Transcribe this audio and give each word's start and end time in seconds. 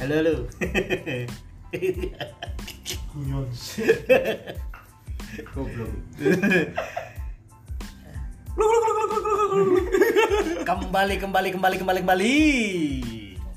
Halo 0.00 0.14
halo. 0.16 0.34
Guyon. 3.12 3.46
Goblok. 5.52 5.92
kembali 10.64 11.14
kembali 11.20 11.48
kembali 11.52 11.76
kembali 11.84 11.98
kembali. 12.00 12.36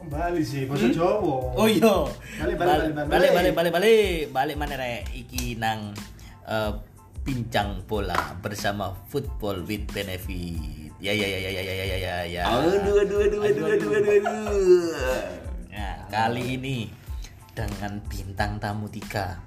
Kembali 0.04 0.42
sih 0.44 0.68
bahasa 0.68 0.92
Jawa. 0.92 1.56
Oh 1.56 1.64
iya. 1.64 2.12
Balik, 2.44 2.56
balik, 2.60 2.60
Bal- 2.60 2.92
balik, 2.92 2.92
balik. 2.92 3.08
balik 3.08 3.32
balik 3.32 3.54
balik 3.56 3.72
balik 3.72 4.22
balik 4.36 4.56
mana 4.60 4.76
rek 4.76 5.08
iki 5.16 5.56
nang 5.56 5.96
eh, 6.44 6.72
bincang 7.24 7.88
bola 7.88 8.36
bersama 8.44 8.92
football 9.08 9.64
with 9.64 9.88
benefit. 9.96 10.92
Ya 11.00 11.16
ya 11.16 11.24
ya 11.24 11.40
ya 11.40 11.52
ya 11.56 11.62
ya 11.64 11.74
ya 11.88 11.98
ya 12.04 12.16
ya. 12.28 12.44
Aduh 12.52 13.00
aduh 13.00 13.20
aduh 13.24 13.40
aduh 13.48 13.64
aduh 13.64 13.92
aduh 13.96 14.12
aduh. 14.12 15.33
Kali 16.14 16.62
ini 16.62 16.86
dengan 17.58 17.98
bintang 18.06 18.62
tamu 18.62 18.86
tiga 18.86 19.42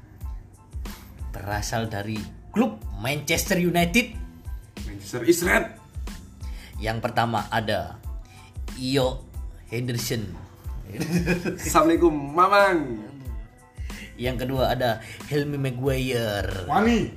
berasal 1.30 1.86
dari 1.86 2.18
klub 2.50 2.82
Manchester 2.98 3.62
United. 3.62 4.18
Manchester 4.82 5.22
is 5.30 5.46
red. 5.46 5.78
Yang 6.82 7.06
pertama 7.06 7.46
ada 7.54 8.02
Iyo 8.74 9.22
Henderson. 9.70 10.26
Assalamualaikum 11.54 12.10
Mamang. 12.10 12.98
Yang 14.18 14.36
kedua 14.42 14.74
ada 14.74 14.98
Helmy 15.30 15.62
Maguire. 15.62 16.66
Wani. 16.66 17.14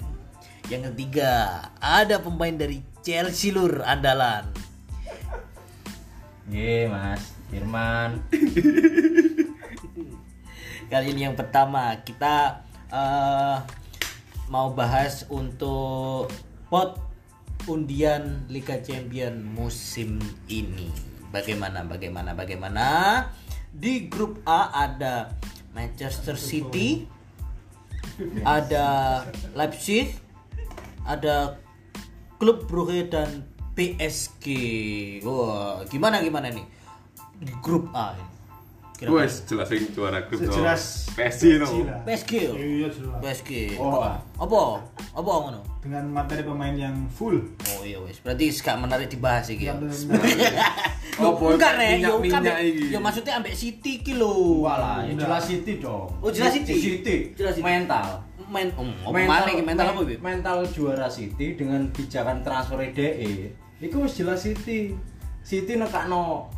Yang 0.69 0.93
ketiga 0.93 1.57
ada 1.81 2.21
pemain 2.21 2.53
dari 2.53 2.85
Chelsea 3.01 3.49
lur 3.49 3.81
andalan. 3.81 4.45
Ye 6.53 6.85
mas 6.85 7.39
Firman 7.49 8.21
Kali 10.89 11.13
ini 11.13 11.21
yang 11.21 11.37
pertama 11.37 11.93
kita 12.01 12.65
eh, 12.89 13.57
mau 14.49 14.73
bahas 14.73 15.21
untuk 15.29 16.33
pot 16.65 16.97
undian 17.69 18.49
Liga 18.49 18.81
Champion 18.81 19.37
musim 19.53 20.17
ini. 20.49 20.89
Bagaimana 21.29 21.85
bagaimana 21.85 22.33
bagaimana? 22.33 22.85
Di 23.69 24.09
grup 24.09 24.41
A 24.49 24.73
ada 24.73 25.37
Manchester 25.77 26.33
City, 26.33 27.05
ada 28.41 29.21
Leipzig, 29.53 30.17
ada 31.05 31.61
klub 32.41 32.65
Brugge 32.65 33.05
dan 33.05 33.45
PSG. 33.77 34.47
Wah, 35.21 35.85
gimana 35.85 36.17
gimana 36.25 36.49
nih? 36.49 36.65
Di 37.37 37.53
grup 37.61 37.93
A 37.93 38.17
ini. 38.17 38.28
Kira-kira. 38.99 39.15
Wes 39.15 39.47
jelas 39.47 39.71
yang 39.71 39.87
juara 39.95 40.19
grup 40.27 40.43
no. 40.43 40.51
Sejelas 40.51 40.83
PSG 41.15 41.43
no. 41.55 41.67
lah. 41.87 42.03
PSG 42.03 42.31
yo. 42.35 42.53
Iya 42.59 42.87
jelas. 42.91 43.19
PSG. 43.23 43.79
Oh. 43.79 44.03
Apa? 44.35 44.83
Apa 45.15 45.31
ngono? 45.47 45.63
Dengan 45.79 46.03
materi 46.11 46.43
pemain 46.43 46.75
yang 46.75 47.07
full. 47.07 47.39
Oh 47.79 47.81
iya 47.87 47.95
wes. 48.03 48.19
Berarti 48.19 48.51
gak 48.59 48.75
menarik 48.75 49.07
dibahas 49.07 49.47
iki 49.47 49.71
boy, 49.71 51.51
enggak 51.55 51.73
rek, 51.79 52.03
yo 52.03 52.19
kan. 52.27 52.43
iki. 52.59 52.91
Yo 52.91 52.99
maksudnya 52.99 53.39
ambek 53.39 53.55
City 53.55 54.03
ki 54.03 54.19
lho. 54.19 54.67
Walah 54.67 55.07
ya 55.07 55.15
jelas 55.15 55.47
City 55.47 55.79
dong 55.79 56.11
Oh, 56.19 56.27
jelas 56.27 56.51
City. 56.59 56.75
City 56.75 57.17
Jelas 57.39 57.55
City. 57.55 57.63
Mental 57.63 58.27
Main 58.49 58.73
um, 58.81 58.89
apa 59.05 59.29
mana 59.29 59.49
iki 59.53 59.61
mental 59.61 59.93
apa, 59.93 60.01
Bib? 60.01 60.19
mental 60.25 60.57
juara 60.73 61.05
City 61.05 61.53
dengan 61.53 61.85
pijakan 61.93 62.41
transfer 62.41 62.81
DE 62.81 63.53
itu 63.77 63.95
wis 64.01 64.17
jelas 64.17 64.41
City 64.41 64.97
City 65.45 65.77
nekakno 65.77 66.49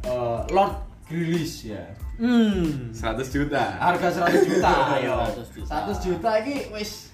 eh, 0.00 0.40
Lord 0.48 0.95
Grealish 1.06 1.70
ya 1.70 1.82
Hmm. 2.16 2.88
100 2.96 3.28
juta. 3.28 3.76
harga 3.76 4.08
100 4.24 4.48
juta 4.48 4.70
ayo 4.96 5.20
100 5.36 5.52
juta. 5.52 5.68
100 5.84 6.00
juta 6.00 6.30
iki 6.40 6.72
wis 6.72 7.12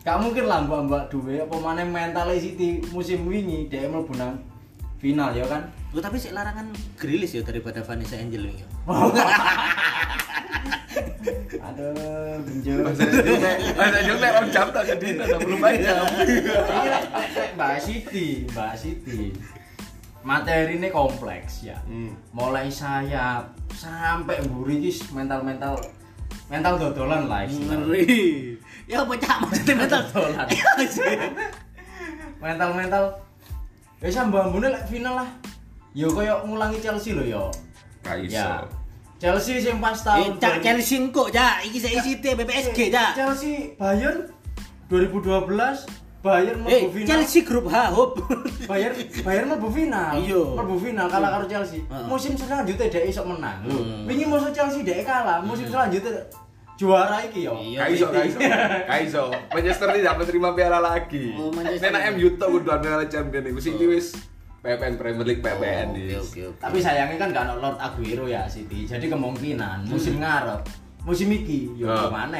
gak 0.00 0.20
mungkin 0.20 0.44
lah 0.44 0.60
mbak-mbak 0.60 1.08
duwe 1.08 1.40
apa 1.40 1.56
maneh 1.56 1.82
mentale 1.82 2.36
City 2.36 2.84
musim 2.90 3.24
wingi 3.24 3.66
dia 3.66 3.86
mlebu 3.86 4.12
nang 4.14 4.36
final 4.98 5.32
ya 5.32 5.46
kan 5.46 5.66
Loh, 5.92 6.00
tapi 6.00 6.16
sih 6.16 6.32
larangan 6.32 6.68
Grilis 6.96 7.32
ya 7.32 7.40
daripada 7.40 7.80
Vanessa 7.80 8.16
Angel 8.16 8.48
ini. 8.48 8.64
aduh 11.62 11.92
benjo 12.42 12.72
Bahasa 12.80 13.04
juga. 13.06 13.50
Bahasa 13.76 14.00
juga 14.02 14.26
orang 14.32 14.48
jam 14.48 14.66
tak 14.68 14.84
jadi 14.88 15.08
tak 15.20 15.38
belum 15.38 15.60
jam. 15.78 16.04
Lek- 16.16 17.08
lek 17.12 17.50
Mbak 17.54 17.74
Siti, 17.78 18.26
Mbak 18.48 18.72
Siti. 18.74 19.20
Materi 20.22 20.78
ini 20.78 20.88
kompleks 20.88 21.66
ya. 21.66 21.78
Hmm. 21.82 22.14
Mulai 22.30 22.70
sayap 22.70 23.58
sampai 23.74 24.38
mburi 24.46 24.78
iki 24.78 25.02
mental-mental 25.10 25.74
mental 26.46 26.78
dodolan 26.78 27.26
lah 27.26 27.42
istilahnya. 27.42 27.82
Ngeri. 27.82 28.54
Ya 28.86 29.02
apa 29.02 29.14
cak 29.18 29.36
maksudnya 29.46 29.74
mental 29.78 30.00
Dodolan. 30.10 30.46
Mental-mental 32.42 33.04
ya 34.02 34.08
sambambune 34.10 34.68
lek 34.70 34.84
final 34.90 35.22
lah. 35.22 35.28
Yo 35.94 36.10
koyo 36.10 36.42
ngulangi 36.46 36.78
Chelsea 36.82 37.14
lho 37.14 37.24
yo. 37.26 37.44
Iso. 38.02 38.34
Ya. 38.34 38.62
Chelsea 39.22 39.62
sing 39.62 39.78
pas 39.78 39.94
Eh, 39.94 40.02
tahun 40.02 40.42
cak 40.42 40.54
Chelsea 40.66 40.98
kok 41.14 41.30
cak 41.30 41.62
iki 41.62 41.78
saya 41.78 42.02
City 42.02 42.34
BPSG 42.34 42.78
cak. 42.90 43.14
Chelsea 43.14 43.78
Bayern 43.78 44.26
2012 44.90 46.01
Bayern 46.22 46.62
Eh, 46.62 46.78
mlebu 46.78 46.88
final. 46.94 47.08
Chelsea 47.08 47.42
grup 47.42 47.66
H 47.66 47.76
hop. 47.90 48.10
Bayern 48.70 48.94
Bayern 49.20 49.46
mlebu 49.48 49.68
final. 49.68 50.14
Iya. 50.16 50.38
Mlebu 50.54 50.76
final 50.78 51.06
kalah 51.06 51.30
karo 51.32 51.44
Chelsea. 51.44 51.82
Heeh. 51.82 52.06
Musim 52.06 52.32
selanjutnya 52.32 52.86
dhek 52.86 53.04
iso 53.04 53.22
menang. 53.22 53.58
Hmm. 53.66 54.06
wingi 54.06 54.24
musuh 54.24 54.50
Chelsea 54.50 54.80
dhek 54.80 55.02
kalah, 55.02 55.42
musim 55.42 55.66
selanjutnya 55.66 56.22
juara 56.72 57.18
iki 57.22 57.42
yo. 57.42 57.54
Iya. 57.54 57.78
Gak 57.80 57.88
iso, 57.92 58.06
gak 58.08 58.24
iso. 58.24 58.38
Gak 58.88 59.00
iso. 59.02 59.22
Manchester 59.50 59.88
tidak 59.92 60.14
menerima 60.16 60.48
piala 60.52 60.78
lagi. 60.80 61.24
Oh, 61.34 61.50
Manchester. 61.50 61.90
Nek 61.90 62.02
MU 62.14 62.28
tok 62.36 62.48
kudu 62.52 62.70
piala 62.72 63.04
champion 63.06 63.42
iku 63.44 63.58
City 63.60 63.84
wis 63.86 64.14
PPN 64.62 64.94
Premier 64.94 65.26
League 65.26 65.42
PPN 65.42 65.90
Oke 65.90 66.06
wis. 66.06 66.22
oke 66.22 66.40
oke. 66.48 66.60
Tapi 66.62 66.78
sayangnya 66.78 67.18
kan 67.18 67.28
gak 67.30 67.44
ada 67.44 67.54
Lord 67.58 67.78
Aguero 67.78 68.24
ya 68.26 68.46
City. 68.46 68.86
Jadi 68.86 69.10
kemungkinan 69.10 69.90
musim 69.90 70.22
ngarep, 70.22 70.62
musim 71.02 71.28
iki 71.28 71.66
yo 71.74 71.90
Ah. 71.90 72.06
ke 72.06 72.08
mana? 72.08 72.38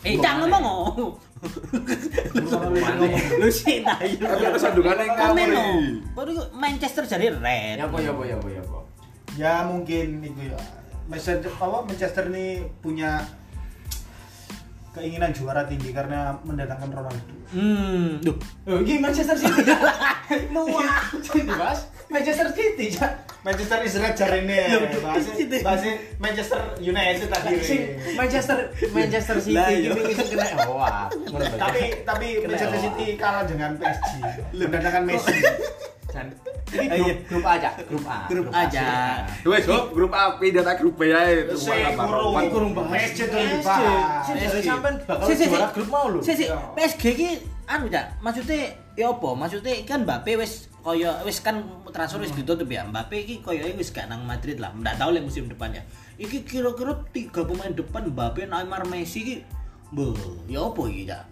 Eh, 0.00 0.14
cak 0.16 0.40
ngomong 0.40 0.64
oh. 0.64 1.10
Lu 3.40 3.48
sih 3.48 3.80
iya. 3.80 3.96
Tapi 3.96 4.44
ada 4.44 4.58
sandungan 4.60 4.96
yang 5.00 5.16
iku 5.16 6.44
Manchester 6.52 7.04
jadi 7.08 7.32
red. 7.32 7.80
Ya 7.80 7.88
apa 7.88 7.96
ya 7.96 8.12
apa 8.12 8.22
ya 8.28 8.36
apa 8.36 8.48
ya 8.52 8.60
apa. 8.60 8.78
Ya 9.40 9.54
mungkin 9.64 10.20
itu 10.20 10.52
ya. 10.52 10.60
Manchester 11.08 11.48
apa 11.48 11.78
Manchester 11.88 12.24
ini 12.28 12.68
punya 12.84 13.24
keinginan 14.90 15.30
juara 15.30 15.64
tinggi 15.64 15.94
karena 15.94 16.36
mendatangkan 16.44 16.90
Ronaldo. 16.90 17.34
Hmm, 17.50 18.18
duh. 18.22 18.36
Oh, 18.66 18.78
ini 18.82 18.98
Manchester 18.98 19.38
City. 19.38 19.62
Jadi 21.24 21.50
Mas, 21.50 21.90
Manchester 22.10 22.48
City 22.54 22.94
ya. 22.94 23.06
Manchester 23.40 23.78
is 23.80 23.96
red 23.96 24.12
jarine. 24.12 24.58
Loh, 24.68 24.84
Bahasa 25.00 25.32
itu. 25.34 25.56
bahasa 25.64 25.88
Manchester 26.16 26.60
United 26.76 27.26
tadi. 27.26 27.56
Sing 27.58 27.80
Manchester 28.12 28.56
Manchester 28.92 29.36
City 29.40 29.56
Lah, 29.56 29.68
iki 29.72 29.80
iya. 29.80 30.12
sing 30.12 30.28
kena 30.30 30.46
wah. 30.68 31.08
tapi 31.56 32.04
tapi 32.04 32.26
Kena 32.38 32.52
Manchester. 32.52 32.78
City 32.78 33.06
kalah 33.16 33.44
dengan 33.48 33.70
PSG. 33.76 34.12
Mendatangkan 34.52 35.02
Messi. 35.04 35.36
Dan 36.10 36.26
ini 36.70 36.86
iya. 36.86 37.14
grup, 37.16 37.18
grup 37.26 37.44
aja, 37.46 37.70
grup 37.82 38.04
A. 38.04 38.18
Grup 38.28 38.46
aja. 38.52 38.86
Wes, 39.42 39.64
Hop, 39.66 39.84
grup 39.90 40.12
A 40.12 40.22
data 40.36 40.72
grup 40.76 40.94
B 40.94 41.08
ae. 41.08 41.48
Itu 41.48 41.56
Si 41.56 41.72
malah 41.96 42.44
kurung. 42.46 42.76
bahas. 42.76 42.92
PSG 43.08 43.18
tuh 43.26 43.38
dibahas. 43.40 44.26
PSG. 44.28 44.56
sampean 44.62 44.94
bakal 45.02 45.26
Si, 45.26 45.32
si, 45.32 45.38
si. 45.40 45.50
juara 45.50 45.68
grup 45.72 45.88
mau 45.88 46.06
lho. 46.06 46.20
Si, 46.20 46.32
si, 46.34 46.44
Iya. 46.44 46.60
PSG 46.76 47.02
ki 47.10 47.28
anu 47.66 47.88
cak, 47.88 48.20
maksudnya 48.20 48.68
ya 48.94 49.10
apa? 49.10 49.28
Maksudnya 49.32 49.74
kan 49.82 50.02
Mbappe 50.02 50.34
wis 50.36 50.69
koyo 50.80 51.12
wis 51.24 51.44
kan 51.44 51.60
transfer 51.92 52.20
wis 52.20 52.32
ditutup 52.32 52.68
ya. 52.68 52.84
Mbappe 52.84 53.16
iki 53.20 53.44
koyo 53.44 53.64
wis 53.76 53.92
gak 53.92 54.08
nang 54.08 54.24
Madrid 54.24 54.56
lah. 54.56 54.72
Nggak 54.72 54.96
tahu 55.00 55.10
lah 55.12 55.22
musim 55.22 55.46
depan 55.46 55.76
ya. 55.76 55.82
Iki 56.20 56.44
kira-kira 56.44 56.92
tiga 57.16 57.48
pemain 57.48 57.72
depan 57.72 58.12
Mbappe, 58.12 58.44
Neymar, 58.44 58.84
Messi 58.88 59.24
ki 59.24 59.36
Beuh, 59.90 60.14
ya 60.46 60.70
apa 60.70 60.82
iki 60.86 61.02
cak? 61.02 61.24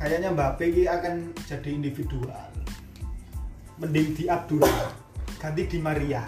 Kayaknya 0.00 0.32
Mbappe 0.32 0.64
ini 0.64 0.88
akan 0.88 1.36
jadi 1.44 1.68
individual. 1.68 2.48
Mending 3.76 4.16
di 4.16 4.24
Abdullah 4.24 4.88
ganti 5.36 5.68
di 5.68 5.78
Maria. 5.80 6.24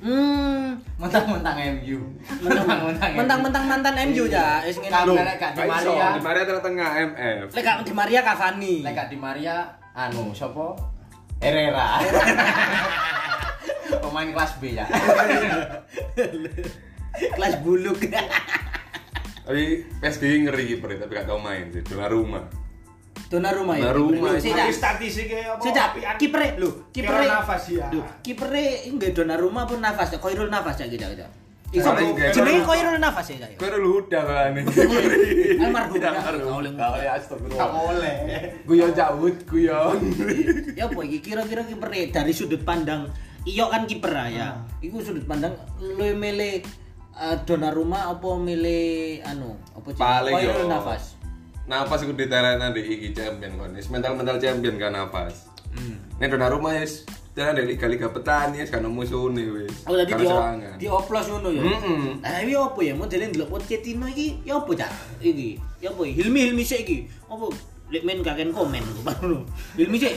Hmm, 0.00 0.80
Mentang-mentang 0.96 1.56
MU. 1.80 1.98
Mentang-mentang 2.46 3.10
mentang-mentang 3.18 3.64
mantan 3.66 3.94
MU 4.06 4.24
cak, 4.30 4.70
wis 4.70 4.78
ngene. 4.78 5.18
Lek 5.18 5.36
gak 5.42 5.52
di 5.58 5.62
Maria. 5.66 6.06
di 6.14 6.22
Maria 6.22 6.42
tengah-tengah 6.46 6.90
MF. 7.10 7.46
Lek 7.50 7.62
gak 7.66 7.76
di 7.82 7.92
Maria 7.92 8.20
Cavani. 8.22 8.74
Lek 8.86 8.92
gak 8.94 9.08
di 9.10 9.18
Maria 9.18 9.56
anu 9.98 10.30
sapa? 10.30 10.78
Herrera. 11.40 11.88
Pemain 14.04 14.28
kelas 14.30 14.52
B 14.60 14.76
ya. 14.76 14.86
Kelas 17.36 17.54
buluk. 17.64 17.98
Tapi 19.44 19.64
PSG 19.98 20.22
ngeri 20.46 20.64
kiper 20.76 20.94
tapi 21.00 21.12
gak 21.16 21.26
tau 21.26 21.40
main 21.42 21.72
sih. 21.74 21.82
Dona 21.82 22.06
rumah 22.06 22.44
dona 23.30 23.54
rumah 23.54 23.78
ya 23.78 23.94
dona 23.94 23.94
rumah 23.94 24.34
iya. 24.42 24.66
tapi 24.66 24.74
statistiknya 24.74 25.54
apa 25.54 25.62
sejak 25.62 26.18
kiper 26.18 26.58
lu 26.58 26.90
kiper 26.90 27.14
nafas 27.14 27.70
ya. 27.70 27.86
lu 27.94 28.02
kiper 28.26 28.50
enggak 28.90 29.14
dona 29.14 29.38
rumah 29.38 29.70
pun 29.70 29.78
nafas 29.78 30.10
ya 30.10 30.18
koirul 30.18 30.50
nafas 30.50 30.82
ya 30.82 30.90
gitu 30.90 31.06
gitu. 31.06 31.22
Jenenge 31.70 32.66
koyo 32.66 32.82
Rul 32.90 32.98
nafas 32.98 33.30
ya 33.30 33.46
kayak. 33.46 33.58
Kowe 33.62 33.78
udah 33.78 34.22
kan 34.26 34.58
ini. 34.58 34.62
Almarhum. 35.62 36.02
Ya, 36.02 36.10
Ya, 36.10 36.20
almarhum. 36.26 36.62
Ya, 36.66 36.72
Tak 36.74 36.90
astagfirullah. 37.22 37.70
Guyon 38.66 38.90
cabut, 38.90 39.36
guyon. 39.46 39.98
Ya 40.78 40.90
apa 40.90 41.00
iki 41.06 41.18
kira-kira 41.22 41.62
kiper 41.62 41.90
dari 42.10 42.32
sudut 42.34 42.62
pandang 42.66 43.06
iyo 43.46 43.70
kan 43.70 43.86
kiper 43.86 44.12
ah, 44.12 44.28
ya. 44.28 44.48
Hmm. 44.52 44.84
Iku 44.84 44.98
sudut 44.98 45.24
pandang 45.24 45.54
lu 45.78 46.10
milih 46.18 46.66
uh, 47.14 47.36
Donnarumma 47.46 48.10
apa 48.12 48.28
milih 48.34 49.22
anu 49.24 49.54
apa? 49.72 49.94
Paling 49.94 50.34
yo. 50.42 50.66
Nafas. 50.66 51.14
Nafas 51.70 52.02
iku 52.02 52.12
diterena 52.18 52.74
di 52.74 52.82
iki 52.82 53.14
champion 53.14 53.54
kon. 53.54 53.72
Mental-mental 53.78 54.42
champion 54.42 54.74
kan 54.74 54.92
nafas. 54.98 55.46
Hmm. 55.70 56.02
Nek 56.18 56.34
Donnarumma 56.34 56.82
wis 56.82 57.06
jalan 57.30 57.54
dari 57.54 57.78
liga-liga 57.78 58.10
petani 58.10 58.58
wis 58.58 58.70
kan 58.70 58.82
musuhne 58.84 59.44
wis. 59.54 59.86
Oh 59.86 59.94
tadi 59.94 60.10
Kan 60.10 60.58
di 60.58 60.66
di 60.82 60.86
oplos 60.90 61.30
ngono 61.30 61.48
ya. 61.54 61.62
Mm-mm. 61.62 62.18
Nah, 62.20 62.42
iki 62.42 62.54
apa 62.54 62.80
ya 62.82 62.92
modele 62.92 63.30
ndelok 63.30 63.48
Pochettino 63.54 64.06
iki 64.10 64.42
ya 64.42 64.58
apa 64.58 64.70
cak? 64.74 64.90
Iki 65.22 65.48
ya 65.78 65.88
apa? 65.94 66.02
Hilmi 66.04 66.38
Hilmi 66.50 66.62
sik 66.66 66.82
iki. 66.82 67.06
Apa 67.30 67.46
lek 67.90 68.02
men 68.02 68.20
kaken 68.20 68.50
komen 68.50 68.82
ngono. 69.06 69.46
Hilmi 69.78 69.96
sik. 69.96 70.14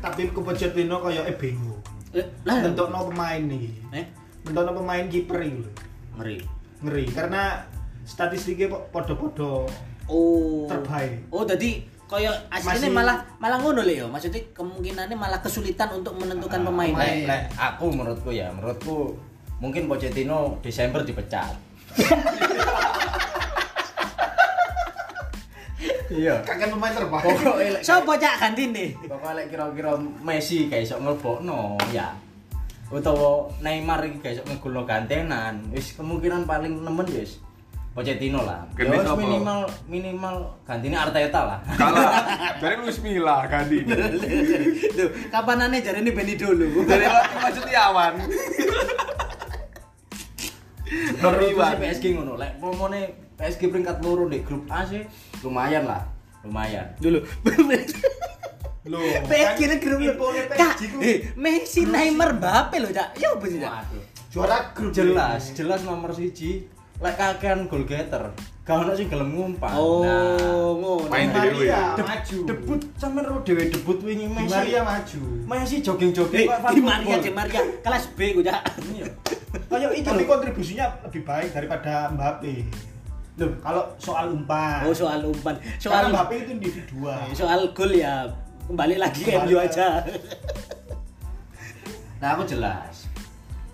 Tapi 0.00 0.32
ku 0.32 0.40
Pochettino 0.40 0.98
koyo 0.98 1.22
e 1.22 1.32
bingung. 1.36 1.78
Eh, 2.12 2.24
Lah 2.44 2.60
Nentokno 2.60 3.08
pemain 3.08 3.40
iki. 3.40 3.70
Eh, 3.92 4.04
Nentokno 4.44 4.80
pemain 4.80 5.04
kiper 5.06 5.38
iki 5.40 5.60
lho. 5.60 5.70
ngeri. 6.12 6.36
Ngeri 6.84 7.04
karena 7.08 7.64
statistiknya 8.04 8.68
kok 8.68 8.88
podo-podo 8.90 9.64
Oh. 10.10 10.66
Terbaik. 10.66 11.30
Oh, 11.30 11.46
jadi 11.46 11.86
kaya 12.06 12.30
aslinya 12.48 12.86
Masih- 12.86 12.92
malah 12.92 13.16
malah 13.38 13.58
ngono 13.58 13.80
le 13.82 13.94
ya. 13.94 14.06
Maksudnya 14.06 14.40
kemungkinannya 14.52 15.14
malah 15.14 15.38
kesulitan 15.38 15.88
untuk 15.92 16.12
menentukan 16.14 16.60
Ah, 16.60 16.66
pemain. 16.68 16.92
lek 17.24 17.42
aku 17.54 17.84
menurutku 17.88 18.30
ya, 18.30 18.50
menurutku 18.50 19.16
mungkin 19.58 19.86
Pochettino 19.86 20.58
Desember 20.60 21.00
dipecat. 21.00 21.54
Iya. 26.12 26.44
kakek 26.44 26.68
pemain 26.68 26.92
terbaik. 26.92 27.24
Pokoknya 27.24 27.72
lek 27.72 27.82
Sopo 27.82 28.12
cak 28.14 28.36
gantine? 28.36 28.92
pokoknya 29.00 29.48
kira-kira 29.48 29.96
Messi 30.20 30.68
gak 30.68 30.84
iso 30.84 31.00
ngelbokno 31.00 31.80
ya. 31.88 32.12
Utawa 32.92 33.48
Neymar 33.58 34.04
iki 34.04 34.20
gak 34.20 34.36
iso 34.36 34.42
ngegolno 34.44 34.84
gantenan, 34.84 35.64
wis 35.72 35.96
kemungkinan 35.96 36.44
paling 36.44 36.84
nemen 36.84 37.08
wis 37.08 37.40
Pochettino 37.92 38.40
lah. 38.48 38.64
Ya 38.72 38.88
wis 38.88 39.04
apa? 39.04 39.20
minimal 39.20 39.58
minimal 39.84 40.36
gantine 40.64 40.96
Arteta 40.96 41.40
lah. 41.44 41.58
Kalah. 41.76 42.08
Dari 42.64 42.80
Luis 42.80 42.96
Milla 43.04 43.44
kan 43.44 43.68
ini. 43.68 43.84
Loh, 44.96 45.08
kapanane 45.28 45.84
jarene 45.84 46.08
Beni 46.08 46.34
dulu. 46.40 46.88
Dari 46.88 47.04
waktu 47.04 47.36
Mas 47.36 47.52
Setiawan. 47.52 48.12
Menurutku 50.92 51.52
Iwan. 51.56 51.68
sih 51.72 51.78
PSG 51.80 52.04
ngono, 52.16 52.32
lek 52.36 52.52
pomone 52.60 53.00
PSG 53.36 53.68
peringkat 53.72 54.04
loro 54.04 54.28
di 54.28 54.40
grup 54.44 54.68
A 54.68 54.84
sih 54.84 55.04
lumayan 55.40 55.88
lah, 55.88 56.04
lumayan. 56.44 56.96
Dulu. 57.00 57.20
Loh, 58.82 59.00
PSG 59.24 59.60
kan 59.62 59.68
ini 59.68 59.76
grup 59.78 60.00
PSG 60.00 60.82
eh, 61.00 61.16
Messi, 61.38 61.86
Neymar, 61.86 62.36
Mbappe 62.36 62.76
lho, 62.82 62.90
Cak. 62.90 63.14
Ya 63.16 63.32
apa 63.32 63.44
sih, 63.46 63.60
Cak? 63.62 63.88
Juara 64.32 64.72
grup 64.72 64.92
Jelas, 64.96 65.52
ini. 65.52 65.56
jelas 65.60 65.80
nomor 65.84 66.10
siji 66.12 66.64
lek 67.02 67.14
kakean 67.14 67.66
goal 67.66 67.82
getter. 67.82 68.30
Gak 68.62 68.78
ono 68.78 68.94
sing 68.94 69.10
gelem 69.10 69.34
ngumpan. 69.34 69.74
Oh, 69.74 70.06
Nah, 70.06 70.38
ngono. 70.72 71.10
Main 71.10 71.28
Di 71.28 71.34
dhewe. 71.34 71.66
Maria 71.66 71.80
de- 71.92 72.06
maju. 72.06 72.38
debut 72.46 72.80
sampean 72.94 73.24
ro 73.26 73.42
dhewe 73.42 73.62
debut 73.66 73.98
wingi 74.00 74.24
Di 74.24 74.32
Messi. 74.32 74.54
Maria 74.54 74.80
maju. 74.80 75.22
Messi 75.44 75.76
Eh, 75.76 75.80
jogging-jogging 75.82 76.46
Pak, 76.46 76.58
Di 76.62 76.78
fan 76.78 76.86
Maria. 77.02 77.16
Di 77.18 77.30
Maria, 77.32 77.60
kelas 77.82 78.04
B 78.14 78.18
gue, 78.32 78.44
Cak. 78.44 78.62
Iya. 78.88 79.06
Kayak 79.68 79.90
iki 79.92 80.06
Tapi 80.06 80.24
kontribusinya 80.24 80.86
lebih 81.02 81.22
baik 81.22 81.50
daripada 81.50 81.92
Mbappe. 82.08 82.54
Loh, 83.34 83.50
Kalau 83.58 83.82
soal 83.98 84.26
umpan. 84.30 84.84
oh 84.84 84.94
soal 84.94 85.20
umpan. 85.24 85.58
Karena 85.58 85.80
Soal 85.80 86.04
Mbappe 86.08 86.34
itu 86.38 86.50
individual. 86.54 87.18
soal 87.34 87.60
gol 87.72 87.90
ya 87.90 88.30
kembali 88.64 88.96
lagi 88.96 89.26
ke 89.26 89.34
MU 89.40 89.58
aja. 89.58 90.06
Nah, 92.20 92.28
aku 92.32 92.46
jelas. 92.46 93.10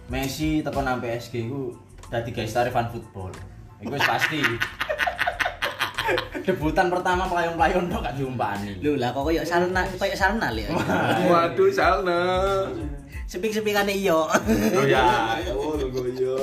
Messi 0.09 0.65
tekan 0.65 0.81
nang 0.83 0.99
PSG 0.99 1.45
ku 1.47 1.77
dadi 2.09 2.33
guys 2.33 2.57
tarik 2.57 2.73
fan 2.73 2.89
football. 2.89 3.29
Iku 3.85 3.93
wis 3.93 4.09
pasti. 4.09 4.41
Debutan 6.49 6.89
pertama 6.89 7.29
pelayon-pelayon 7.29 7.93
tok 7.93 8.01
gak 8.01 8.17
diumpani. 8.17 8.81
Lho 8.81 8.97
lah 8.97 9.13
kok 9.13 9.29
koyo 9.29 9.45
sarna 9.45 9.85
koyo 10.01 10.17
sarna 10.17 10.49
le. 10.49 10.65
Waduh, 11.29 11.69
Salna. 11.69 12.21
Sepik-sepikane 13.29 13.93
iyo. 13.93 14.25
Oh 14.25 14.85
ya, 14.89 15.05
ya 15.45 15.53
Allah, 15.53 15.89
goyo, 15.93 16.41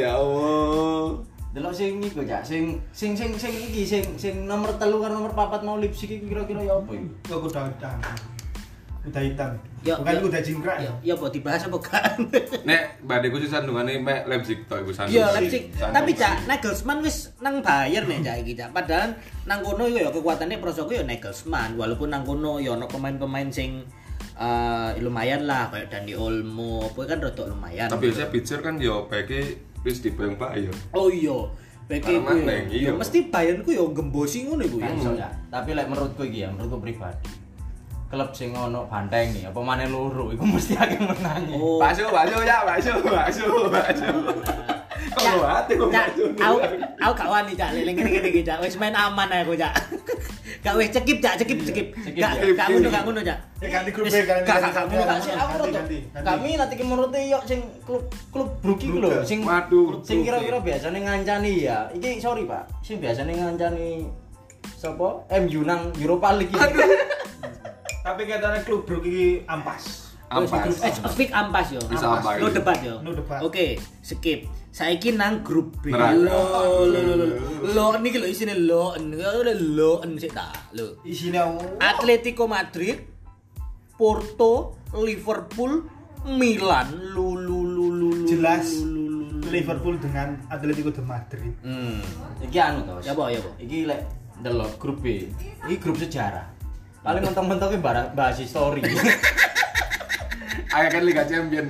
ya 0.00 0.16
Allah. 0.16 1.20
Delok 1.52 1.76
sing 1.76 2.00
iku 2.00 2.24
ya, 2.24 2.40
sing 2.40 2.80
sing 2.96 3.12
sing 3.12 3.36
sing 3.36 3.52
iki 3.52 3.84
sing 3.84 4.16
sing 4.16 4.48
nomor 4.48 4.72
telu 4.80 5.04
karo 5.04 5.12
nomor 5.12 5.36
papat 5.36 5.60
mau 5.60 5.76
lipsik 5.76 6.08
iki 6.08 6.32
kira-kira 6.32 6.64
ya 6.64 6.80
apa 6.80 6.96
iki? 6.96 7.04
Itu 7.28 7.36
kuda 7.44 7.68
Kuda 9.02 9.18
hitam. 9.18 9.50
Ya, 9.82 9.98
Bukan 9.98 10.14
ya. 10.14 10.20
kuda 10.22 10.38
jingkrak 10.38 10.76
Ya, 10.78 10.92
ya. 11.02 11.12
apa 11.18 11.26
dibahas 11.26 11.66
apa 11.66 11.78
kan? 11.82 12.14
Nek 12.70 13.02
badheku 13.02 13.42
sih 13.42 13.50
sandungane 13.50 13.98
mek 13.98 14.30
Leipzig 14.30 14.62
tok 14.70 14.86
iku 14.86 14.94
sandung. 14.94 15.18
Iya 15.18 15.26
Leipzig. 15.34 15.74
Tapi 15.74 16.14
Cak 16.14 16.46
Nagelsmann 16.46 17.02
wis 17.02 17.34
nang 17.42 17.58
Bayern 17.58 18.06
nih 18.06 18.22
Cak 18.22 18.36
iki 18.46 18.54
Cak. 18.54 18.70
Padahal 18.70 19.18
nang 19.42 19.58
kono 19.66 19.90
ya 19.90 20.06
kekuatannya 20.14 20.62
prosoku 20.62 20.94
ya 20.94 21.02
Nagelsmann. 21.02 21.74
Walaupun 21.74 22.14
nang 22.14 22.22
kono 22.22 22.62
ya 22.62 22.78
ono 22.78 22.86
pemain-pemain 22.86 23.50
sing 23.50 23.82
eh, 24.38 24.90
lumayan 25.02 25.50
lah 25.50 25.66
kayak 25.74 25.90
Dani 25.90 26.14
Olmo, 26.14 26.86
apa 26.86 27.02
kan 27.02 27.18
rodok 27.18 27.50
lumayan. 27.50 27.90
Tapi 27.90 28.06
biasanya 28.06 28.30
Bitzer 28.30 28.62
kan 28.62 28.78
yo 28.78 29.10
beke 29.10 29.58
wis 29.82 29.98
dibayang 29.98 30.38
Bayern. 30.38 30.78
Oh 30.94 31.10
iya. 31.10 31.42
Karena 31.90 32.22
ku 32.22 32.38
ya. 32.38 32.54
Iya. 32.70 32.88
Ya 32.88 32.92
mesti 32.94 33.18
Bayern 33.34 33.66
ku 33.66 33.74
ya 33.74 33.82
gembosi 33.82 34.46
ngono 34.46 34.62
iku 34.62 34.78
iso 34.78 35.10
ya. 35.18 35.26
Tapi 35.50 35.74
lek 35.74 35.90
menurutku 35.90 36.22
iki 36.22 36.46
ya, 36.46 36.54
menurutku 36.54 36.78
pribadi. 36.78 37.41
Klub 38.12 38.28
sing 38.36 38.52
ono 38.52 38.84
banteng 38.92 39.32
nih, 39.32 39.48
apa 39.48 39.56
maneh 39.64 39.88
loro 39.88 40.28
iku 40.28 40.44
mesti 40.44 40.76
akeh 40.76 41.00
menangi. 41.00 41.56
Oh. 41.56 41.80
Bakso, 41.80 42.12
bakso 42.12 42.44
ya, 42.44 42.60
bakso, 42.60 42.92
bakso, 43.00 43.72
bakso. 43.72 44.04
Kok 45.12 45.20
Cak, 45.24 45.34
lu 45.36 45.44
hati 45.44 45.72
kok 45.76 45.88
Cak, 45.92 46.06
bakso? 46.12 46.24
aku 46.40 46.56
aku 47.00 47.12
gak 47.16 47.28
wani 47.32 47.52
Cak, 47.56 47.70
leleng 47.72 47.96
kene-kene 47.96 48.28
iki 48.28 48.42
Cak. 48.44 48.60
Wis 48.60 48.76
main 48.76 48.92
aman 48.92 49.28
aku 49.32 49.56
Cak. 49.56 49.72
Gak 50.64 50.78
wis 50.78 50.92
cekip 50.94 51.18
Cak, 51.24 51.40
cekip 51.40 51.58
cekip. 51.64 51.86
Cekip, 52.04 52.22
Gak 52.22 52.32
ya. 52.38 52.52
gak 52.54 52.66
ngono 52.70 52.88
gak 52.92 53.02
ngono 53.08 53.20
Cak. 53.24 53.38
Eh, 53.64 53.68
ganti 53.72 53.90
grup 53.96 54.04
Wis, 54.06 54.14
B, 54.14 54.28
ganti 54.28 54.44
gak 54.44 54.58
gak 54.60 54.72
gak 54.76 54.84
ngono 54.92 55.04
gak 55.08 55.18
sih. 55.24 55.32
Aku. 55.32 55.64
Kami 56.22 56.50
nanti 56.60 56.74
ki 56.76 56.84
menurut 56.84 57.12
yo 57.16 57.38
sing 57.48 57.60
klub 57.82 58.04
klub 58.28 58.48
Brugge 58.60 58.92
iki 58.92 58.98
lho, 59.00 59.10
sing 59.24 59.40
Waduh, 59.42 60.04
sing 60.04 60.20
kira-kira 60.20 60.60
biasanya 60.60 61.00
ngancani 61.00 61.52
ya. 61.66 61.88
Iki 61.96 62.20
sorry 62.20 62.44
Pak, 62.44 62.68
sing 62.84 63.00
biasanya 63.00 63.32
ngancani 63.40 64.04
sapa? 64.76 65.24
MU 65.44 65.60
nang 65.64 65.90
Europa 65.96 66.36
League 66.36 66.52
iki. 66.52 66.60
Tapi 68.02 68.26
katanya 68.26 68.58
klub 68.66 68.82
Brugge 68.82 69.08
ini 69.08 69.26
ampas. 69.46 70.10
Ampas. 70.26 70.82
Eh, 70.82 70.92
speak 71.06 71.30
ampas 71.30 71.70
yo. 71.70 71.80
Bisa 71.86 72.18
ampas. 72.18 72.42
No 72.42 72.50
debat 72.50 72.78
yo. 72.82 72.98
No 72.98 73.14
debat. 73.14 73.38
Oke, 73.46 73.78
skip. 74.02 74.50
Saiki 74.72 75.14
nang 75.14 75.44
grup 75.46 75.78
B. 75.84 75.94
Lo 75.94 76.10
lo 76.88 76.88
lo 76.88 77.14
lo. 77.14 77.26
Lo 77.70 77.84
niki 78.02 78.18
lho 78.18 78.26
isine 78.26 78.58
lo. 78.58 78.98
Lo 78.98 79.46
lo 79.46 79.90
sik 80.18 80.34
ta. 80.34 80.50
Lo. 80.74 80.98
Isinya 81.06 81.46
Atletico 81.78 82.48
Madrid, 82.50 82.98
Porto, 83.94 84.80
Liverpool, 84.96 85.84
Milan, 86.24 87.14
lu 87.14 87.36
lu 87.36 87.62
lu 87.68 87.86
lu 87.92 88.08
lu 88.10 88.26
Jelas. 88.26 88.82
Liverpool 89.52 90.00
dengan 90.00 90.40
Atletico 90.48 90.88
de 90.88 91.04
Madrid. 91.04 91.52
Hmm, 91.60 92.00
iki 92.40 92.56
anu 92.56 92.88
to. 92.88 92.94
Ya 93.04 93.12
apa 93.12 93.28
ya 93.28 93.38
apa? 93.44 93.50
Iki 93.60 93.78
lek 93.84 94.00
delok 94.40 94.80
grup 94.80 95.04
B. 95.04 95.28
Iki 95.68 95.76
grup 95.76 96.00
sejarah. 96.00 96.61
Paling 97.02 97.22
mentok-mentoknya 97.26 97.78
bahas 98.14 98.38
histori. 98.38 98.78
Ayo 100.72 100.88
kan 100.88 101.02
Liga 101.04 101.26
Champion. 101.28 101.66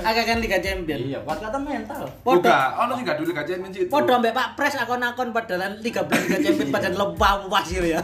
Agak 0.00 0.24
kan 0.24 0.38
Liga 0.40 0.56
Champion. 0.56 0.96
iya, 0.96 1.20
kuat 1.20 1.44
kata 1.44 1.60
mental. 1.60 2.08
Podo 2.24 2.40
Buka, 2.40 2.72
ono 2.80 2.96
sing 2.96 3.04
gak 3.04 3.18
dulu 3.20 3.36
Liga 3.36 3.44
Champion 3.44 3.70
sih. 3.74 3.84
itu. 3.84 3.90
podo 3.92 4.16
mbek 4.16 4.32
Pak 4.32 4.48
Pres 4.56 4.80
akon-akon 4.80 5.28
padahal 5.34 5.76
13 5.76 5.84
Liga 5.84 6.38
Champion 6.40 6.68
padahal 6.72 6.94
lembah 6.96 7.32
wasir 7.52 7.84
ya. 7.84 8.00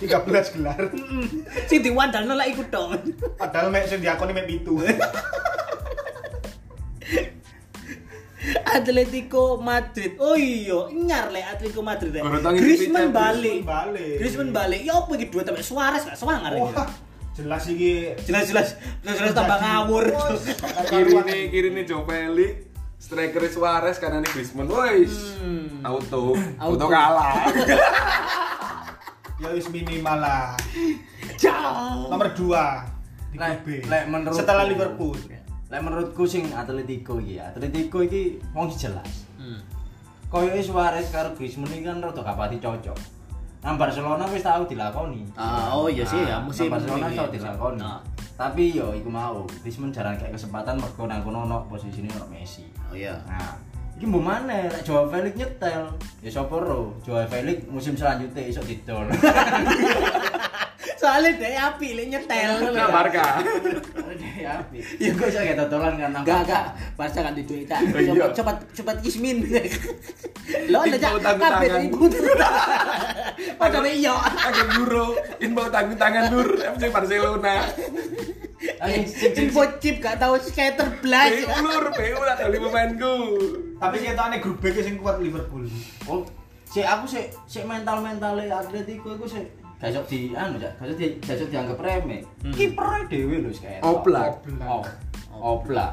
13 0.00 0.54
gelar. 0.56 0.80
Sing 1.68 1.84
diwandalno 1.84 2.32
lek 2.32 2.56
iku 2.56 2.64
tok. 2.72 2.96
Padahal 3.36 3.68
mek 3.68 3.84
sing 3.90 4.00
diakoni 4.00 4.32
mek 4.32 4.48
pitu. 4.48 4.80
Atletico 8.76 9.58
Madrid. 9.60 10.16
Oh 10.20 10.36
iya, 10.36 10.88
nyar 10.92 11.32
lek 11.32 11.44
Atletico 11.56 11.82
Madrid. 11.82 12.12
ya. 12.12 12.22
Griezmann 12.52 13.10
balik. 13.10 13.64
Griezmann 14.20 14.50
balik. 14.52 14.80
Ya 14.84 14.98
apa 14.98 15.10
iki 15.16 15.26
duet 15.32 15.44
sampe 15.48 15.62
Suarez 15.64 16.02
gak 16.04 16.18
semangar 16.18 16.52
iki. 16.52 16.72
Jelas 17.34 17.64
iki 17.66 18.14
Jelas-jelas 18.28 18.78
jelas-jelas 19.02 19.34
tambah 19.34 19.58
ngawur. 19.58 20.04
Kiri 20.86 21.12
nih, 21.26 21.42
kiri 21.50 21.68
nih 21.74 21.84
Joe 21.88 22.04
Felix. 22.06 22.52
Striker 23.00 23.42
Suarez 23.52 23.96
kanan 24.00 24.24
nih 24.24 24.30
Griezmann. 24.32 24.68
Wis. 24.70 25.36
Hmm. 25.40 25.84
Auto. 25.84 26.32
Auto. 26.60 26.86
Kalah. 26.88 27.44
Ya 29.34 29.50
wis 29.50 29.66
minimal 29.66 30.22
lah. 30.22 30.54
Ciao. 31.34 32.06
Nomor 32.06 32.30
2 32.38 33.34
di 33.34 33.38
B. 33.66 33.66
lek 33.90 34.06
menurut 34.06 34.38
Setelah 34.38 34.62
Liverpool. 34.62 35.18
Lek 35.74 35.82
menurutku 35.82 36.22
sing 36.22 36.46
Atletico 36.54 37.18
iki 37.18 37.42
ya, 37.42 37.50
Atletico 37.50 37.98
iki 38.06 38.38
wong 38.54 38.70
jelas. 38.70 39.26
Hmm. 39.34 39.58
Koyoke 40.30 40.62
Suarez 40.62 41.10
karo 41.10 41.34
Griezmann 41.34 41.74
iki 41.74 41.82
kan 41.82 41.98
rada 41.98 42.22
gak 42.22 42.38
pati 42.38 42.62
cocok. 42.62 42.94
Nang 43.66 43.74
Barcelona 43.74 44.22
wis 44.30 44.46
tau 44.46 44.62
dilakoni. 44.70 45.26
Ah, 45.34 45.74
oh 45.74 45.90
iya 45.90 46.06
sih 46.06 46.22
ya, 46.22 46.38
Nah, 46.38 46.46
musim 46.46 46.70
Barcelona 46.70 47.10
ini. 47.10 47.18
tau 47.18 47.26
dilakoni. 47.26 47.82
Ah. 47.82 47.98
Tapi 48.38 48.70
yo 48.70 48.94
iku 48.94 49.10
mau, 49.10 49.42
Griezmann 49.66 49.90
jarang 49.90 50.14
kayak 50.14 50.38
kesempatan 50.38 50.78
mergo 50.78 51.10
nang 51.10 51.26
kono 51.26 51.42
ono 51.42 51.66
posisine 51.66 52.06
ono 52.14 52.30
Messi. 52.30 52.66
Oh 52.86 52.94
iya. 52.94 53.18
Nah, 53.26 53.58
iki 53.98 54.06
mbok 54.06 54.22
maneh 54.22 54.70
lek 54.70 54.82
Joao 54.86 55.10
Felix 55.10 55.34
nyetel, 55.34 55.90
ya 56.22 56.30
sapa 56.30 56.54
ro? 56.54 56.94
Joao 57.02 57.26
Felix 57.26 57.66
musim 57.66 57.98
selanjutnya 57.98 58.42
iso 58.46 58.62
didol. 58.62 59.10
Soalnya 61.04 61.30
dia 61.36 61.60
api 61.68 61.88
lek 61.92 62.06
nyetel. 62.16 62.52
Nah, 62.72 62.88
Barca. 62.88 63.44
Ya 64.40 64.50
api. 64.64 64.78
Ya 64.96 65.10
kok 65.12 65.26
iso 65.28 65.40
kayak 65.44 65.56
totolan 65.60 65.94
kan 66.00 66.10
nang 66.16 66.24
Enggak, 66.24 66.40
enggak. 66.48 66.64
Barca 66.96 67.20
kan 67.20 67.32
di 67.36 67.44
iya. 67.44 67.76
Coba 67.92 68.32
coba 68.32 68.52
coba 68.72 68.92
Ismin. 69.04 69.44
Lo 70.72 70.80
ada 70.80 70.96
jak 70.96 71.12
kabeh 71.20 71.68
tangan. 71.68 71.80
ibu. 71.92 72.04
Padahal 73.60 73.84
iya. 73.84 74.14
Agak 74.16 74.68
euro, 74.80 75.06
info 75.44 75.62
tanggung 75.68 76.00
tangan 76.00 76.32
dur 76.32 76.48
FC 76.56 76.82
Barcelona. 76.88 77.68
Sing 79.04 79.32
Info 79.44 79.62
chip 79.76 80.00
gak 80.00 80.16
tahu 80.16 80.40
skater 80.40 80.88
blas. 81.04 81.32
PU 81.36 81.52
lur, 81.68 81.84
PU 81.92 82.20
lah 82.24 82.36
dari 82.36 82.56
pemainku. 82.56 83.16
Tapi 83.76 83.96
ketane 84.00 84.40
grup 84.40 84.64
B 84.64 84.72
sing 84.80 84.96
kuat 84.96 85.20
Liverpool. 85.20 85.68
Oh, 86.08 86.24
si 86.64 86.80
aku 86.80 87.04
si 87.04 87.28
si 87.44 87.60
mental 87.68 88.00
mentalnya 88.00 88.64
Atletico 88.64 89.20
itu 89.20 89.26
si 89.28 89.40
gak 89.76 90.06
di 90.06 90.32
anu 90.32 90.56
ya, 90.56 90.70
gak 90.72 90.86
iso 90.86 90.94
di 90.94 91.06
gak 91.18 91.36
dianggap 91.44 91.78
remeh. 91.78 92.20
Hmm. 92.40 92.52
Kipernya 92.52 93.00
dewe 93.06 93.36
lho 93.40 93.50
kayak. 93.52 93.80
Oblak. 93.80 94.30
Oh, 94.62 94.84
oblak. 95.34 95.92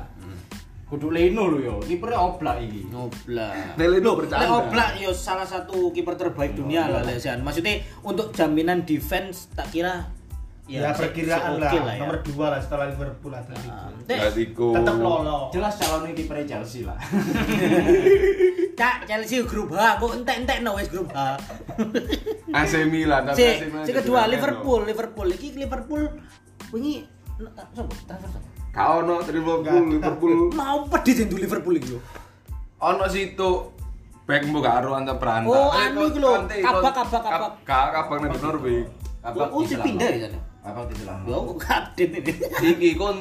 Kudu 0.85 1.07
Leno 1.07 1.47
lho 1.47 1.59
yo, 1.61 1.75
kipernya 1.79 2.19
oblak 2.19 2.59
iki. 2.59 2.83
Ngoblak. 2.87 3.75
Lele 3.75 3.95
itu 3.97 4.05
Loh, 4.05 4.15
bercanda. 4.17 4.43
Lek 4.43 4.51
Oblak 4.51 4.89
yo 4.97 5.11
salah 5.11 5.47
satu 5.47 5.91
kiper 5.91 6.15
terbaik 6.15 6.51
dunia 6.51 6.85
lah 6.85 6.99
Lesian. 7.01 7.39
Maksudnya 7.39 7.79
untuk 8.01 8.31
jaminan 8.31 8.83
defense 8.83 9.47
tak 9.51 9.71
kira 9.71 10.03
Ya, 10.69 10.95
se- 10.95 11.03
perkiraan 11.03 11.59
oke 11.59 11.67
lah, 11.67 11.73
ya. 11.91 11.99
nomor 11.99 12.23
2 12.23 12.31
lah 12.47 12.55
setelah 12.55 12.87
Liverpool 12.87 13.33
Atletico. 13.33 13.75
Ah, 13.75 13.91
Atletico. 13.91 14.67
Tetap 14.71 14.95
lolos. 14.95 15.51
Jelas 15.51 15.73
calonnya 15.75 16.15
kipernya 16.15 16.45
Chelsea 16.47 16.87
lah. 16.87 16.95
Cak 18.79 19.03
Chelsea 19.03 19.43
grup 19.43 19.69
H, 19.69 19.99
kok 19.99 20.11
entek-entek 20.15 20.63
no 20.63 20.73
wis 20.73 20.87
grup 20.87 21.11
H. 21.11 21.35
AC 22.51 22.73
Milan. 22.87 23.21
tapi 23.27 23.37
Si, 23.37 23.45
AC 23.45 23.63
Milan 23.67 23.85
si 23.85 23.91
jadi 23.91 23.97
kedua 24.03 24.21
Liverpool, 24.27 24.81
Liverpool 24.85 25.27
iki 25.33 25.47
Liverpool 25.55 26.03
wingi 26.71 27.05
sopo 27.73 27.93
transfer? 28.07 28.41
Kau 28.71 29.03
no 29.03 29.19
Liverpool. 29.23 29.83
Liverpool. 29.97 30.33
Mau 30.59 30.87
pedhi 30.87 31.11
jendu 31.23 31.35
Liverpool 31.35 31.75
iki 31.75 31.95
lho. 31.95 31.99
Ono 32.81 33.05
situ 33.11 33.49
back 34.25 34.41
mbok 34.47 34.63
karo 34.63 34.95
anta 34.95 35.19
Pranta. 35.19 35.49
Oh, 35.49 35.69
anu 35.75 36.07
kok 36.07 36.09
iku 36.13 36.19
lho, 36.23 36.31
Kante, 36.39 36.55
kabak, 36.63 36.93
kabak, 36.95 37.21
kabak. 37.25 37.51
Kabak 37.67 38.17
nang 38.23 38.31
Norway. 38.39 38.79
Apa 39.21 39.53
Oh, 39.53 39.61
pindah 39.61 40.09
ya 40.17 40.27
sana? 40.29 40.39
Apa 40.65 40.79
di 40.89 41.03
sana? 41.05 41.21
Yo 41.29 41.37
kok 41.45 41.61
update 41.61 42.13
ini. 42.15 42.33
Iki 42.73 42.89
kon 42.97 43.17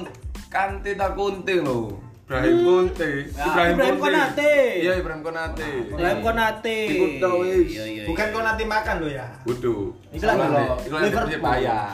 Kante 0.48 0.94
tak 0.94 1.12
Kunte 1.18 1.54
lho. 1.60 2.09
Ibrahim 2.30 2.58
Kunte. 2.62 3.10
Ya, 3.34 3.74
Ibrahim 3.74 3.98
Konate. 3.98 4.54
Iya, 4.78 4.92
Ibrahim 5.02 5.22
Konate. 5.26 5.70
Ibrahim 5.90 6.20
Konate. 6.22 6.76
Tau 7.18 7.36
wis. 7.42 7.66
Iya, 7.74 7.84
iya. 7.90 8.04
Bukan 8.06 8.26
kau 8.30 8.42
nanti 8.46 8.62
makan 8.70 8.94
lo 9.02 9.08
ya. 9.10 9.26
Kudu. 9.42 9.76
Iku 10.14 10.22
lho, 10.22 10.64
Iku 10.86 10.94
lagi 10.94 11.04
Liverpool. 11.10 11.42
payah. 11.42 11.90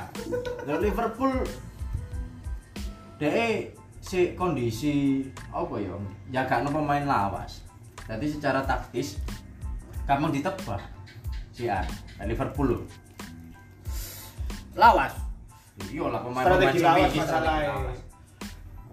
Liverpool 0.77 1.33
DE 3.17 3.49
si 4.05 4.37
kondisi 4.37 5.25
apa 5.49 5.75
ya? 5.81 5.97
Jagakno 6.29 6.69
pemain 6.69 7.09
lawas. 7.09 7.65
Jadi 8.05 8.29
secara 8.29 8.61
taktis 8.61 9.17
gampang 10.05 10.37
ditebak. 10.37 10.85
Si 11.57 11.65
An, 11.65 11.89
Nah, 12.21 12.29
Liverpool 12.29 12.77
lho. 12.77 12.81
Lawas. 14.77 15.17
Iya 15.89 16.13
lah 16.13 16.21
pemain-pemain 16.21 16.77
Strategi 16.77 16.85
lawas. 16.85 17.99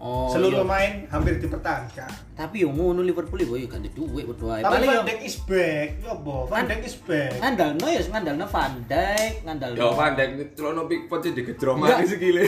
Oh. 0.04 0.28
Seluruh 0.28 0.60
iya. 0.60 0.64
pemain 0.68 0.92
hampir 1.16 1.40
dipertahankan. 1.40 2.12
Tapi 2.36 2.68
yo 2.68 2.76
ngono 2.76 3.00
Liverpool 3.00 3.40
iku 3.40 3.56
yo 3.56 3.72
ganti 3.72 3.88
duit 3.88 4.28
berdoa. 4.28 4.60
Tapi 4.60 4.84
Paling 4.84 4.90
yo 4.92 5.00
Van 5.00 5.08
Dijk 5.08 5.22
is 5.24 5.38
back. 5.48 5.88
Ya 6.04 6.12
apa? 6.12 6.36
Van 6.52 6.64
Dijk 6.68 6.82
is 6.84 6.98
back. 7.08 7.32
ngandalno 7.40 7.86
ya 7.88 8.02
ngandalno 8.12 8.46
Van 8.52 8.74
Dijk, 8.84 9.34
ngandalno. 9.48 9.78
Yo 9.80 9.88
Van 9.96 10.12
Dijk 10.20 10.32
celono 10.60 10.82
Pickford 10.92 11.22
sih 11.24 11.32
digedrom 11.32 11.80
Enggak. 11.80 12.04
aja 12.04 12.06
sikile. 12.12 12.44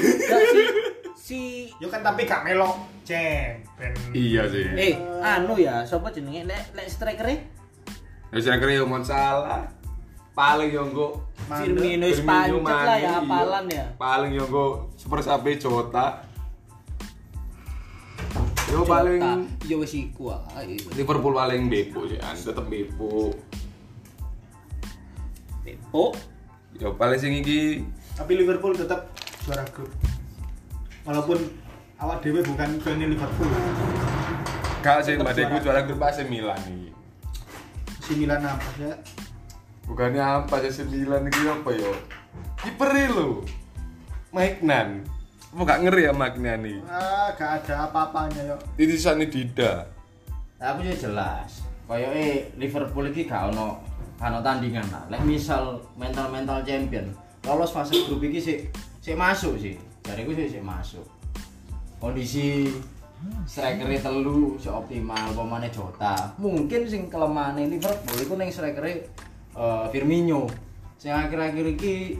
Si 1.15 1.41
Yo 1.81 1.87
kan 1.87 2.03
tapi 2.03 2.27
gak 2.27 2.43
melok 2.43 2.75
champion. 3.07 3.91
Iya 4.11 4.51
sih. 4.51 4.65
eh 4.75 4.93
anu 5.23 5.55
ya 5.55 5.87
sapa 5.87 6.11
jenenge 6.11 6.43
lek 6.43 6.75
lek 6.75 6.91
striker 6.91 7.23
Ya 8.35 8.37
saya 8.43 8.59
kira 8.59 8.75
yo 8.75 8.83
mau 8.83 8.99
salah. 8.99 9.63
Paling 10.35 10.75
yo 10.75 10.83
Mandek. 11.47 11.71
Firmino 11.71 12.07
pancet 12.11 12.67
lah 12.67 12.97
ya 12.99 13.11
hafalan 13.23 13.63
iya. 13.71 13.79
ya. 13.79 13.85
Paling 13.95 14.31
yo 14.35 14.43
engko 14.43 14.91
Super 14.99 15.23
Sapi 15.23 15.55
Jota. 15.55 16.34
Yo 18.65 18.81
paling 18.81 19.21
yo 19.69 19.77
wis 19.81 19.93
iku 19.93 20.33
ae. 20.57 20.77
Liverpool 20.97 21.37
paling 21.37 21.69
bepo 21.69 22.09
sih, 22.09 22.17
an 22.17 22.33
tetep 22.33 22.65
bepo. 22.65 23.33
Oh, 25.95 26.11
Yo 26.75 26.91
paling 26.99 27.15
sing 27.15 27.31
iki 27.39 27.87
Tapi 28.19 28.35
Liverpool 28.35 28.75
tetap 28.75 29.11
juara 29.47 29.63
grup. 29.71 29.91
Walaupun 31.07 31.39
awak 32.01 32.19
dewe 32.25 32.43
bukan 32.43 32.69
fans 32.83 32.99
Liverpool. 32.99 33.49
gak 34.83 35.01
sih 35.01 35.17
Tetep 35.17 35.25
badeku 35.25 35.55
juara. 35.63 35.81
grup 35.87 36.01
AC 36.03 36.25
Milan 36.27 36.59
iki. 36.67 36.89
Si 38.01 38.13
Milan 38.17 38.43
apa 38.45 38.69
ya? 38.77 38.93
Bukannya 39.87 40.21
apa 40.21 40.61
sih 40.65 40.69
AC 40.73 40.79
Milan 40.89 41.25
iki 41.29 41.41
apa 41.47 41.69
yo? 41.73 41.91
Kiper 42.59 42.91
lho. 43.13 43.45
Magnan. 44.35 45.07
Apa 45.55 45.63
gak 45.63 45.87
ngeri 45.87 46.03
ya 46.03 46.11
Magnan 46.11 46.67
nih? 46.67 46.83
Ah, 46.83 47.31
gak 47.31 47.63
ada 47.63 47.87
apa-apanya 47.87 48.43
yo. 48.43 48.59
Titisane 48.75 49.31
Dida. 49.31 49.87
Nah, 50.59 50.75
aku 50.75 50.83
sih 50.83 50.99
jelas. 50.99 51.63
Kayak 51.87 52.51
Liverpool 52.59 53.07
iki 53.07 53.23
gak 53.23 53.55
ono 53.55 53.79
ono 54.19 54.43
tandingan 54.43 54.83
lah. 54.91 55.07
Lek 55.07 55.23
misal 55.23 55.79
mental-mental 55.95 56.59
champion 56.67 57.07
lolos 57.47 57.71
fase 57.71 57.95
grup 58.03 58.19
iki 58.27 58.43
sih 58.43 58.57
sih 58.99 59.15
masuk 59.15 59.55
sih. 59.55 59.79
Dari 60.03 60.27
sih 60.27 60.59
sih 60.59 60.59
masuk. 60.59 61.07
Kondisi 62.03 62.67
striker 63.47 63.87
telu 64.03 64.59
si 64.59 64.67
optimal 64.67 65.31
pemane 65.31 65.71
Jota. 65.71 66.35
Mungkin 66.35 66.83
sing 66.83 67.07
kelemahane 67.07 67.71
Liverpool 67.71 68.19
iku 68.19 68.35
ning 68.35 68.51
striker 68.51 68.83
eh, 68.91 69.85
Firmino. 69.87 70.51
Sing 70.99 71.15
akhir-akhir 71.15 71.79
iki 71.79 72.19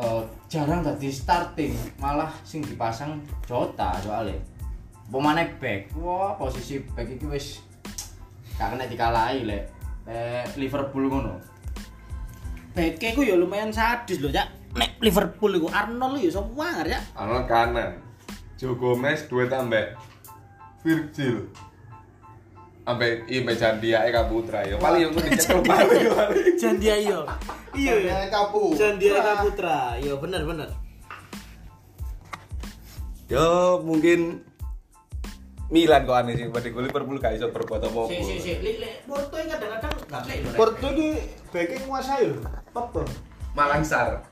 eh, 0.00 0.22
jarang 0.48 0.80
dadi 0.80 1.12
starting, 1.12 1.76
malah 2.00 2.32
sing 2.40 2.64
dipasang 2.64 3.20
Jota 3.44 3.92
soalnya. 4.00 4.40
Pemane 5.12 5.56
back. 5.60 5.92
Wah, 6.00 6.36
posisi 6.40 6.80
back 6.80 7.08
iki 7.08 7.28
wis 7.28 7.60
gak 8.56 8.74
kena 8.74 8.90
dikalahi 8.90 9.46
lek 9.46 9.64
lek 10.08 10.56
Liverpool 10.56 11.06
ngono. 11.06 11.36
beke 12.78 13.10
ku 13.16 13.26
yo 13.26 13.34
lumayan 13.34 13.74
sadis 13.74 14.22
lho, 14.22 14.30
Cak. 14.30 14.48
Nek 14.78 15.02
Liverpool 15.02 15.58
iku 15.58 15.68
Arnold 15.68 16.22
yo 16.22 16.30
semua 16.30 16.86
ya. 16.86 17.00
Arnold 17.18 17.46
kanan. 17.50 17.98
Joe 18.58 18.74
Gomez 18.74 19.26
duet 19.26 19.50
ambek 19.50 19.98
Virgil. 20.82 21.50
Ambek 22.88 23.28
Imbe 23.28 23.52
Jandia 23.52 24.08
Eka 24.08 24.24
Putra 24.24 24.64
ya. 24.64 24.80
Paling 24.80 25.12
yang 25.12 25.12
dicekel 25.12 25.60
paling 25.60 26.08
paling. 26.08 26.56
Jandia 26.56 26.96
yo. 26.96 27.20
Iya 27.76 27.94
ya. 28.00 28.16
kapu. 28.32 28.72
Jandia 28.72 29.44
Putra. 29.44 30.00
Yo 30.00 30.16
bener 30.16 30.48
bener. 30.48 30.72
Yo 33.28 33.76
mungkin 33.84 34.40
Milan 35.68 36.08
kok 36.08 36.16
aneh 36.16 36.32
sih, 36.32 36.48
pada 36.48 36.64
Liverpool 36.64 37.20
gak 37.20 37.36
iso 37.36 37.52
berbuat 37.52 37.84
apa-apa. 37.84 38.08
Si 38.08 38.24
si 38.24 38.34
si, 38.40 38.52
li 38.64 38.80
li 38.80 38.88
Porto 39.04 39.36
yang 39.36 39.52
kadang-kadang 39.52 39.92
enggak 40.08 40.22
play. 40.24 40.38
Porto 40.56 40.88
ini 40.96 41.08
backnya 41.52 41.76
nguasai 41.84 42.24
loh. 42.24 42.40
Pepe. 42.72 43.02
Malangsar. 43.52 44.24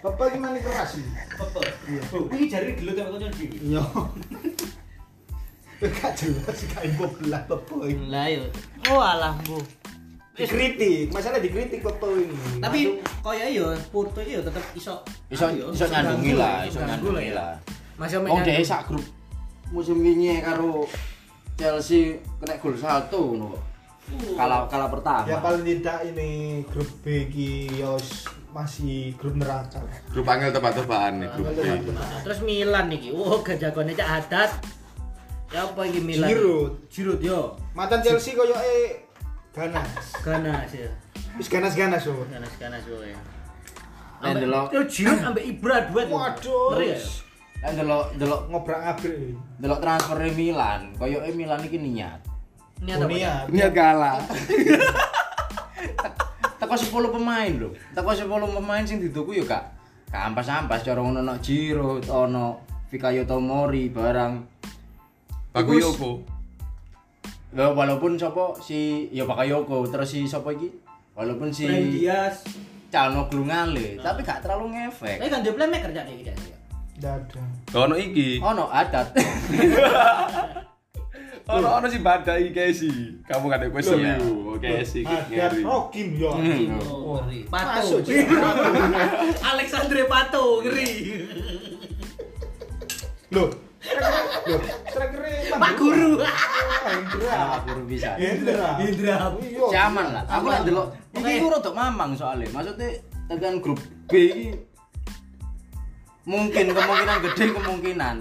Pepe 0.00 0.24
gimana 0.32 0.56
kerasi? 0.64 1.04
Porto. 1.36 1.60
Oh, 2.16 2.24
iki 2.32 2.48
jari 2.48 2.72
gelut 2.72 2.96
karo 2.96 3.20
kanca 3.20 3.36
iki. 3.36 3.60
Yo. 3.68 3.84
Gak 5.82 6.14
jelas 6.14 6.58
gak 6.70 6.82
info 6.86 7.10
belah 7.18 7.42
ini. 7.90 8.06
Lah 8.06 8.26
yo. 8.30 8.42
Oh 8.86 9.02
alah, 9.02 9.34
Bu. 9.42 9.58
Dikritik, 10.32 11.12
masalah 11.12 11.42
dikritik 11.42 11.82
Pepe 11.82 12.08
ini. 12.24 12.36
Tapi 12.62 12.80
Masuk- 12.88 13.20
koyo 13.20 13.46
yo 13.52 13.66
Porto 13.92 14.22
iki 14.24 14.38
yo 14.38 14.40
tetep 14.40 14.64
iso 14.72 15.02
Iso 15.28 15.44
iso 15.52 15.84
nyandungi 15.90 16.32
lah, 16.38 16.64
iso 16.64 16.80
nyandungi 16.80 17.36
lah. 17.36 17.52
Masih 18.00 18.22
Wong 18.24 18.40
dhek 18.40 18.64
sak 18.64 18.88
grup 18.88 19.04
musim 19.72 20.00
wingi 20.04 20.40
karo 20.44 20.84
Chelsea 21.56 22.16
kena 22.40 22.56
gol 22.60 22.76
satu 22.76 23.36
ngono 23.36 23.52
kok. 23.52 23.62
Kalah 24.36 24.64
kalah 24.68 24.88
pertama. 24.88 25.28
Ya 25.28 25.36
paling 25.40 25.64
tidak 25.68 26.00
ini 26.08 26.60
grup 26.64 26.88
B 27.04 27.28
ki 27.28 27.80
yos 27.80 28.24
masih 28.56 29.12
grup 29.20 29.36
neraka. 29.36 29.80
Grup 30.12 30.28
angel 30.28 30.52
tebak-tebakan 30.52 31.12
nih 31.24 31.28
grup 31.32 31.46
B. 31.56 31.60
Terus 32.24 32.40
Milan 32.40 32.88
iki. 32.88 33.12
Wow, 33.12 33.44
gajagone 33.44 33.92
Cak 33.92 34.08
Haddad. 34.08 34.50
Ya 35.52 35.68
apa 35.68 35.84
iki 35.84 36.00
Milan? 36.00 36.32
Giroud. 36.32 36.72
Giroud 36.88 37.20
yo. 37.20 37.52
Mantan 37.76 38.00
Chelsea 38.00 38.32
koyo 38.32 38.56
eh 38.56 39.04
ganas. 39.52 40.16
Ganas 40.24 40.72
ya. 40.72 40.88
Wis 41.36 41.52
ganas-ganas 41.52 42.02
yo. 42.08 42.24
Ganas 42.32 42.52
ganas 42.56 42.82
yo 42.88 42.96
ya. 43.04 43.20
Nek 44.24 44.40
delok 44.40 44.72
Yo 44.72 44.80
Giroud 44.88 45.20
ambek 45.20 45.44
Ibra 45.44 45.92
duet. 45.92 46.08
Waduh. 46.08 46.80
Ya? 46.80 46.96
nek 47.62 47.72
delok 47.78 48.04
delok 48.18 48.42
Ngobrak-abrik. 48.50 49.38
delok 49.60 49.78
transfer 49.78 50.18
Milan, 50.34 50.96
koyo 50.98 51.22
Milan 51.30 51.62
iki 51.62 51.78
niat. 51.78 52.18
Niat 52.82 52.98
apa? 52.98 53.06
Dunia. 53.06 53.32
Niat 53.46 53.70
kalah. 53.76 54.18
Teko 56.58 56.74
10 56.74 57.14
pemain 57.14 57.52
lho. 57.52 57.70
Teko 57.94 58.10
10 58.10 58.26
pemain 58.26 58.82
sing 58.82 58.98
dituku 58.98 59.36
yo 59.36 59.44
gak 59.46 59.68
gak 60.10 60.32
ampas-ampas 60.32 60.80
cara 60.82 60.98
ngono 60.98 61.20
ono 61.20 61.34
Giroud, 61.38 62.08
ono 62.08 62.64
Fikayo 62.90 63.22
Tomori 63.28 63.92
barang. 63.92 64.34
Bakuyoko. 65.52 66.10
Lho 67.52 67.66
walaupun 67.76 68.16
sapa 68.16 68.56
si 68.64 69.08
ya 69.12 69.28
Bakayoko 69.28 69.84
terus 69.84 70.08
si 70.08 70.24
sapa 70.24 70.56
iki? 70.56 70.72
Walaupun 71.12 71.52
si 71.52 71.68
Brahim 71.68 71.92
Diaz. 71.92 72.36
Calhanoglu 72.88 73.48
ngale, 73.48 73.96
tapi 74.04 74.20
gak 74.20 74.44
terlalu 74.44 74.76
ngefek. 74.76 75.16
Tapi 75.16 75.28
kan 75.32 75.40
dia 75.40 75.52
playmaker 75.56 75.92
jadi 75.92 76.12
iki 76.12 76.24
jadi. 76.28 76.48
Dadah. 77.00 77.48
Ono 77.88 77.96
iki. 77.96 78.36
Ono 78.40 78.68
adat. 78.68 79.12
Ono 81.42 81.68
ono 81.74 81.86
si 81.90 81.98
badai 81.98 82.54
Kesi. 82.54 83.18
Kamu 83.26 83.50
kan 83.50 83.66
kowe 83.66 83.82
Iya. 83.82 84.14
selu. 84.20 84.54
Kesi 84.62 85.02
Ada 85.02 85.26
ngeri. 85.26 85.60
Rokim 85.66 86.08
yo. 86.14 86.30
Hmm. 86.38 86.78
Oh. 86.86 87.18
Pato. 87.50 87.98
Alexandre 89.42 90.06
Pato, 90.06 90.62
ngeri. 90.62 90.88
Loh. 93.34 93.50
Loh, 94.46 94.60
striker 94.86 95.20
Pak 95.58 95.72
Guru. 95.74 96.22
Indra. 96.82 97.38
Guru 97.66 97.82
bisa. 97.90 98.14
Indra. 98.18 98.78
Indra. 98.78 99.14
Iya. 99.42 99.66
Siaman 99.70 100.06
lah. 100.14 100.22
Aku 100.30 100.46
lek 100.50 100.62
delok 100.66 100.86
iki 101.18 101.42
ku 101.42 101.46
rada 101.50 101.70
mamang 101.74 102.10
soalnya. 102.14 102.46
Maksudnya 102.54 102.88
tekan 103.26 103.58
grup 103.58 103.78
B 104.06 104.12
iki 104.30 104.46
mungkin 106.22 106.70
kemungkinan 106.70 107.18
gede 107.26 107.44
kemungkinan 107.50 108.16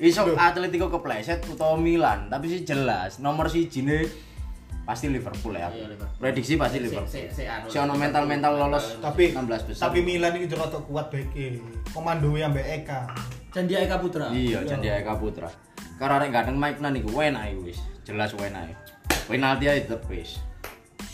iso 0.00 0.24
Atletico 0.36 0.88
kepleset 0.92 1.44
utawa 1.48 1.76
Milan, 1.76 2.28
tapi 2.32 2.52
sih 2.52 2.64
jelas 2.64 3.20
nomor 3.20 3.48
siji 3.48 3.84
ne 3.84 4.04
pasti 4.86 5.10
Liverpool 5.10 5.58
ya. 5.58 5.66
Iya, 5.68 5.90
Liverpool. 5.90 6.16
Prediksi 6.22 6.54
pasti 6.54 6.78
Si- 6.78 6.84
Liverpool. 6.86 7.10
si- 7.10 7.28
si 7.28 7.42
anu. 7.44 7.66
Si 7.66 7.76
ono 7.76 7.98
mental-mental 7.98 8.54
lolos 8.54 9.02
Tapi 9.02 9.34
16 9.34 9.62
besar. 9.66 9.90
tapi 9.90 9.98
Milan 10.00 10.32
ini 10.38 10.46
rada 10.46 10.78
kuat 10.78 11.10
beke. 11.10 11.58
Komando 11.90 12.30
ambek 12.30 12.86
Eka. 12.86 13.10
Candi 13.50 13.74
Eka 13.74 13.98
Putra. 13.98 14.30
Iya, 14.30 14.62
Candi 14.62 14.86
Eka 14.86 15.18
Putra. 15.18 15.50
Karena 15.98 16.20
arek 16.22 16.30
ganteng 16.30 16.56
Mike 16.56 16.78
nan 16.78 16.94
iku 16.94 17.08
enak 17.18 17.50
iku 17.50 17.60
wis. 17.66 17.80
Jelas 18.06 18.30
enak. 18.32 18.70
Penalti 19.26 19.66
ae 19.66 19.82
tepis. 19.82 20.38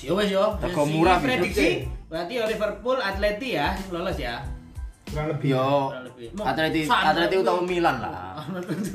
Yo 0.02 0.18
wes 0.18 0.28
yo. 0.28 0.58
Teko 0.58 0.82
Si 0.84 0.90
murah, 0.92 1.22
prediksi. 1.22 1.86
Berarti 2.10 2.34
Liverpool, 2.36 2.98
Atleti 2.98 3.54
ya 3.56 3.72
yang 3.72 4.02
lolos 4.02 4.18
ya. 4.18 4.42
Kurang 5.12 5.28
lebih. 5.28 5.48
Yo. 5.52 5.68
Atleti 6.40 6.80
Atleti 6.88 7.34
itu. 7.36 7.44
utawa 7.44 7.60
Milan 7.60 7.96
lah. 8.00 8.40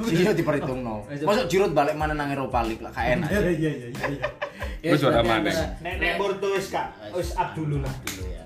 Iya 0.09 0.31
diperhitungno. 0.33 1.05
Masuk 1.05 1.45
Giroud 1.45 1.71
balik 1.77 1.93
mana 1.93 2.17
nang 2.17 2.33
Europa 2.33 2.65
League 2.65 2.81
lah, 2.81 2.89
kayak 2.89 3.21
enak. 3.21 3.29
Iya 3.37 3.41
iya 3.53 3.71
iya 3.71 3.87
iya. 4.81 4.91
Wis 4.93 5.05
ora 5.05 5.21
maneh. 5.21 5.53
Nek 5.85 5.93
nek 6.01 6.13
Porto 6.17 6.47
wis 6.57 6.73
Kak, 6.73 6.97
wis 7.13 7.37
up 7.37 7.53
dulu 7.53 7.85
lah. 7.85 7.93
Dulu 8.01 8.23
ya. 8.25 8.43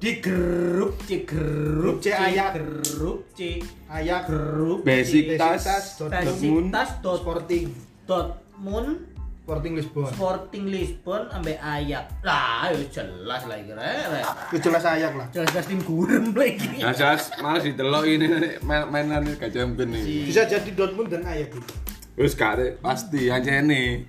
Di 0.00 0.16
grup 0.16 0.96
C 1.04 1.28
grup 1.28 2.00
C, 2.00 2.08
Ayak. 2.08 2.56
grup 2.56 3.28
C 3.36 3.60
Ayak 3.84 4.32
grup 4.32 4.80
Besiktas, 4.80 5.60
Besiktas, 5.60 5.84
Dortmund, 6.00 6.72
Besiktas 6.72 7.16
Sporting, 7.20 7.66
Dortmund 8.08 9.09
Sporting 9.50 9.74
Lisbon. 9.74 10.06
Sporting 10.14 10.64
Lisbon 10.70 11.22
ambek 11.34 11.58
Ayak. 11.58 12.06
Lah, 12.22 12.70
yo 12.70 12.86
jelas 12.86 13.42
lah 13.50 13.58
iki 13.58 13.74
rek. 13.74 14.22
Itu 14.54 14.70
jelas 14.70 14.86
Ayak 14.86 15.18
lah. 15.18 15.26
Jelas-jelas 15.34 15.66
tim 15.66 15.82
gurem 15.82 16.30
lagi. 16.30 16.70
Nah, 16.86 16.94
jelas 16.94 17.34
malah 17.42 17.58
didelok 17.58 18.06
ini 18.06 18.30
main 18.62 18.86
mainan 18.86 19.26
gak 19.34 19.50
champion 19.50 19.90
nih. 19.90 20.30
Bisa 20.30 20.46
jadi 20.46 20.70
Dortmund 20.70 21.10
dan 21.10 21.26
Ayak 21.26 21.50
gitu. 21.50 21.66
Wis 22.14 22.38
gak 22.38 22.78
pasti 22.78 23.26
anjene. 23.26 24.06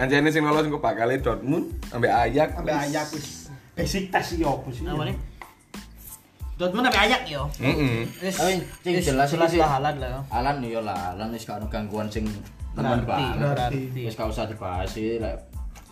Anjene 0.00 0.32
sing 0.32 0.40
lolos 0.40 0.72
engko 0.72 0.80
bakal 0.80 1.12
Dortmund 1.20 1.76
ambek 1.92 2.08
Ajax. 2.08 2.48
Ambek 2.56 2.80
Ayak 2.80 3.12
wis. 3.12 3.52
Besiktas 3.76 4.32
iki 4.32 4.48
opo 4.48 4.72
sih? 4.72 4.88
Apa 4.88 5.04
nih? 5.04 5.20
Dortmund 6.56 6.88
ambek 6.88 7.12
Ayak 7.12 7.28
yo. 7.28 7.44
Heeh. 7.60 8.08
Wis 8.24 8.40
Tapi 8.40 8.56
sing 8.80 8.92
wis 8.96 9.04
jelas 9.04 9.28
jelas 9.28 9.52
lah 9.52 9.68
halan 9.76 10.00
lah. 10.00 10.08
yo. 10.16 10.20
Alan 10.32 10.56
yo 10.64 10.80
lah, 10.80 11.12
Alan 11.12 11.28
wis 11.28 11.44
gak 11.44 11.60
ono 11.60 11.68
gangguan 11.68 12.08
sing 12.08 12.24
Berarti, 12.74 13.06
banget. 13.06 13.38
berarti. 13.38 14.02
Wis 14.04 14.14
gak 14.18 14.28
usah 14.30 14.44
dibahas 14.50 14.90
sih 14.90 15.22
lek 15.22 15.38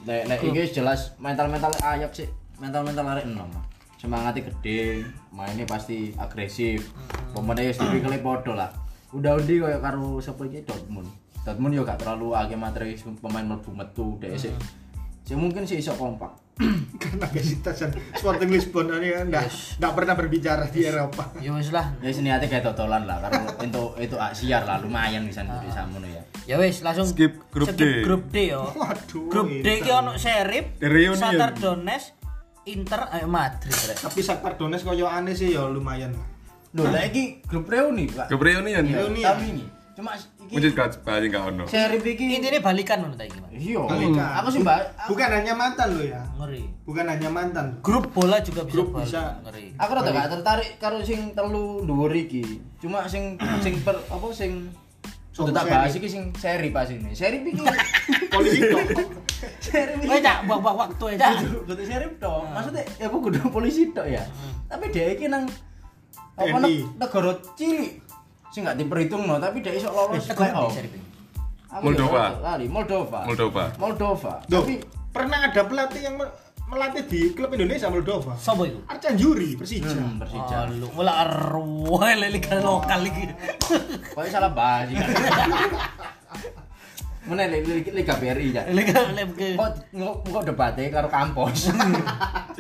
lek 0.02 0.26
lek 0.26 0.38
iki 0.42 0.82
jelas 0.82 1.14
mental-mental 1.22 1.70
Ajax 1.78 2.26
sih. 2.26 2.28
Mental-mental 2.58 3.06
arek 3.06 3.26
enom. 3.26 3.50
Semangatnya 3.98 4.50
gede, 4.50 5.06
mainnya 5.30 5.62
pasti 5.62 6.10
agresif. 6.18 6.90
Pemainnya 7.30 7.70
wis 7.70 7.78
tipikale 7.78 8.18
padha 8.18 8.52
lah. 8.66 8.70
Udah 9.14 9.38
undi 9.38 9.62
koyo 9.62 9.78
karo 9.78 10.18
sapa 10.18 10.42
iki 10.50 10.66
Dortmund. 10.66 11.06
Dortmund 11.46 11.74
yo 11.74 11.86
gak 11.86 12.02
terlalu 12.02 12.34
akeh 12.34 12.58
materi 12.58 12.98
pemain 12.98 13.46
mlebu 13.46 13.70
metu 13.70 14.18
dhek 14.18 14.34
sih. 14.34 14.54
Sih 15.22 15.38
mungkin 15.38 15.62
sih 15.64 15.78
iso 15.78 15.94
kompak. 15.94 16.34
Karena 17.02 17.26
Besiktas 17.32 17.80
dan 17.80 17.96
Sporting 18.12 18.52
Lisbon 18.52 18.92
ini 18.92 19.08
kan 19.16 19.24
enggak 19.32 19.48
enggak 19.80 19.92
pernah 19.96 20.14
berbicara 20.14 20.64
di 20.68 20.80
Eropa. 20.84 21.32
Yo 21.40 21.56
wis 21.56 21.72
lah. 21.72 21.96
Ya 22.04 22.12
sini 22.12 22.28
hati 22.28 22.46
kayak 22.46 22.68
totolan 22.68 23.08
lah 23.08 23.24
karena 23.24 23.48
itu 23.64 23.82
itu 23.98 24.16
ah, 24.20 24.30
siar 24.36 24.62
lah 24.68 24.78
lumayan 24.84 25.24
bisa 25.24 25.42
di 25.42 25.70
samono 25.72 26.04
ya. 26.04 26.22
Ya 26.44 26.60
wis 26.60 26.84
langsung 26.84 27.08
Skip 27.08 27.48
grup 27.48 27.72
D. 27.72 28.04
grup 28.04 28.28
D 28.28 28.52
yo. 28.52 28.68
Waduh. 28.76 29.26
Grup 29.32 29.48
D 29.48 29.66
iki 29.80 29.90
ono 29.90 30.12
reunion. 30.14 31.16
Shakhtar 31.16 31.56
Donetsk, 31.56 32.14
Inter, 32.68 33.00
ayo 33.16 33.26
Madrid 33.26 33.72
rek. 33.72 33.98
Tapi 34.04 34.20
Shakhtar 34.20 34.60
Donetsk 34.60 34.84
koyo 34.84 35.08
aneh 35.08 35.32
sih 35.32 35.56
ya 35.56 35.64
lumayan 35.64 36.12
lah 36.72 37.04
iki 37.04 37.44
grup 37.44 37.68
reuni, 37.68 38.08
Pak. 38.08 38.32
Ke 38.32 38.36
reunion 38.40 38.84
ya. 38.88 39.04
Tapi 39.04 39.44
ini 39.52 39.64
cuma 39.92 40.16
iki 40.44 40.54
Mujud 40.54 40.72
gak 40.72 40.88
bahas 40.98 41.24
gak 41.24 41.44
ono. 41.44 41.64
seri 41.64 41.98
iki 41.98 42.24
Intine 42.34 42.58
balikan 42.58 42.98
ngono 42.98 43.14
ta 43.14 43.22
iki, 43.22 43.38
Mas. 43.38 43.50
Iya. 43.52 43.82
Balikan. 43.82 44.28
Aku 44.38 44.48
sih 44.48 44.60
Mbak, 44.60 44.78
Bukan 45.06 45.28
hanya 45.30 45.52
mantan 45.52 45.88
lo 45.92 46.02
ya. 46.02 46.22
Ngeri. 46.34 46.62
Bukan 46.82 47.04
hanya 47.04 47.28
mantan. 47.28 47.66
Grup 47.80 48.10
bola 48.10 48.38
juga 48.38 48.62
bisa 48.62 48.72
Grup 48.72 48.88
balik. 48.90 49.06
bisa. 49.06 49.22
ngeri. 49.42 49.64
aku 49.74 49.90
rada 49.92 50.10
gak 50.10 50.28
tertarik 50.30 50.70
karo 50.76 50.98
sing 51.00 51.20
telu 51.32 51.82
dhuwur 51.82 52.10
iki. 52.10 52.42
Cuma 52.76 53.04
sing 53.04 53.34
sing 53.58 53.78
per 53.80 53.96
apa 54.02 54.26
sing 54.32 54.68
Sudah 55.32 55.48
tak 55.50 55.64
bahas 55.66 55.92
iki 55.92 56.04
sing 56.04 56.28
seri 56.34 56.68
pas 56.68 56.84
ini. 56.86 57.08
Seri 57.12 57.40
iki 57.40 57.56
Polisi 58.28 58.60
dong. 58.62 58.84
seri 59.58 59.96
iki. 59.98 60.20
cak 60.20 60.44
buang-buang 60.44 60.76
waktu 60.82 61.04
aja. 61.16 61.40
Kudu 61.40 61.82
seri 61.82 62.04
tok. 62.16 62.44
Maksudnya 62.50 62.84
ya 62.96 63.08
aku 63.08 63.16
kudu 63.22 63.40
polisi 63.54 63.88
tok 63.90 64.04
ya. 64.04 64.20
Tapi 64.68 64.92
dia 64.92 65.16
iki 65.16 65.26
nang 65.26 65.48
apa 66.32 66.58
negara 66.96 67.32
cilik 67.54 68.00
sing 68.52 68.68
gak 68.68 68.76
diperhitung 68.76 69.24
no, 69.24 69.40
tapi 69.40 69.64
dia 69.64 69.72
iso 69.72 69.88
lolos 69.88 70.28
playoff. 70.28 70.76
Aku 71.72 71.88
Moldova. 71.88 72.20
ya 72.20 72.52
Lali, 72.52 72.66
Moldova. 72.68 73.24
Moldova. 73.24 73.64
Moldova. 73.80 74.34
Loh, 74.52 74.60
Tapi 74.60 74.76
pernah 75.08 75.48
ada 75.48 75.64
pelatih 75.64 76.04
yang 76.04 76.20
me- 76.20 76.28
melatih 76.68 77.08
di 77.08 77.32
klub 77.32 77.48
Indonesia 77.56 77.88
Moldova. 77.88 78.36
Sopo 78.36 78.68
iku? 78.68 78.84
Arcan 78.84 79.16
Juri 79.16 79.56
Persija. 79.56 79.88
hmm, 79.88 80.20
Persija. 80.20 80.68
Lu 80.68 80.92
mula 80.92 81.24
arwah 81.24 82.12
liga 82.12 82.60
lokal 82.60 83.08
iki. 83.08 83.24
Kok 84.12 84.20
salah 84.28 84.52
bahas 84.52 84.92
iki. 84.92 85.00
Mana 87.22 87.48
liga, 87.48 87.72
liga 87.88 88.14
BRI 88.20 88.48
ya? 88.52 88.62
Liga 88.68 88.98
liga. 89.14 89.48
Kok 89.56 89.72
kok 90.28 90.42
debatnya 90.44 90.92
karo 90.92 91.08
kampus. 91.08 91.72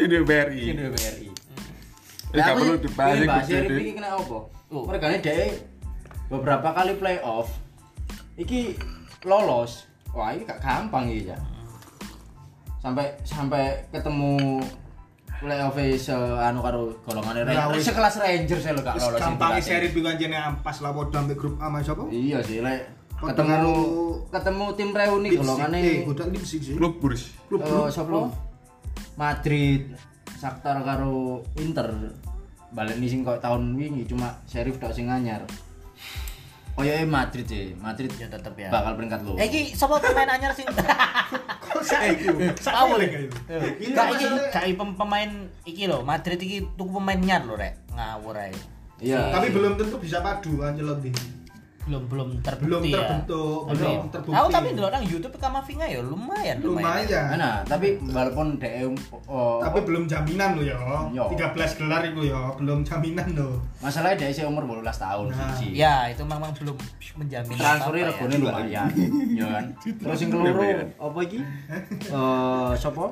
Ini 0.00 0.24
BRI. 0.24 0.62
Ini 0.72 0.84
BRI. 0.88 1.28
Ini 2.32 2.40
gak 2.40 2.56
perlu 2.56 2.76
dibahas 2.80 3.12
ini 3.12 3.24
iku, 3.28 3.28
bahas 3.28 3.48
ini 3.52 3.92
kena 3.92 4.08
apa? 4.16 4.38
Oh, 4.72 4.88
mereka 4.88 5.12
dia 5.20 5.52
beberapa 6.32 6.72
kali 6.72 6.96
playoff. 6.96 7.52
Iki 8.34 8.80
lolos. 9.22 9.84
Wah, 10.10 10.32
ini 10.32 10.42
gak 10.42 10.58
gampang 10.58 11.06
iki 11.06 11.28
ya. 11.28 11.38
Sampai 12.78 13.12
sampai 13.22 13.86
ketemu 13.88 14.58
playoff 15.38 15.76
se 15.96 16.14
anu 16.38 16.60
karo 16.60 16.96
golongan 17.02 17.44
Ya, 17.44 17.66
wis. 17.68 17.84
sekelas 17.84 18.16
Rangers 18.16 18.62
saya 18.62 18.72
lo 18.72 18.82
gak 18.82 18.96
lolos. 18.96 19.18
gampang 19.18 19.58
seri 19.58 19.88
piku 19.88 20.06
anjene 20.06 20.34
ampas 20.34 20.80
lah 20.80 20.90
podo 20.90 21.14
ambek 21.14 21.36
grup 21.36 21.58
A 21.58 21.66
sama 21.66 21.78
sapa? 21.80 22.02
Iya 22.08 22.40
sih, 22.40 22.58
lek 22.58 22.88
ketemu 23.14 23.74
ketemu 24.28 24.64
tim 24.74 24.90
reuni 24.90 25.28
golongane 25.32 25.78
Eh. 25.78 26.74
Klub 26.74 26.98
Burs. 26.98 27.22
Klub 27.46 27.62
Eh, 27.62 27.86
sapa? 27.88 28.34
Madrid, 29.14 29.94
Shakhtar 30.36 30.82
karo 30.82 31.42
Inter. 31.54 31.92
Balik 32.72 32.98
nih 32.98 33.06
sing 33.06 33.20
kok 33.20 33.38
tahun 33.38 33.76
wingi 33.76 34.08
cuma 34.08 34.42
Sheriff 34.44 34.80
tok 34.80 34.90
sing 34.90 35.06
anyar. 35.06 35.44
Koyoke 36.72 37.04
Madrid 37.04 37.44
sih, 37.44 37.76
Madrid 37.76 38.08
Ya 38.16 38.32
tetep 38.32 38.56
ya. 38.56 38.72
bakal 38.72 38.96
peringkat 38.96 39.20
lo. 39.28 39.36
Eh 39.36 39.44
iki 39.44 39.76
sapa 39.76 40.00
pemain 40.00 40.24
anyar 40.24 40.56
sing 40.56 40.64
Kok 41.72 41.84
saiki? 41.84 42.26
Tahu. 42.64 42.96
Ini 42.96 43.92
Gak 43.92 44.06
iki 44.16 44.26
gak 44.48 44.64
pem- 44.80 44.96
pemain 44.96 45.30
iki 45.68 45.84
lho, 45.84 46.00
Madrid 46.00 46.40
iki 46.40 46.64
tuku 46.74 46.90
pemain 46.96 47.20
nyar 47.20 47.44
lho 47.44 47.60
rek. 47.60 47.76
Ngawur 47.92 48.40
ae. 48.40 48.56
Iya. 49.04 49.34
Tapi 49.34 49.52
belum 49.52 49.76
tentu 49.76 50.00
bisa 50.00 50.24
padu 50.24 50.64
Ancelotti. 50.64 51.41
Belum 51.82 52.02
belum 52.06 52.28
terbukti 52.38 52.66
Belum 52.68 52.82
ya. 52.84 52.94
terbentuk, 52.94 53.60
Tapi- 53.64 53.74
belum 53.74 54.02
terbukti. 54.06 54.36
Aku 54.36 54.48
tapi 54.48 54.68
dulu 54.70 54.86
nang 54.86 55.02
YouTube 55.02 55.34
Kamavinga 55.34 55.82
ya 55.84 55.98
lumayan 55.98 56.56
lumayan. 56.58 57.34
Nah, 57.34 57.58
tapi 57.62 57.98
walaupun 58.00 58.54
DE 58.56 58.86
oh, 59.26 59.58
tapi 59.58 59.82
belum 59.82 60.06
jaminan 60.06 60.54
lo 60.54 60.62
ya. 60.62 60.78
Yo. 61.10 61.26
13 61.26 61.52
gelar 61.76 62.02
itu 62.04 62.22
ya 62.24 62.54
belum 62.54 62.82
jaminan 62.82 63.34
lo 63.34 63.58
masalahnya 63.78 64.14
DE 64.20 64.30
sih 64.32 64.44
umur 64.44 64.62
18 64.64 64.94
tahun 64.94 65.26
Nah. 65.28 65.50
siji. 65.52 65.74
Ya, 65.74 66.06
itu 66.06 66.22
memang 66.22 66.54
belum 66.54 66.78
menjamin 67.12 67.54
transfernya 67.56 68.02
apa-apa 68.04 68.24
regane 68.24 68.36
lumayan 68.38 68.88
ya 69.40 69.46
kan? 69.50 69.64
Terus 69.82 70.18
yang 70.18 70.30
keloro 70.30 70.62
apa 70.96 71.18
iki 71.20 71.38
eh 72.14 72.72
sapa 72.74 73.04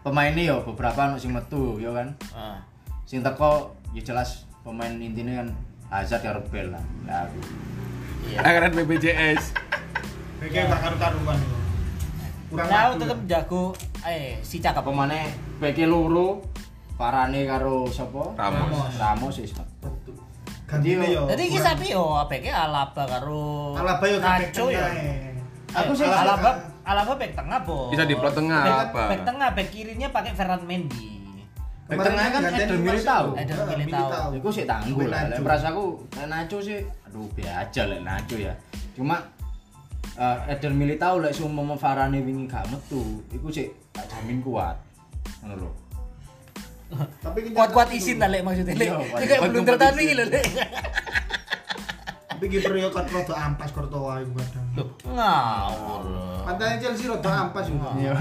pemainnya 0.00 0.42
ya 0.46 0.56
beberapa 0.58 0.96
anu 1.02 1.16
sing 1.16 1.30
metu 1.30 1.76
ya 1.76 1.92
kan? 1.92 2.08
Ah. 2.32 2.56
sing 3.04 3.20
teko 3.20 3.68
ya 3.90 4.00
jelas 4.00 4.46
pemain 4.62 4.94
intinya 4.94 5.42
kan 5.42 5.48
Hazard 5.90 6.22
karo 6.22 6.40
Bell 6.46 6.70
lah 6.70 6.84
Lah, 7.04 7.26
aku 7.26 7.38
Iya. 8.20 8.36
Anggaran 8.38 8.70
BPJS. 8.76 9.44
Kayak 10.38 10.68
gak 10.68 10.80
karu-karuan. 10.82 11.38
Kurang 12.46 12.66
Nah, 12.68 12.80
maju 12.86 12.94
tetep 13.00 13.18
ya. 13.18 13.28
jago 13.32 13.64
eh 14.02 14.36
si 14.40 14.56
cakep 14.58 14.80
pemainnya 14.80 15.24
beke 15.56 15.84
loro 15.84 16.44
Varane 16.94 17.42
karo 17.42 17.88
sapa 17.88 18.36
Ramos. 18.36 18.92
Ramos 18.94 19.34
wis 19.36 19.50
Betul. 19.80 20.14
Gantine 20.64 21.06
yo. 21.06 21.24
Jadi 21.26 21.42
iki 21.44 21.58
sapi 21.58 21.90
yo 21.90 22.14
apeke 22.14 22.48
Alaba 22.48 23.08
karo 23.08 23.72
Alaba 23.74 24.04
yo 24.04 24.18
Nacho 24.18 24.68
ya. 24.68 24.84
Aku 25.72 25.90
sih 25.92 26.02
sih 26.02 26.12
Alaba- 26.12 26.60
Alaba 26.82 27.12
back 27.14 27.32
tengah, 27.32 27.62
Bos. 27.62 27.88
Bisa 27.88 28.02
di 28.02 28.14
plot 28.14 28.34
tengah 28.34 28.62
apa? 28.84 29.02
Back 29.06 29.22
tengah, 29.22 29.48
back 29.54 29.68
kirinya 29.70 30.08
pakai 30.08 30.34
Ferran 30.34 30.60
Mendy. 30.64 31.19
Bek 31.90 31.98
tengah 32.06 32.26
kan 32.30 32.42
Eder 32.54 32.78
Militao. 32.78 33.24
Eder 33.34 33.58
Militao. 33.66 34.30
Iku 34.38 34.48
sih 34.54 34.62
tangguh 34.62 35.10
lah. 35.10 35.26
Lek 35.26 35.42
perasaku 35.42 36.06
lek 36.14 36.26
Nacho 36.30 36.62
sih 36.62 36.78
aduh 37.10 37.26
biasa 37.34 37.66
aja 37.66 37.82
lek 37.90 38.00
Nacho 38.06 38.36
ya. 38.38 38.54
Cuma 38.94 39.18
eh 40.14 40.54
Eder 40.54 40.70
Militao 40.70 41.18
lek 41.18 41.34
sumpama 41.34 41.74
Varane 41.74 42.22
wingi 42.22 42.46
gak 42.46 42.70
metu, 42.70 43.26
iku 43.34 43.50
sih 43.50 43.66
tak 43.90 44.06
jamin 44.06 44.38
kuat. 44.38 44.78
Ngono 45.42 45.66
lho. 45.66 45.70
Tapi 47.22 47.54
Kuat-kuat 47.54 47.90
isin 47.94 48.18
lah 48.22 48.30
lek 48.30 48.42
maksudnya. 48.46 48.74
Lek. 48.74 48.90
Iya, 48.90 49.26
kayak 49.26 49.40
belum 49.50 49.64
tertanding 49.66 50.06
lho, 50.14 50.24
Lek. 50.30 50.42
Tapi 52.40 52.56
kiper 52.56 52.72
yo 52.72 52.88
kan 52.88 53.04
rada 53.04 53.36
ampas 53.36 53.68
Courtois 53.68 54.24
iku 54.24 54.32
kadang. 54.32 54.64
Loh, 54.72 54.88
ngawur. 55.12 56.00
Pantainya 56.48 56.80
Chelsea 56.80 57.04
rada 57.04 57.28
ampas 57.36 57.68
yo. 57.68 57.76
Iya. 58.00 58.16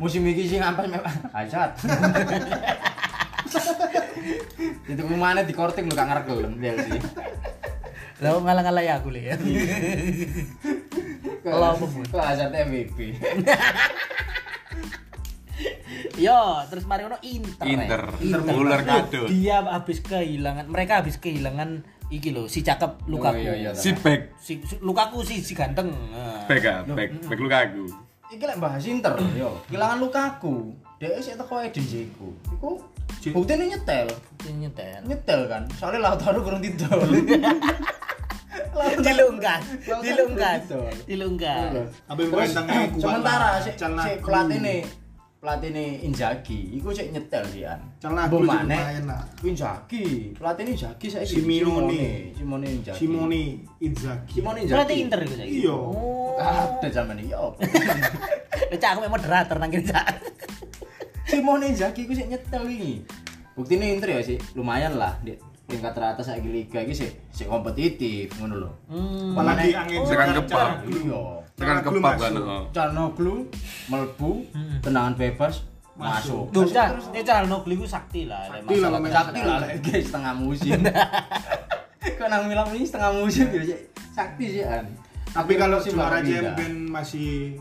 Musim 0.00 0.24
iki 0.24 0.48
sing 0.48 0.64
ampas 0.64 0.88
memang 0.88 1.04
Hazard. 1.36 1.76
Itu 4.88 5.02
ke 5.04 5.12
mana 5.12 5.44
di 5.44 5.52
korting 5.52 5.84
lu 5.84 5.92
gak 5.92 6.08
ngerekel 6.08 6.56
Chelsea. 6.56 6.96
Lah 8.24 8.40
ngalah-ngalah 8.40 8.80
ya 8.80 8.96
aku 8.96 9.12
Lek. 9.12 9.28
ya. 9.28 9.36
Kalau? 11.44 11.76
Kok 12.08 12.16
Hazard 12.24 12.56
MVP. 12.56 13.12
Yo, 16.16 16.64
terus 16.72 16.88
mari 16.88 17.04
ono 17.04 17.20
Inter. 17.20 17.68
Inter. 17.68 18.02
ya. 18.24 18.40
Ular 18.56 18.80
Nah, 18.88 19.04
gadot. 19.04 19.28
Dia 19.28 19.60
habis 19.60 20.00
kehilangan, 20.00 20.64
mereka 20.66 21.04
habis 21.04 21.20
kehilangan 21.20 21.84
iki 22.08 22.32
lho, 22.32 22.48
si 22.48 22.64
cakep 22.64 23.08
Lukaku. 23.08 23.36
Oh, 23.36 23.44
iya, 23.44 23.54
iya. 23.54 23.70
Si 23.76 23.92
back, 23.92 24.36
Si, 24.40 24.60
si 24.64 24.74
Lukaku 24.80 25.20
si 25.20 25.40
si 25.44 25.52
ganteng. 25.52 25.92
Nah. 25.92 26.48
back 26.48 26.64
ah, 26.64 26.80
back, 26.88 27.10
back 27.28 27.40
Lukaku. 27.40 27.84
Iki 28.28 28.44
lek 28.44 28.58
bahas 28.60 28.84
Inter 28.84 29.16
yo, 29.36 29.56
kehilangan 29.68 29.98
Lukaku. 30.00 30.72
Dhek 30.98 31.22
sik 31.22 31.38
teko 31.38 31.54
Edin 31.62 31.84
Dzeko. 31.86 32.28
Iku 32.58 32.70
buktine 33.32 33.70
nyetel. 33.70 34.08
Ini 34.44 34.66
nyetel. 34.66 35.00
Nyetel 35.06 35.40
kan. 35.46 35.62
Soalnya 35.78 36.10
Lautaro 36.10 36.42
kurang 36.42 36.58
tidol. 36.58 37.06
Dilungkas, 38.78 39.62
dilungkas, 40.02 40.62
dilungkas. 41.06 41.90
Pemain 42.06 42.50
tengah 42.50 42.78
kuat 42.94 43.02
sementara 43.02 43.50
si, 43.58 43.70
pelatih 44.22 44.58
nih 44.62 44.80
pelatih 45.38 45.70
nih 45.70 46.02
Inzaghi, 46.02 46.74
iku 46.74 46.90
sik 46.90 47.14
nyetel 47.14 47.46
sih 47.46 47.62
an. 47.62 47.78
Calhanoglu 48.02 48.42
Mbok 48.42 48.42
juga 48.42 48.58
maneh, 48.58 48.78
lumayan 48.82 49.04
lah. 49.06 49.22
Inzaghi, 49.46 50.06
pelatih 50.34 50.62
ini 50.66 50.72
Inzaghi 50.74 51.06
saya 51.06 51.24
Simeone. 51.24 52.04
Simone 52.34 52.66
Inzaghi. 52.66 52.98
Simone 52.98 53.42
Inzaghi. 53.78 54.30
Simone 54.34 54.58
Inzaghi. 54.66 54.74
Berarti 54.74 54.94
Inter 54.98 55.18
gitu. 55.22 55.34
Iya. 55.38 55.74
Oh. 55.78 56.34
Ada 56.38 56.88
zaman 56.90 57.22
ini, 57.22 57.30
yo. 57.30 57.54
Cak 58.82 58.90
aku 58.94 59.00
memang 59.06 59.14
moderator 59.22 59.56
nang 59.62 59.70
kene 59.70 59.86
Cak. 59.86 60.06
Simone 61.30 61.64
Inzaghi 61.70 62.02
iku 62.02 62.12
sik 62.18 62.26
nyetel 62.26 62.62
wingi. 62.66 63.06
Buktine 63.54 63.94
Inter 63.94 64.18
ya 64.18 64.20
sih 64.22 64.38
lumayan 64.58 64.98
lah 64.98 65.18
di 65.22 65.38
peringkat 65.66 65.92
teratas 65.92 66.30
saiki 66.30 66.48
liga 66.48 66.78
iki 66.82 66.94
sik 66.94 67.12
sik 67.30 67.46
kompetitif 67.46 68.34
ngono 68.38 68.54
lho. 68.58 68.70
Hmm. 68.90 69.38
Apalagi 69.38 69.70
angin 69.70 70.02
segar- 70.02 70.34
kepala. 70.34 70.82
Calhanoglu. 70.82 70.98
Iya. 70.98 71.22
Tekan 71.58 71.82
Calhanoglu 71.82 71.98
kepap 71.98 72.14
kan. 72.14 72.30
masuk. 72.30 72.44
oh. 72.46 72.64
Calhanoglu 72.70 73.34
melbu 73.90 74.30
tendangan 74.78 75.14
bebas 75.18 75.54
masuk. 75.98 76.54
Duh, 76.54 76.62
Cak, 76.62 77.10
ini 77.10 77.26
cara 77.26 77.42
nogli 77.42 77.74
ku 77.74 77.82
sakti 77.82 78.30
lah. 78.30 78.46
Sakti 78.46 78.78
lah, 78.78 78.90
Sakti 79.10 79.40
lah 79.42 79.58
guys 79.82 80.04
setengah 80.06 80.34
musim. 80.38 80.78
Kok 82.18 82.26
nang 82.30 82.46
Milan 82.46 82.70
ini 82.70 82.86
setengah 82.86 83.10
musim 83.18 83.50
ya. 83.50 83.74
Sakti 84.14 84.46
sih 84.54 84.62
an. 84.62 84.86
Tapi 85.34 85.58
kalau 85.58 85.82
juara 85.82 86.22
champion 86.22 86.86
masih 86.88 87.58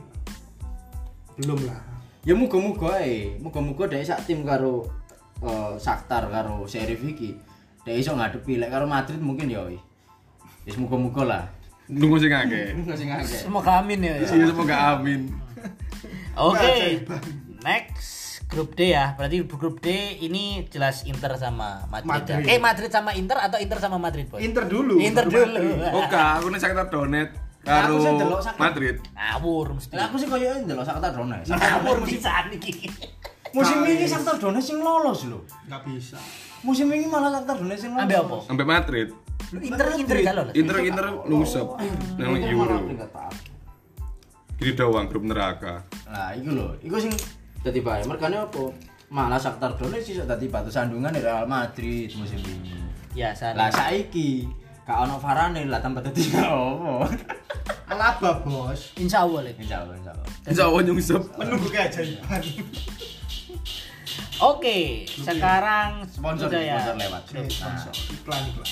belum 1.42 1.66
lah. 1.66 1.82
Ya 2.22 2.38
muga-muga 2.38 3.02
ae, 3.02 3.34
muga-muga 3.42 3.90
dhek 3.90 4.06
sak 4.06 4.30
tim 4.30 4.46
karo 4.46 4.86
eh, 5.42 5.74
Shakhtar 5.82 6.30
karo 6.30 6.70
Sheriff 6.70 7.02
iki. 7.02 7.34
Dhek 7.82 7.98
iso 7.98 8.14
ngadepi 8.14 8.62
lek 8.62 8.70
karo 8.70 8.86
Madrid 8.86 9.18
mungkin 9.18 9.50
ya 9.50 9.66
wis. 9.66 9.82
Wis 10.70 10.78
muga-muga 10.78 11.26
lah. 11.26 11.44
Nunggu 11.88 12.20
sing 12.20 12.32
akeh. 12.36 12.76
Enggak 12.76 12.98
sing 13.00 13.10
akeh. 13.12 13.40
Semoga 13.48 13.80
amin 13.80 14.00
ya. 14.04 14.14
ya. 14.20 14.28
Iya 14.28 14.46
semoga 14.52 14.76
amin. 14.96 15.22
Oke. 16.36 17.04
Next 17.64 18.44
grup 18.52 18.76
D 18.76 18.92
ya. 18.92 19.16
Berarti 19.16 19.44
grup 19.48 19.80
D 19.80 19.88
ini 20.20 20.68
jelas 20.68 21.08
Inter 21.08 21.36
sama 21.40 21.88
Madrid. 21.88 22.08
ya. 22.08 22.36
Madrid. 22.40 22.46
Eh 22.48 22.60
Madrid 22.60 22.92
sama 22.92 23.12
Inter 23.16 23.38
atau 23.40 23.58
Inter 23.60 23.80
sama 23.80 23.98
Madrid, 24.00 24.28
Boy? 24.28 24.44
Inter 24.44 24.68
dulu. 24.68 25.00
Inter 25.00 25.28
dulu. 25.28 25.64
Oke, 26.04 26.16
aku 26.16 26.52
nih 26.52 26.60
Shakhtar 26.60 26.88
Donetsk 26.92 27.48
Aku 27.68 28.00
karo 28.00 28.40
sih. 28.40 28.56
Madrid. 28.56 28.96
Ngawur 29.12 29.68
mesti. 29.76 29.94
Lah 30.00 30.08
aku 30.08 30.16
sih 30.16 30.28
koyo 30.32 30.48
ndelok 30.64 30.86
Shakhtar 30.88 31.12
Donetsk. 31.12 31.52
Ngawur 31.60 31.98
pisan 32.08 32.48
iki. 32.56 32.88
Musim 33.52 33.84
ini 33.84 34.08
Shakhtar 34.08 34.40
Donetsk 34.40 34.76
sing 34.76 34.80
lolos 34.80 35.28
lho. 35.28 35.44
Nggak 35.68 35.82
bisa. 35.88 36.20
Musim 36.64 36.88
ini 36.96 37.08
malah 37.12 37.32
Shakhtar 37.32 37.60
Donetsk 37.60 37.84
sing 37.88 37.92
lolos. 37.92 38.08
Ambil 38.08 38.20
apa? 38.24 38.38
Sampai 38.48 38.66
Madrid. 38.68 39.08
Lu 39.52 39.58
Inter 39.64 39.88
Inter 39.96 40.18
gak 40.22 40.36
lolos. 40.36 40.54
Inter 40.54 40.78
Inter 40.84 41.06
lusep 41.26 41.68
nang 42.20 42.36
Inter 42.36 42.52
Euro. 42.52 42.68
malah 42.68 42.84
peringkat 42.84 43.10
papat. 43.12 43.44
Gini 44.58 44.72
doang 44.74 45.06
grup 45.06 45.24
neraka. 45.24 45.86
Nah, 46.10 46.34
iku 46.34 46.50
lho, 46.52 46.68
iku 46.82 46.98
sing 46.98 47.14
dadi 47.62 47.80
bae. 47.80 48.02
Mergane 48.04 48.42
apa? 48.42 48.64
Malah 49.08 49.40
Shakhtar 49.40 49.78
Donetsk 49.78 50.12
iso 50.12 50.24
dadi 50.26 50.50
batu 50.50 50.68
sandungan 50.68 51.14
di 51.14 51.22
Real 51.22 51.46
Madrid 51.46 52.12
musim 52.18 52.42
ini. 52.44 52.76
Ya 53.14 53.32
sana. 53.32 53.56
Lah 53.56 53.70
saiki 53.72 54.50
gak 54.84 54.98
ono 55.08 55.16
Varane 55.16 55.64
lah 55.64 55.80
tambah 55.80 56.04
dadi 56.04 56.28
apa? 56.36 57.08
Alaba 57.94 58.44
bos. 58.44 58.92
Insya 59.00 59.24
Allah 59.24 59.48
Lek. 59.48 59.56
Insyaallah, 59.64 59.96
insyaallah. 59.96 60.28
Insya 60.44 60.64
Allah 60.68 60.82
nyungsep. 60.84 61.22
Menunggu 61.40 61.68
keajaiban. 61.72 62.42
Oke, 64.38 65.02
sekarang 65.08 66.06
Sponsor, 66.06 66.46
udah 66.46 66.62
ya. 66.62 66.78
sponsor 66.78 66.96
lewat. 67.00 67.22
Sponsor. 67.48 67.94
Iklan 68.14 68.42
iklan. 68.54 68.70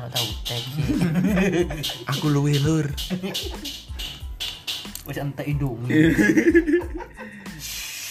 Mau 0.00 0.08
tahu 0.08 0.28
teki. 0.48 0.82
Aku 2.16 2.32
luwe 2.32 2.56
lur. 2.56 2.88
Wis 5.04 5.20
ente 5.20 5.44
Indomie. 5.44 6.16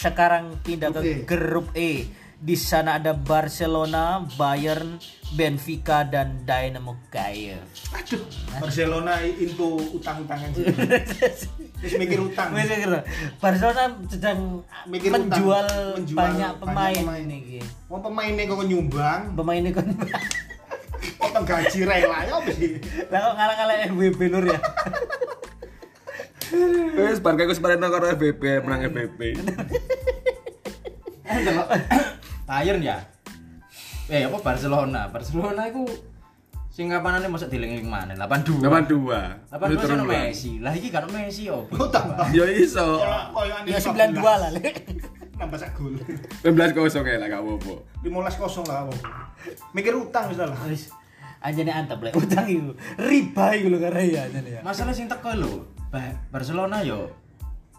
Sekarang 0.06 0.62
pindah 0.62 0.94
ke 0.94 1.02
Oke. 1.02 1.14
grup 1.26 1.74
E. 1.74 2.06
Di 2.40 2.56
sana 2.56 3.02
ada 3.02 3.12
Barcelona, 3.18 4.22
Bayern, 4.38 5.02
Benfica 5.34 6.06
dan 6.06 6.46
Dynamo 6.46 6.96
Kiev. 7.12 7.60
Aduh, 7.92 8.22
Barcelona 8.62 9.20
into 9.26 9.82
utang-utangan 9.98 10.54
sih. 10.56 10.70
Terus 10.70 11.94
mikir 12.06 12.22
utang. 12.22 12.54
Wis 12.54 12.70
kira, 12.70 13.02
Barcelona 13.42 13.98
sedang 14.06 14.62
Mikir 14.86 15.10
menjual, 15.18 15.66
utang. 15.68 16.06
Menjual 16.06 16.16
banyak 16.16 16.54
banyak 16.54 16.62
pemain, 16.62 17.02
pemain. 17.02 17.26
ini. 17.26 17.60
Mau 17.90 18.00
pemainnya 18.00 18.46
kok 18.46 18.62
nyumbang, 18.70 19.22
Pemainnya 19.34 19.72
kan 19.74 19.86
potong 19.90 20.49
gaji 21.46 21.80
rela 21.86 22.18
ya 22.26 22.38
lah 23.12 23.20
kok 23.20 23.34
ngalah-ngalah 23.36 23.76
FWB 23.92 24.20
lur 24.32 24.46
ya. 24.50 24.60
Wes 26.98 27.22
Barca 27.22 27.46
iku 27.46 27.54
separeng 27.54 27.78
karo 27.78 28.10
FBP, 28.10 28.66
menang 28.66 28.90
FBP. 28.90 29.38
Eh, 31.30 31.38
delok 31.46 32.82
ya. 32.82 32.98
Eh, 34.10 34.26
apa 34.26 34.38
Barcelona? 34.42 35.06
Barcelona 35.14 35.70
iku 35.70 35.86
sing 36.74 36.90
kapanane 36.90 37.30
mosok 37.30 37.54
dieling-eling 37.54 37.86
maneh 37.86 38.18
82. 38.18 38.66
82. 38.66 39.54
82 39.54 39.84
Turun 39.84 40.00
ono 40.02 40.06
dua. 40.10 40.14
Messi. 40.26 40.58
Lah 40.58 40.74
iki 40.74 40.90
kan 40.90 41.06
Messi 41.14 41.46
yo. 41.46 41.70
Oh 41.70 41.88
tambah. 41.92 42.26
Ya 42.34 42.50
iso. 42.50 42.98
Ya 43.70 43.78
92 43.78 44.18
lah, 44.18 44.50
Lek. 44.58 44.90
Nambah 45.38 45.60
sak 45.62 45.78
gol. 45.78 45.94
15 46.42 46.74
kosong 46.74 47.06
ya 47.06 47.22
lah 47.22 47.28
gak 47.30 47.44
apa-apa. 47.46 47.74
15 48.02 48.42
kosong 48.42 48.66
lah 48.66 48.90
apa. 48.90 48.96
Mikir 49.78 49.94
utang 49.94 50.34
wis 50.34 50.42
lah. 50.42 50.50
Wis. 50.66 50.90
Anjane 51.40 51.72
antep 51.72 52.00
lek 52.04 52.14
utang 52.14 52.46
iku. 52.46 52.76
Riba 53.00 53.46
iku 53.56 53.68
lho 53.72 53.80
karena 53.80 54.02
ya 54.04 54.22
anjane 54.28 54.50
ya. 54.60 54.62
Masalah 54.62 54.92
sing 54.92 55.08
teko 55.08 55.32
lho, 55.36 55.64
Ba- 55.88 56.20
Barcelona 56.30 56.84
yo 56.84 57.08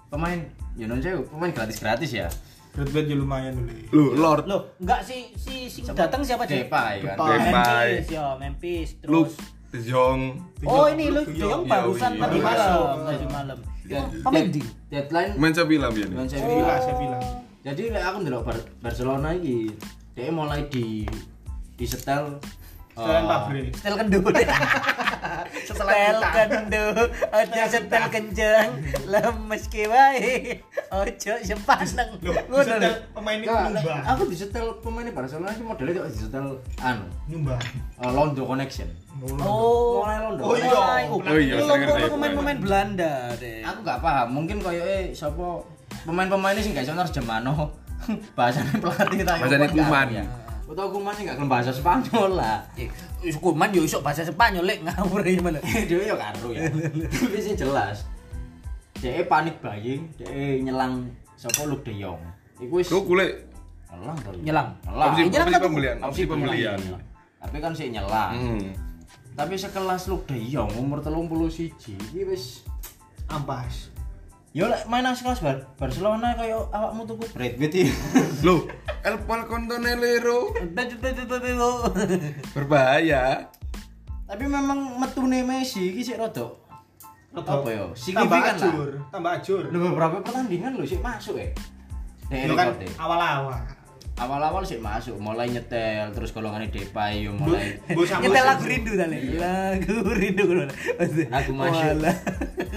pemain 0.09 0.41
yo 0.75 0.89
non 0.89 0.99
pemain 1.01 1.53
gratis-gratis 1.53 2.11
ya. 2.11 2.29
Ya 2.71 2.87
lumayan 3.13 3.59
dulu. 3.59 3.75
Lu 3.91 4.05
Lord 4.15 4.47
Loh, 4.47 4.63
enggak 4.79 5.03
si 5.03 5.35
si 5.35 5.67
si 5.67 5.83
datang 5.83 6.23
siapa 6.23 6.47
sih? 6.47 6.63
Depay 6.65 7.03
kan. 7.03 7.19
Depay. 7.19 7.37
Depay. 7.37 7.89
Memphis, 7.91 8.07
ya, 8.09 8.25
Memphis 8.39 8.89
lu 9.05 9.27
terus. 9.27 9.35
De 9.71 9.79
Jong 9.87 10.21
Oh, 10.67 10.87
ini 10.87 11.11
lu 11.11 11.23
Iya, 11.27 11.47
Jong 11.47 11.63
iya, 11.63 11.71
barusan 11.71 12.11
iya. 12.15 12.21
tadi 12.23 12.39
Baru 12.39 12.47
malam, 12.47 12.99
tadi 13.07 13.27
malam. 13.27 13.59
Ya, 13.87 14.01
Pemain 14.23 14.47
dead- 14.47 14.55
di. 14.55 14.63
Deadline 14.87 15.33
main 15.35 15.53
Sevilla 15.53 15.89
biyen. 15.91 16.11
main 16.11 16.27
Saya 16.27 16.43
Sevilla. 16.43 16.79
bilang. 16.95 17.23
Jadi 17.61 17.83
lek 17.91 18.03
aku 18.03 18.17
ndelok 18.23 18.43
Bar- 18.47 18.71
Barcelona 18.81 19.29
iki, 19.31 19.71
dia 20.15 20.31
mulai 20.31 20.67
di 20.67 21.05
di 21.75 21.85
setel 21.85 22.39
Setelan 23.01 23.25
pabrik. 23.25 23.67
Setel 23.75 23.95
kendo. 23.97 24.19
Setel 25.71 26.17
kendo. 26.21 26.85
Ojo 27.31 27.63
setel 27.67 28.05
kenceng. 28.13 28.69
Lemes 29.09 29.65
ki 29.73 29.85
wae. 29.89 30.61
Ojo 30.93 31.33
sepaneng. 31.41 32.11
Ngono 32.21 32.55
lho. 32.55 32.65
Setel 32.65 32.95
pemain 33.17 33.39
lek 33.41 33.49
nyumbang. 33.49 34.03
aku 34.05 34.23
di 34.29 34.37
setel 34.37 34.67
pemain 34.81 35.07
Barcelona 35.11 35.51
iki 35.51 35.65
modelnya 35.65 36.01
kok 36.01 36.09
di 36.13 36.19
setel 36.19 36.47
anu, 36.81 37.07
Nyumbang. 37.27 37.61
eh, 38.01 38.11
Londo 38.11 38.43
Connection. 38.45 38.89
Oh. 39.41 40.05
Mulai 40.05 40.19
Londo. 40.25 40.43
Oh, 40.45 40.55
iya. 40.57 41.57
Oh 41.59 41.77
iya, 41.77 42.09
pemain-pemain 42.09 42.59
Belanda 42.61 43.13
deh. 43.37 43.61
Aku 43.65 43.79
gak 43.83 44.01
paham, 44.01 44.33
mungkin 44.33 44.61
koyo 44.61 44.81
eh 44.81 45.13
sapa 45.13 45.61
pemain-pemain 46.05 46.57
ini 46.57 46.63
sing 46.63 46.73
gak 46.73 46.85
iso 46.87 46.95
nerjemano. 46.95 47.53
Bahasane 48.37 48.81
pelatih 48.81 49.21
ta. 49.25 49.37
Bahasane 49.37 49.69
Kuman. 49.69 50.09
Ya. 50.09 50.25
Utawa 50.71 50.87
Kuman 50.95 51.15
ini 51.19 51.27
gak 51.27 51.37
gelem 51.43 51.51
bahasa 51.51 51.75
Spanyol 51.75 52.39
lah. 52.39 52.63
Eh, 52.79 52.87
Kuman 53.43 53.75
yo 53.75 53.83
iso 53.83 53.99
bahasa 53.99 54.23
Spanyol 54.23 54.63
lek 54.63 54.79
ngawur 54.87 55.27
iki 55.27 55.43
malah. 55.43 55.59
Dia 55.91 55.99
ya 55.99 56.15
karo 56.15 56.55
ya. 56.55 56.71
Tapi 57.11 57.39
sing 57.43 57.59
jelas. 57.59 58.07
Dia 59.03 59.27
panik 59.27 59.59
buying, 59.65 60.13
dia 60.21 60.61
nyelang 60.61 61.09
sapa 61.33 61.65
Luke 61.65 61.89
De 61.89 61.97
Jong. 61.97 62.21
Iku 62.61 62.85
wis 62.85 62.93
Lu 62.93 63.01
nyelang 63.09 64.19
to. 64.23 64.31
Nyelang. 64.45 64.69
Nyelang. 64.87 65.11
opsi, 65.11 65.23
nyelang 65.27 65.49
opsi 65.49 65.57
tuh. 65.57 65.65
pembelian, 65.67 65.97
opsi 66.05 66.23
pembelian. 66.29 66.79
Tapi 67.41 67.57
kan 67.59 67.73
sih 67.73 67.89
nyelang. 67.91 68.33
Hmm. 68.37 68.71
Tapi 69.35 69.55
sekelas 69.57 70.07
Luke 70.07 70.29
De 70.31 70.39
Jong 70.39 70.71
umur 70.79 71.03
31 71.03 71.99
iki 71.99 72.21
wis 72.29 72.63
Ampas. 73.27 73.91
Yo 74.51 74.67
lek 74.67 74.83
main 74.91 75.07
nang 75.07 75.15
sekelas 75.15 75.47
Bar 75.47 75.63
Barcelona 75.79 76.35
kaya 76.35 76.59
awakmu 76.59 77.07
tuku 77.07 77.23
Bradford 77.31 77.71
iki. 77.71 77.87
Lu 78.43 78.67
El 79.07 79.17
Palcontonelero 79.23 80.51
berbahaya. 82.51 83.47
Tapi 84.27 84.45
memang 84.51 84.99
metune 84.99 85.47
Messi 85.47 85.95
iki 85.95 86.03
sik 86.03 86.19
rada 86.19 86.61
apa 87.31 87.69
ya? 87.71 87.87
Tambah 87.87 87.95
Signifikan 87.95 88.55
lah. 88.59 88.71
ajur, 88.75 88.91
tambah 89.15 89.33
ajur. 89.39 89.63
Lho 89.71 89.79
beberapa 89.95 90.17
pertandingan 90.19 90.75
lho 90.75 90.83
sik 90.83 90.99
masuk 90.99 91.39
ya. 91.39 91.47
Nek 92.31 92.51
kan 92.59 92.75
awal-awal. 92.99 93.63
Awal-awal 94.21 94.61
sik 94.69 94.85
masuk, 94.85 95.17
mulai 95.17 95.49
nyetel 95.49 96.13
terus 96.13 96.37
golongannya 96.37 96.69
Depay 96.69 97.25
yo 97.25 97.33
mulai 97.33 97.81
Bu 97.97 98.05
Nyetel 98.05 98.45
lagu 98.45 98.65
rindu 98.69 98.93
tadi. 98.93 99.41
Lagu 99.41 99.97
rindu 100.13 100.45
ngono. 100.45 100.69
Lagu 101.33 101.53
masuk. 101.57 102.05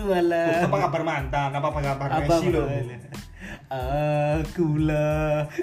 Walah. 0.07 0.71
Apa 0.71 0.77
kabar 0.87 1.01
mantan? 1.03 1.51
Apa 1.51 1.67
kabar 1.83 2.07
Apa 2.07 2.33
Messi 2.39 2.47
lo? 2.47 2.63
Akulah 3.73 5.49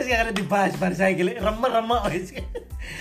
sekarang 0.00 0.34
dibahas 0.36 0.76
bar 0.76 0.92
saya 0.92 1.16
gile 1.16 1.36
remek-remek 1.36 2.02
wis. 2.12 2.28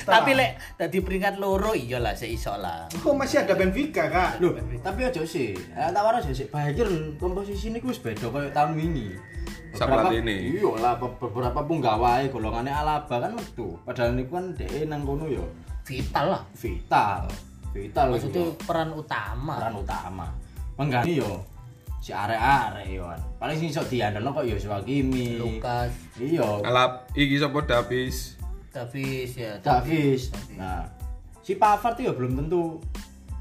Tapi 0.06 0.32
lek 0.36 0.60
tadi 0.76 1.00
peringkat 1.00 1.40
loro 1.40 1.72
iya 1.74 1.98
lah 2.00 2.14
seiso 2.14 2.56
lah. 2.56 2.88
Kok 2.92 3.16
masih 3.16 3.44
ada 3.44 3.56
Benfica, 3.56 4.08
Kak? 4.08 4.44
Loh, 4.44 4.56
tapi 4.84 5.08
aja 5.08 5.24
sih. 5.24 5.56
Eh, 5.56 5.90
tak 5.90 6.04
waras 6.04 6.28
ya 6.28 6.34
sih. 6.36 6.48
Bayern 6.48 7.16
komposisi 7.16 7.72
ini 7.72 7.80
wis 7.82 8.00
beda 8.00 8.28
kayak 8.30 8.52
tahun 8.52 8.76
ini. 8.76 9.16
Sak 9.74 9.86
pelatih 9.86 10.26
ini. 10.26 10.58
Iya 10.58 10.72
lah, 10.82 10.94
be- 10.98 11.14
beberapa 11.22 11.62
penggawae 11.62 12.28
golongannya 12.34 12.74
Alaba 12.74 13.22
kan 13.22 13.32
metu. 13.38 13.78
Padahal 13.86 14.18
ini 14.18 14.26
kan 14.26 14.54
DE 14.58 14.82
nang 14.90 15.06
kono 15.06 15.30
yo 15.30 15.46
Vital 15.86 16.26
lah. 16.38 16.44
vital. 16.54 17.26
Vital 17.74 18.06
Maksudnya 18.14 18.34
itu 18.34 18.44
peran 18.66 18.90
utama. 18.94 19.54
peran 19.62 19.76
utama. 19.78 20.26
Pengganti 20.74 21.22
yo 21.22 21.44
si 22.10 22.14
arek-arek 22.18 22.90
yo. 22.90 23.06
Paling 23.38 23.58
sing 23.62 23.70
iso 23.70 23.86
diandalno 23.86 24.34
kok 24.34 24.42
yo 24.42 24.58
Hakimi. 24.58 25.38
Lukas, 25.38 25.94
Iya, 26.18 26.66
Alap 26.66 27.14
iki 27.14 27.38
sapa 27.38 27.62
Davis? 27.70 28.34
Davis 28.74 29.38
ya. 29.38 29.54
Davis. 29.62 30.34
Nah, 30.58 30.90
si 31.46 31.54
Pavard 31.54 31.94
tuh 31.94 32.10
ya 32.10 32.12
belum 32.18 32.34
tentu 32.42 32.82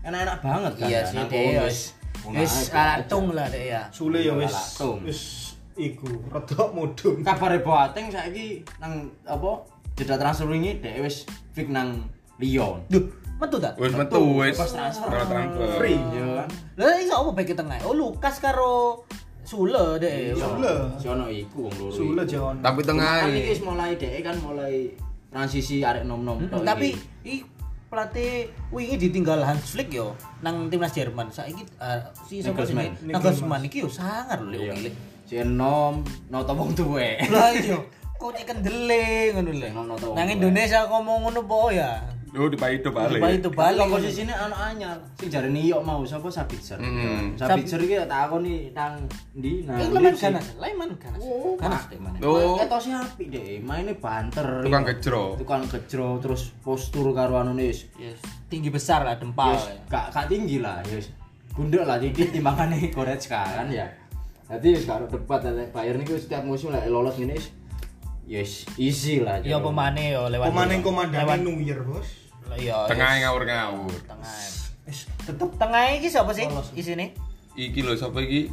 enak-enak 0.05 0.37
banget 0.45 0.73
kan. 0.77 0.89
Iya 0.93 1.01
ya, 1.01 1.09
sih 1.09 1.17
dia 1.17 1.41
kono 1.49 1.63
wis 1.65 1.81
wis 2.29 2.55
lah 3.33 3.47
dia 3.49 3.61
ya. 3.65 3.83
Sule 3.89 4.21
ya 4.21 4.37
wis 4.37 4.57
wis 5.01 5.21
iku 5.81 6.21
rodok 6.29 6.69
mudun. 6.77 7.25
kabar 7.25 7.57
Boateng 7.65 8.13
saiki 8.13 8.61
nang 8.85 9.09
apa 9.25 9.65
jeda 9.97 10.21
transfer 10.21 10.45
wingi 10.45 10.77
dhek 10.85 11.01
wis 11.01 11.25
fix 11.57 11.73
nang 11.73 12.05
Lyon. 12.37 12.85
Duh, 12.93 13.09
metu 13.39 13.57
tak? 13.63 13.73
Wis 13.79 13.95
metu 13.95 14.23
wis. 14.43 14.59
Pas 14.59 14.71
transfer. 14.71 15.09
Ora 15.09 15.25
transfer. 15.25 15.67
Free. 15.79 15.99
Iya 15.99 16.27
kan. 16.45 16.49
Lah 16.75 16.95
iso 16.99 17.15
apa 17.15 17.31
bagi 17.33 17.55
tengah? 17.55 17.79
Oh 17.87 17.95
Lukas 17.95 18.43
karo 18.43 19.07
Sule 19.49 19.97
deh. 19.97 20.35
Iya. 20.35 20.45
Sule. 20.45 20.75
Si 21.01 21.07
ono 21.09 21.25
iku 21.31 21.71
wong 21.71 21.75
loro. 21.81 21.93
Sule 21.95 22.23
iku. 22.27 22.33
Jon. 22.37 22.57
Tapi 22.61 22.81
tengah 22.85 23.25
iki 23.25 23.33
ini. 23.33 23.51
wis 23.55 23.61
mulai 23.65 23.91
dhek 23.97 24.21
kan 24.21 24.37
mulai 24.45 24.93
transisi 25.33 25.81
arek 25.81 26.05
nom-nom 26.05 26.37
Mm, 26.41 26.51
tok 26.53 26.61
Tapi 26.65 26.89
i 27.25 27.35
pelatih 27.89 28.53
wingi 28.69 29.01
ditinggal 29.01 29.41
Hans 29.41 29.73
Flick 29.73 29.89
yo 29.89 30.13
nang 30.45 30.69
timnas 30.69 30.93
Jerman. 30.93 31.33
Saiki 31.33 31.65
eh, 31.65 32.01
si 32.29 32.45
sapa 32.45 32.67
jenenge? 32.67 33.01
Nagelsmann 33.09 33.65
iki 33.65 33.87
yo 33.87 33.89
sangar 33.89 34.45
lho 34.45 34.53
Iya. 34.53 34.77
iki. 34.77 34.91
Si 35.25 35.35
enom 35.41 36.05
noto 36.29 36.53
wong 36.53 36.77
tuwek. 36.77 37.25
Lah 37.33 37.49
iya. 37.57 37.81
Kok 38.19 38.35
kendele 38.45 39.33
ngono 39.33 39.97
lho. 39.97 40.11
Nang 40.13 40.29
Indonesia 40.29 40.85
ngomong 40.85 41.25
ngono 41.25 41.41
po 41.49 41.73
ya. 41.73 42.18
Lu 42.35 42.49
di 42.53 42.57
Paido 42.61 42.93
balik. 42.93 43.21
Balik 43.21 43.39
itu 43.41 43.51
Balik 43.51 43.57
balik. 43.57 43.79
komposisine 43.89 44.33
ana 44.33 44.57
anyar. 44.69 44.97
Sing 45.17 45.29
jarene 45.33 45.61
yok 45.65 45.81
mau 45.81 46.05
sapa 46.05 46.29
Sabitzer. 46.29 46.77
Mm. 46.77 47.41
Sabitzer 47.41 47.81
iki 47.81 47.97
tak 48.05 48.09
takoni 48.09 48.69
nang 48.77 49.09
ndi 49.33 49.65
nang. 49.65 49.81
Eh, 49.81 49.89
leman 49.89 50.13
ganas, 50.13 50.47
leman 50.61 50.91
ganas. 51.01 51.21
Oh, 51.25 51.57
Ganas 51.57 51.85
deh 51.89 51.99
mana. 51.99 52.17
Oh. 52.21 52.61
Ketose 52.61 52.93
apik 52.93 53.29
deh, 53.33 53.59
mainnya 53.65 53.97
banter. 53.97 54.61
Tukang 54.61 54.85
gejro. 54.85 55.25
Tukang 55.41 55.63
gejro 55.65 56.21
terus 56.21 56.53
postur 56.61 57.11
karo 57.17 57.41
anune 57.41 57.69
wis 57.73 57.89
Yes. 57.97 58.21
Tinggi 58.53 58.69
besar 58.69 59.05
lah 59.05 59.17
dempal. 59.17 59.57
gak 59.89 60.13
gak 60.13 60.27
tinggi 60.29 60.61
lah, 60.61 60.85
wis. 60.93 61.09
Bunduk 61.57 61.83
lah 61.83 61.99
tinggi 61.99 62.29
timbangane 62.31 62.93
Goretzka 62.93 63.41
kan 63.43 63.67
ya. 63.73 63.89
Dadi 64.49 64.77
wis 64.77 64.85
karo 64.89 65.05
debat 65.09 65.45
Bayern 65.73 66.01
niku 66.01 66.17
setiap 66.17 66.45
musim 66.45 66.73
lek 66.73 66.89
lolos 66.89 67.17
ngene 67.17 67.37
yes 68.29 68.69
easy 68.77 69.25
lah. 69.25 69.41
Iya 69.41 69.57
jero. 69.57 69.73
pemane 69.73 70.13
yo 70.13 70.29
lewat. 70.29 70.53
Pemain 70.53 70.81
komandannya 70.85 71.25
lewat 71.25 71.39
Neuer, 71.41 71.81
Bos. 71.83 72.09
Iya. 72.61 72.85
Tengah 72.85 73.11
yes. 73.17 73.21
ngawur-ngawur. 73.25 73.93
Tengah. 74.05 74.37
Tetep 75.25 75.51
Tengah 75.57 75.83
iki 75.97 76.09
siapa 76.09 76.33
sih? 76.37 76.45
Isine? 76.77 77.17
Iki 77.57 77.81
lho 77.85 77.97
sapa 77.97 78.21
iki? 78.21 78.53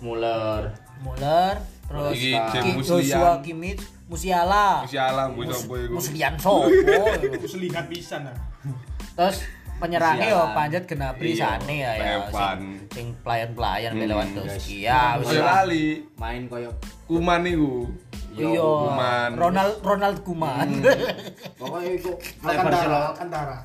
Muller. 0.00 0.72
Muller, 1.04 1.60
terus 1.88 2.16
Iki 2.16 2.80
Joshua. 2.80 3.40
Kimmich, 3.44 3.82
Musiala. 4.08 4.84
Musiala 4.84 5.32
mbok 5.32 5.52
sapa 5.52 5.74
iku? 5.80 5.94
Muslian 5.96 6.34
sopo? 6.40 6.68
pisan 7.92 8.28
ah. 8.28 8.36
Terus 9.16 9.44
penyerangnya 9.80 10.28
yo 10.32 10.40
Musiala. 10.44 10.56
panjat 10.56 10.82
Gnabry 10.88 11.30
Iya, 11.36 11.60
sane 11.60 11.74
ya 11.80 11.92
ya. 11.96 12.16
Sing- 12.92 13.16
pelayan-pelayan 13.24 13.90
Hmm, 13.96 14.00
hmm, 14.00 14.10
Lewandowski. 14.12 14.76
Ya, 14.84 15.16
wis 15.20 15.34
lali. 15.40 16.04
Main 16.20 16.48
koyo 16.48 16.70
Kuman 17.04 17.44
iku. 17.44 17.88
Yo 18.34 18.50
Iya, 18.50 18.66
Kuman. 18.66 19.30
Ronald 19.38 19.74
Ronald 19.80 20.18
Kuman. 20.26 20.68
pokoknya 21.60 21.90
iku 21.94 22.10
lek 22.18 22.56
Alcantara, 22.58 22.98
Alcantara. 23.10 23.56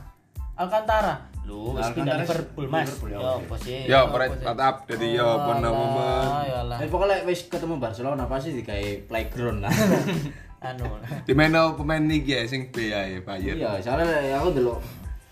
Alcantara. 0.55 1.15
Lu 1.49 1.73
wis 1.73 1.89
pindah 1.97 2.21
Liverpool, 2.21 2.69
Mas. 2.69 2.85
Liverpool, 2.85 3.09
ya, 3.09 3.17
Yo, 3.17 3.31
apa 3.41 3.55
sih? 3.57 3.77
Ya, 3.89 3.99
Apa 4.05 4.13
pret 4.13 4.31
sih? 4.37 4.45
tatap 4.45 4.75
jadi 4.85 5.07
ya 5.17 5.27
pon 5.41 5.57
Alah, 5.57 5.71
momen. 5.73 6.77
Eh 6.77 6.87
pokoknya 6.87 7.17
wis 7.25 7.41
ketemu 7.49 7.75
Barcelona 7.81 8.23
pasti 8.29 8.53
digawe 8.53 8.89
playground 9.09 9.59
lah. 9.65 9.73
Anu. 10.69 10.85
Di 11.25 11.33
mana 11.33 11.71
pemain 11.73 12.03
iki 12.05 12.35
ya 12.35 12.43
sing 12.45 12.69
B 12.69 12.91
ae 12.93 13.23
Bayern. 13.25 13.57
Iya, 13.57 13.79
soalnya 13.81 14.19
ya 14.21 14.37
aku 14.37 14.51
dulu 14.53 14.75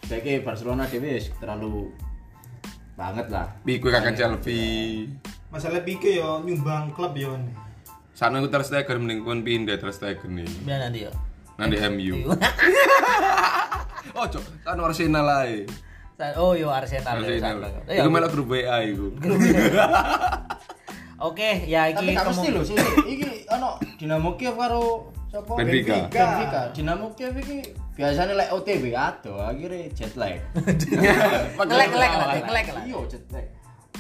Bagi 0.07 0.39
Barcelona 0.39 0.87
dhewe 0.87 1.19
wis 1.19 1.29
terlalu 1.35 1.91
banget 2.95 3.27
lah. 3.29 3.45
Piku 3.61 3.91
kakak 3.91 4.15
Chelsea. 4.15 5.05
Masalah 5.53 5.83
Pique 5.83 6.17
yo 6.17 6.41
nyumbang 6.41 6.89
klub 6.95 7.13
yo. 7.13 7.35
Sana 8.17 8.41
aku 8.41 8.49
Ter 8.49 8.65
Stegen 8.65 8.97
mending 8.97 9.21
pun 9.21 9.45
pindah 9.45 9.77
Ter 9.77 9.93
Stegen 9.93 10.33
nih. 10.33 10.49
Biar 10.65 10.81
nanti 10.81 11.05
yo. 11.05 11.13
Nanti 11.55 11.77
MU. 11.87 12.25
Oh, 14.11 14.25
cok, 14.25 14.43
kan 14.65 14.81
Arsenal 14.81 15.27
ae. 15.37 15.69
Oh, 16.33 16.57
yo 16.57 16.73
Arsenal. 16.73 17.21
yo, 17.21 17.29
Arsenal. 17.29 17.61
salah. 17.61 17.69
Iya, 17.85 18.01
Iku 18.01 18.09
malah 18.09 18.29
grup 18.33 18.49
WA 18.49 18.77
iku. 18.83 19.13
Oke, 21.19 21.49
ya 21.65 21.89
Tapi 21.89 22.07
iki 22.07 22.13
gak 22.13 22.25
mesti 22.25 22.47
kemu- 22.47 22.53
lho, 22.53 22.61
sih. 22.63 22.77
Iki 23.05 23.25
ono 23.49 23.69
Dinamo 23.97 24.29
Kiev 24.33 24.53
karo 24.53 25.09
Sopo? 25.29 25.57
Benfica. 25.57 26.09
Benfica. 26.09 26.61
Dinamo 26.73 27.13
Kiev 27.13 27.37
iki 27.37 27.57
biasanya 27.93 28.33
lek 28.33 28.49
OTW 28.53 28.93
ado 28.93 29.33
akhirnya 29.37 29.89
jet 29.93 30.13
lag. 30.13 30.37
Ngelek 31.57 31.91
lah, 31.93 32.07
ngelek 32.41 32.67
lah. 32.69 32.83
Iya 32.85 32.99
jet 33.09 33.25
lag. 33.29 33.45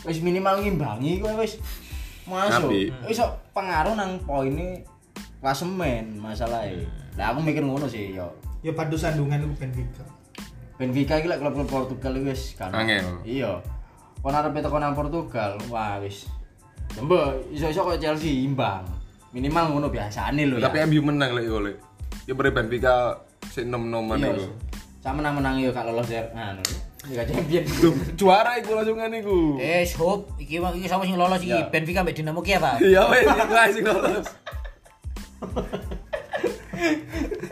Wis 0.05 0.21
minimal 0.21 0.61
ngimbangi 0.61 1.17
kowe 1.17 1.33
wis 1.37 1.57
masuk. 2.27 2.69
Wis 3.07 3.17
sok 3.17 3.31
pengaruh 3.55 3.95
nang 3.95 4.19
poine 4.21 4.83
klasemen 5.39 6.19
masalahnya. 6.19 6.85
Lah 7.17 7.33
aku 7.33 7.41
mikir 7.41 7.63
ngono 7.63 7.87
sih 7.89 8.13
yo. 8.13 8.29
Ya 8.61 8.75
padu 8.75 8.99
sandungan 8.99 9.41
itu 9.41 9.49
Benfica. 9.57 10.05
Benfica 10.77 11.17
iki 11.17 11.27
lek 11.31 11.41
klub-klub 11.41 11.65
Portugal 11.65 12.13
wis 12.21 12.53
kan. 12.53 12.69
Angel. 12.75 13.23
Iya. 13.25 13.57
Kon 14.21 14.35
arep 14.35 14.53
teko 14.59 14.77
nang 14.77 14.93
Portugal, 14.93 15.57
wah 15.71 15.97
wis. 16.03 16.27
Mbok 16.99 17.53
iso-iso 17.53 17.85
kok 17.85 17.97
Chelsea 18.01 18.43
imbang. 18.45 18.83
Minimal 19.33 19.73
ngono 19.73 19.87
biasane 19.89 20.43
lho 20.45 20.57
ya. 20.61 20.69
Tapi 20.69 20.85
MU 20.89 21.13
menang 21.13 21.33
lek 21.33 21.45
yo 21.45 21.57
lek. 21.63 21.77
Ya 22.27 22.33
beri 22.35 22.51
Benfica 22.51 23.23
sik 23.47 23.65
nom-noman 23.65 24.19
Iya. 24.19 24.35
iku. 24.35 24.45
Sama 25.01 25.23
menang-menang 25.23 25.63
yo 25.63 25.71
gak 25.71 25.87
lolos 25.87 26.11
der 26.11 26.27
Liga 27.07 27.23
Champion. 27.23 27.63
Tuh, 27.63 27.95
juara 28.19 28.59
iku 28.59 28.75
langsung 28.75 28.99
kan 28.99 29.15
iku. 29.15 29.55
Eh, 29.63 29.87
hop, 29.95 30.35
iki 30.35 30.59
iki 30.59 30.87
sapa 30.91 31.07
sing 31.07 31.15
lolos 31.15 31.39
iki? 31.39 31.55
Ya. 31.55 31.71
Benfica 31.71 32.03
mbek 32.03 32.19
Dinamo 32.19 32.43
Kiev, 32.43 32.59
Pak. 32.59 32.83
Iya 32.83 33.07
wes 33.07 33.23
iku 33.23 33.55
ae 33.55 33.71
sing 33.71 33.85
lolos. 33.87 34.27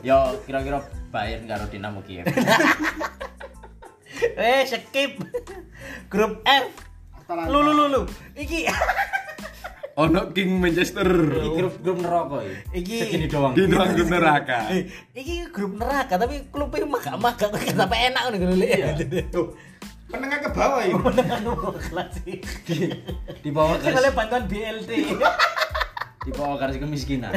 Yo 0.08 0.18
kira-kira 0.44 0.84
Bayern 1.10 1.48
karo 1.48 1.66
Dinamo 1.72 2.04
Kiev. 2.04 2.28
Eh, 4.36 4.64
skip. 4.64 5.20
Grup 6.08 6.40
F. 6.48 6.72
Lu 7.52 7.60
lu 7.60 7.76
lu 7.76 7.86
lu. 7.92 8.02
Iki 8.36 8.64
Ono 9.96 10.36
King 10.36 10.60
Manchester. 10.60 11.08
Iki 11.08 11.50
grup-grup 11.56 11.98
neraka 12.04 12.38
iki. 12.44 12.56
Iki- 12.76 13.00
segini 13.00 13.28
doang. 13.32 13.54
Di 13.56 13.64
doang 13.64 13.90
grup 13.96 14.10
neraka. 14.12 14.58
iki 15.24 15.36
grup 15.56 15.74
neraka 15.80 16.14
tapi 16.20 16.36
klubnya 16.52 16.84
maga-maga 16.84 17.48
sampai 17.56 18.12
enak 18.12 18.24
ngono 18.36 18.56
lho. 18.60 18.68
Iya. 18.68 18.92
Menengah 20.12 20.40
ke 20.44 20.50
bawah 20.52 20.84
ya. 20.84 20.94
kelas 21.80 22.14
iki. 22.28 22.92
Di 23.40 23.50
bawah 23.56 23.80
Sing 23.80 23.96
garis 23.96 24.00
oleh 24.04 24.12
bantuan 24.12 24.44
BLT. 24.52 24.92
di 26.26 26.32
bawah 26.34 26.56
garis 26.60 26.76
kemiskinan. 26.76 27.32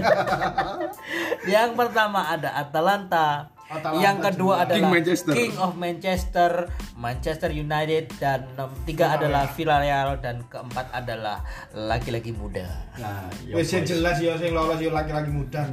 Yang 1.53 1.71
pertama 1.79 2.27
ada 2.27 2.59
Atalanta. 2.59 3.55
Atalanta 3.69 4.01
yang 4.01 4.17
kedua 4.19 4.33
juga. 4.49 4.63
adalah 4.65 4.75
King 4.75 4.89
Manchester. 4.91 5.33
King 5.37 5.55
of 5.59 5.73
Manchester, 5.77 6.51
Manchester 6.97 7.51
United 7.53 8.05
dan 8.17 8.49
nomor 8.57 8.73
tiga 8.83 9.13
adalah 9.13 9.45
Villarreal 9.53 10.17
dan 10.19 10.41
keempat 10.49 10.89
adalah 10.91 11.45
laki-laki 11.71 12.33
muda. 12.33 12.65
Nah, 12.97 13.29
yo, 13.45 13.55
Wis 13.55 13.69
jelas 13.69 14.17
ya 14.19 14.35
sing 14.35 14.57
lolos 14.57 14.81
ya 14.81 14.89
laki-laki 14.89 15.29
muda. 15.29 15.69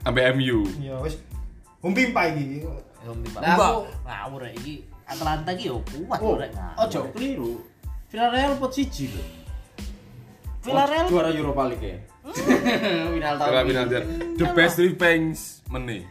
Sampai 0.00 0.30
MU. 0.32 0.62
Ya 0.78 0.96
wis. 0.98 1.18
Umpimpa 1.80 2.30
iki. 2.30 2.62
Enggak, 3.00 3.40
Nah, 3.40 3.56
aku- 3.56 3.90
ngawur 4.06 4.40
rek 4.44 4.54
iki. 4.56 4.74
Atalanta 5.02 5.50
iki 5.50 5.66
yo 5.66 5.82
kuat 5.82 6.20
Oh, 6.20 6.38
lho 6.38 6.46
rek. 6.46 6.52
ojo 6.78 7.00
keliru. 7.10 7.52
Villarreal 8.06 8.54
pot 8.54 8.70
siji 8.70 9.10
lho. 9.10 9.22
Villarreal 10.62 11.06
juara 11.08 11.30
Europa 11.32 11.62
League 11.66 11.82
ya. 11.82 11.98
Final 13.10 13.34
tahun 13.34 13.64
final. 13.66 13.86
The 14.36 14.46
best 14.52 14.76
revenge 14.78 15.38
meneh. 15.66 16.04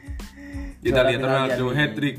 Kita 0.80 0.96
Juara 0.96 1.08
lihat 1.08 1.20
final 1.20 1.30
Ronaldo 1.30 1.66
ini. 1.66 1.78
hat 1.78 1.92
trick. 1.94 2.16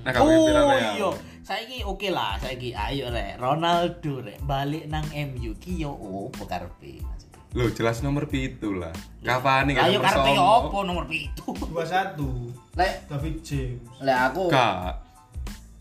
Nah, 0.00 0.12
Oh 0.16 0.48
iya, 0.72 1.08
saiki 1.40 1.78
oke 1.84 2.08
lah, 2.08 2.36
saiki 2.36 2.72
ayo 2.72 3.08
rek. 3.08 3.36
Ronaldo 3.36 4.12
rek 4.20 4.38
balik 4.42 4.84
nang 4.86 5.04
MU 5.06 5.52
ki 5.56 5.72
yo 5.78 5.92
opo 5.92 6.44
karepe 6.44 7.00
maksudnya. 7.00 7.40
Jelas 7.70 8.00
nomor 8.00 8.24
pitu 8.24 8.72
lah. 8.72 8.92
Cavani 9.20 9.74
kan 9.74 9.88
Ayo 9.88 10.00
karepe 10.00 10.32
opo 10.34 10.82
nomor 10.82 11.04
7. 11.04 11.36
21. 11.68 12.76
Lek 12.76 12.92
David 13.06 13.36
James. 13.40 13.84
lek 13.98 14.18
aku 14.24 14.44
Kak. 14.48 15.04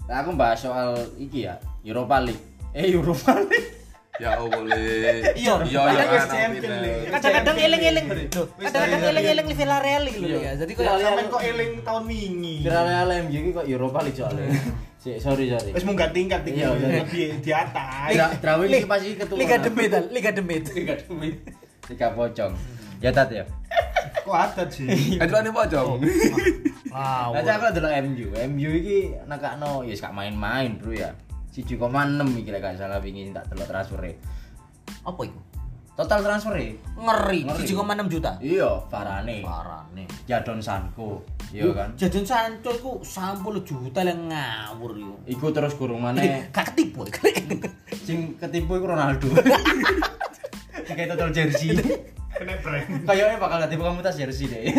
lek 0.04 0.18
aku 0.18 0.30
bahas 0.34 0.60
soal 0.60 0.96
iki 1.16 1.46
ya, 1.46 1.56
Europa 1.82 2.20
League. 2.20 2.44
Eh 2.72 2.92
Europa 2.92 3.40
League. 3.40 3.79
Ya 4.20 4.36
Allah, 4.36 4.62
Le. 4.68 4.84
Iya, 5.32 5.54
iya 5.64 5.82
iya 5.96 6.04
kan. 6.12 6.52
Le. 6.52 6.94
Kadang-kadang 7.08 7.56
eling-eling 7.56 8.06
lho. 8.12 8.44
Wis 8.60 8.66
Kadang-kadang 8.68 9.02
eling-eling 9.16 9.46
di 9.48 9.56
Villarreal 9.56 10.04
iki 10.12 10.20
lho 10.20 10.28
Iya. 10.28 10.40
ya. 10.44 10.52
Jadi 10.60 10.72
kok 10.76 10.84
Sampeyan 10.84 11.28
kok 11.32 11.42
eling 11.48 11.72
tahun 11.88 12.04
wingi. 12.04 12.56
Villarreal 12.68 13.10
MU 13.24 13.38
iki 13.40 13.50
kok 13.56 13.66
Europa 13.66 14.00
League 14.04 14.20
soalnya. 14.20 14.48
Sik, 15.04 15.16
sorry 15.24 15.48
sorry. 15.48 15.72
Wis 15.72 15.88
munggah 15.88 16.12
tingkat 16.12 16.44
iki. 16.44 16.60
Iya, 16.60 16.70
iya. 16.76 16.88
Lebih 17.00 17.28
di 17.40 17.52
atas. 17.56 18.12
Drawing 18.44 18.70
iki 18.76 18.88
pasti 18.92 19.10
keturunan. 19.16 19.40
Liga 19.40 19.56
Demit, 19.64 19.92
Liga 20.12 20.32
Demit. 20.36 20.64
Liga 20.78 20.94
Demit. 21.00 21.36
Liga 21.88 22.08
Pocong. 22.12 22.54
Ya 23.00 23.10
tat 23.16 23.32
ya. 23.32 23.48
Kok 24.28 24.36
adat 24.36 24.68
sih? 24.68 25.16
Ini 25.16 25.52
pocong. 25.56 26.04
Wow. 26.92 27.32
Nanti 27.32 27.50
aku 27.56 27.66
delok 27.72 27.94
MU. 28.04 28.28
MU 28.52 28.70
iki 28.76 28.98
nakakno 29.24 29.88
ya 29.88 29.96
gak 29.96 30.12
main-main, 30.12 30.76
Bro 30.76 30.92
ya. 30.92 31.16
1,6 31.50 32.42
iki 32.42 32.50
lek 32.54 32.62
gak 32.62 32.78
salah 32.78 33.02
wingi 33.02 33.34
tak 33.34 33.50
delok 33.50 33.68
transfer 33.68 34.00
Apa 35.06 35.22
iku? 35.26 35.40
Total 36.00 36.24
transfer 36.24 36.56
Ngeri, 36.56 37.44
Ngeri. 37.44 37.68
7,6 37.76 38.08
juta. 38.08 38.32
Iya, 38.40 38.88
Varane. 38.88 39.44
Parane. 39.44 40.08
Jadon 40.24 40.64
Sanko. 40.64 41.28
Iya 41.52 41.76
kan. 41.76 41.92
Jadon 42.00 42.24
Sancho 42.24 42.72
iku 42.72 42.92
10 43.04 43.68
juta 43.68 44.00
yang 44.08 44.32
ngawur 44.32 44.96
yo. 44.96 45.20
Iku 45.28 45.52
terus 45.52 45.76
kurung 45.76 46.08
maneh 46.08 46.48
Gak 46.56 46.72
ketipu. 46.72 47.04
sing 48.08 48.40
ketipu 48.40 48.80
iku 48.80 48.96
Ronaldo. 48.96 49.28
Kayak 50.88 51.20
total 51.20 51.30
jersey. 51.36 51.76
Kena 52.32 52.56
prank. 52.64 53.04
Kayaknya 53.04 53.36
bakal 53.36 53.58
ketipu 53.68 53.84
kamu 53.84 54.00
tas 54.00 54.16
jersey 54.16 54.48
deh. 54.48 54.72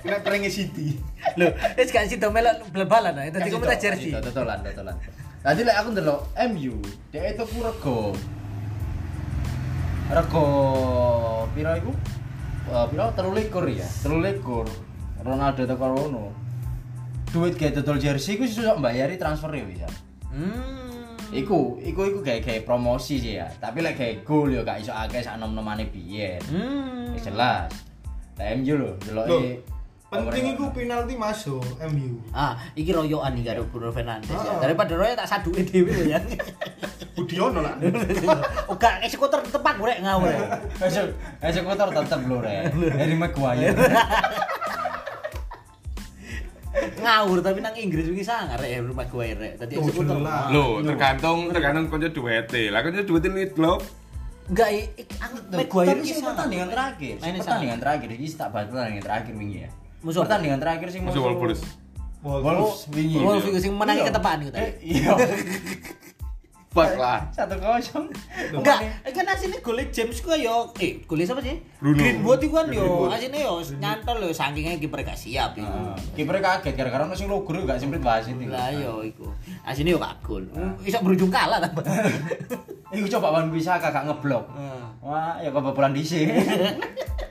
Kena 0.00 0.24
pranknya 0.24 0.48
City. 0.48 0.96
Lho, 1.36 1.52
wis 1.52 1.92
gak 1.92 2.08
sido 2.08 2.32
melok 2.32 2.64
bal-balan 2.72 3.20
ae. 3.20 3.28
Dadi 3.28 3.52
kamu 3.52 3.68
tak 3.68 3.80
jersey. 3.84 4.08
Itu 4.08 4.24
totolan, 4.24 4.64
totolan. 4.64 4.96
Tadi 5.46 5.62
lek 5.62 5.78
aku 5.78 5.94
ndelok 5.94 6.20
MU, 6.50 6.82
dia 7.14 7.30
itu 7.30 7.46
ku 7.46 7.62
rego. 7.62 8.10
Rego 10.10 10.46
piro 11.54 11.70
iku? 11.70 11.92
Eh 12.66 12.86
piro 12.90 13.06
23 13.14 13.78
ya. 13.78 13.86
23. 14.02 15.22
Ronaldo 15.22 15.62
teko 15.62 15.86
rono. 15.86 16.34
Duit 17.30 17.54
kayak 17.54 17.78
dodol 17.78 18.02
jersey 18.02 18.34
iku 18.34 18.42
susah 18.42 18.74
mbayari 18.74 19.14
transfer 19.14 19.54
ya 19.54 19.62
bisa. 19.62 19.86
Hmm. 20.34 21.14
Iku, 21.30 21.78
iku 21.78 22.10
iku 22.10 22.18
kayak 22.26 22.42
kayak 22.42 22.66
promosi 22.66 23.22
sih 23.22 23.38
ya. 23.38 23.46
Tapi 23.46 23.86
lek 23.86 23.94
kayak 23.94 24.26
gol 24.26 24.50
ya 24.50 24.66
gak 24.66 24.82
iso 24.82 24.90
akeh 24.90 25.22
sak 25.22 25.38
nom-nomane 25.38 25.86
biyen. 25.86 26.42
Hmm. 26.50 27.14
Ya 27.14 27.22
jelas. 27.22 27.70
Lah 28.34 28.46
MU 28.58 28.74
lho, 28.74 28.98
delok 28.98 29.24
Loh, 29.30 29.42
Penting 30.06 30.54
iku 30.54 30.70
penalti 30.70 31.18
masuk 31.18 31.66
MU. 31.90 32.22
Ah, 32.30 32.54
iki 32.78 32.94
royokan 32.94 33.34
iki 33.34 33.50
karo 33.50 33.66
Bruno 33.66 33.90
Fernandes 33.90 34.30
ya. 34.30 34.38
Ah. 34.38 34.62
Daripada 34.62 34.94
royo 34.94 35.18
tak 35.18 35.26
saduke 35.26 35.66
dhewe 35.66 35.90
lho 35.90 36.14
ya. 36.14 36.22
Budiono 37.18 37.58
lah. 37.58 37.74
Oh, 38.70 38.78
gak 38.78 39.02
eksekutor 39.02 39.42
tepat 39.42 39.74
gorek 39.82 39.98
ngawur. 40.06 40.30
ya. 40.34 40.62
Esok, 40.78 41.10
eksekutor 41.42 41.90
tetep 41.90 42.20
lho 42.22 42.38
re. 42.38 42.70
Harry 42.94 43.18
Maguire. 43.18 43.74
ngawur 46.96 47.38
tapi 47.42 47.58
nang 47.62 47.74
Inggris 47.74 48.06
wingi 48.06 48.22
sangar 48.22 48.62
rek 48.62 48.78
Harry 48.78 48.94
Maguire 48.94 49.38
rek. 49.42 49.52
Dadi 49.58 49.74
Oh, 49.74 49.90
eksekutor. 49.90 50.22
Loh, 50.54 50.86
tergantung 50.86 51.50
tergantung 51.50 51.90
konco 51.90 52.06
duwete. 52.14 52.70
Lah 52.70 52.86
konco 52.86 53.02
duwete 53.02 53.26
nih 53.26 53.50
glove. 53.50 53.82
Enggak, 54.46 54.70
aku 55.18 55.34
Maguire 55.50 55.98
Tapi 55.98 56.06
sing 56.06 56.22
pertandingan 56.22 56.70
terakhir, 56.70 57.14
pertandingan 57.18 57.78
terakhir 57.82 58.08
iki 58.14 58.26
tak 58.38 58.54
bahas 58.54 58.70
pertandingan 58.70 59.02
terakhir 59.02 59.34
wingi 59.34 59.66
ya. 59.66 59.70
Musuh 60.06 60.22
pertandingan 60.22 60.62
terakhir 60.62 60.86
sing 60.94 61.02
Musuh 61.02 61.18
Wolves. 61.26 61.66
Wolves 62.22 62.86
wingi. 62.94 63.18
Wolves 63.18 63.42
iku 63.42 63.58
sing 63.58 63.74
menangi 63.74 64.06
Iya. 64.06 64.08
ketepaan 64.14 64.38
iku 64.38 64.50
tadi. 64.54 64.62
Eh, 64.62 64.72
Iya. 65.02 65.10
Fuck 66.76 66.92
lah. 67.00 67.24
Satu 67.32 67.56
kosong. 67.56 68.04
Enggak, 68.52 68.84
kan 69.08 69.24
asine 69.32 69.64
gole 69.64 69.88
James 69.88 70.20
ku 70.20 70.28
yo 70.36 70.68
eh 70.76 71.00
gole 71.08 71.24
siapa 71.24 71.40
sih? 71.40 71.56
Bruno. 71.80 71.96
Greenwood 71.96 72.44
iku 72.44 72.54
kan 72.60 72.68
yo 72.68 73.08
asine 73.08 73.40
yo 73.40 73.64
nyantol 73.80 74.20
yo 74.20 74.30
sakingnya 74.30 74.76
kiper 74.76 75.00
gak 75.00 75.16
siap 75.16 75.56
iku. 75.56 75.64
Nah, 75.64 75.96
Kiper 76.12 76.36
kaget 76.36 76.76
gara-gara 76.76 77.08
sing 77.16 77.32
logro 77.32 77.64
gak 77.64 77.80
semprit 77.80 78.04
wasit 78.04 78.36
iki. 78.36 78.52
Lah 78.52 78.68
yo 78.70 79.00
iku. 79.00 79.24
Asine 79.64 79.90
yo 79.90 79.98
gak 79.98 80.20
gol. 80.20 80.44
Iso 80.84 81.00
berujung 81.00 81.32
kalah 81.32 81.58
tambah. 81.58 81.82
Iku 82.86 83.08
coba 83.10 83.34
wan 83.34 83.50
bisa 83.50 83.80
kakak 83.82 84.06
ngeblok. 84.06 84.46
Wah, 85.02 85.40
ya 85.42 85.50
kebobolan 85.50 85.90
dhisik. 85.90 86.28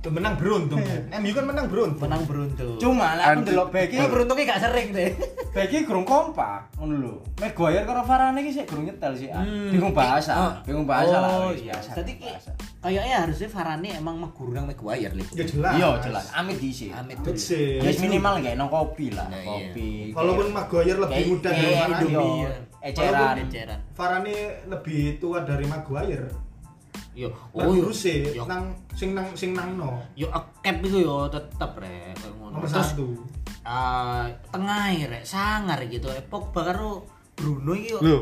Tuh 0.00 0.08
menang 0.08 0.32
beruntung. 0.34 0.80
MU 1.12 1.30
kan 1.30 1.44
menang 1.44 1.68
beruntung. 1.68 2.00
Menang 2.00 2.24
beruntung. 2.24 2.80
Cuma 2.80 3.12
lah 3.12 3.36
aku 3.36 3.68
beki, 3.68 3.94
Iki 3.94 4.06
beruntungnya 4.08 4.44
gak 4.48 4.60
sering 4.64 4.88
deh. 4.90 5.12
beki 5.54 5.84
gurung 5.84 6.08
kompak 6.08 6.72
ngono 6.74 6.94
lho. 6.96 7.14
Maguire 7.36 7.84
karo 7.84 8.00
Varane 8.00 8.40
iki 8.40 8.50
sik 8.50 8.64
gurung 8.64 8.88
nyetel 8.88 9.12
sih. 9.12 9.28
ah. 9.28 9.44
Bingung 9.44 9.92
bahasa, 9.92 10.32
Oh. 10.32 10.52
bingung 10.64 10.88
bahasa 10.88 11.16
lah. 11.20 11.30
Oh, 11.42 11.52
iya. 11.52 11.76
ki- 11.76 12.16
bahasa. 12.16 12.50
kayaknya 12.80 13.16
harusnya 13.20 13.48
Varane 13.50 13.88
emang 13.92 14.16
mah 14.16 14.32
guru 14.32 14.50
nang 14.50 14.64
Maguire 14.64 15.12
lho. 15.12 15.24
Ya 15.30 15.44
jelas. 15.44 15.72
Iya, 15.76 15.88
jelas. 16.00 16.24
Amit 16.32 16.56
dhisik. 16.56 16.90
Amit 16.90 17.20
sih. 17.36 17.76
Ya 17.76 17.92
minimal 18.00 18.40
kayak 18.40 18.56
no 18.56 18.66
kopi 18.66 19.12
lah, 19.12 19.28
Nah, 19.28 19.36
iya. 19.36 19.68
kopi. 19.68 19.90
Walaupun 20.10 20.46
Maguire 20.50 20.96
lebih 20.98 21.22
muda 21.28 21.50
dari 21.50 21.74
Varane. 21.76 22.08
Iya. 22.08 22.50
Eceran. 22.80 23.34
Eceran. 23.44 23.78
Varane 23.92 24.36
lebih 24.64 25.20
tua 25.20 25.44
dari 25.44 25.68
Maguire. 25.68 26.48
Yo, 27.20 27.28
Oh, 27.52 27.76
yo. 27.76 27.92
sih 27.92 28.32
nang 28.48 28.72
sing 28.96 29.12
nang 29.12 29.28
sing 29.36 29.52
nang 29.52 29.76
no. 29.76 30.00
yo 30.16 30.32
cap 30.32 30.80
itu 30.80 31.04
yo 31.04 31.28
tetep 31.28 31.76
rek 31.76 32.16
koyo 32.16 32.32
ngono. 32.40 32.64
Terus 32.64 32.72
satu. 32.72 33.06
eh 33.60 34.24
tengah 34.48 34.88
rek 35.04 35.24
sangar 35.28 35.84
gitu. 35.84 36.08
Eh, 36.08 36.24
Pogba 36.24 36.72
karo 36.72 37.04
Bruno 37.36 37.76
iki 37.76 37.92
yo. 37.92 37.98
Lho. 38.00 38.18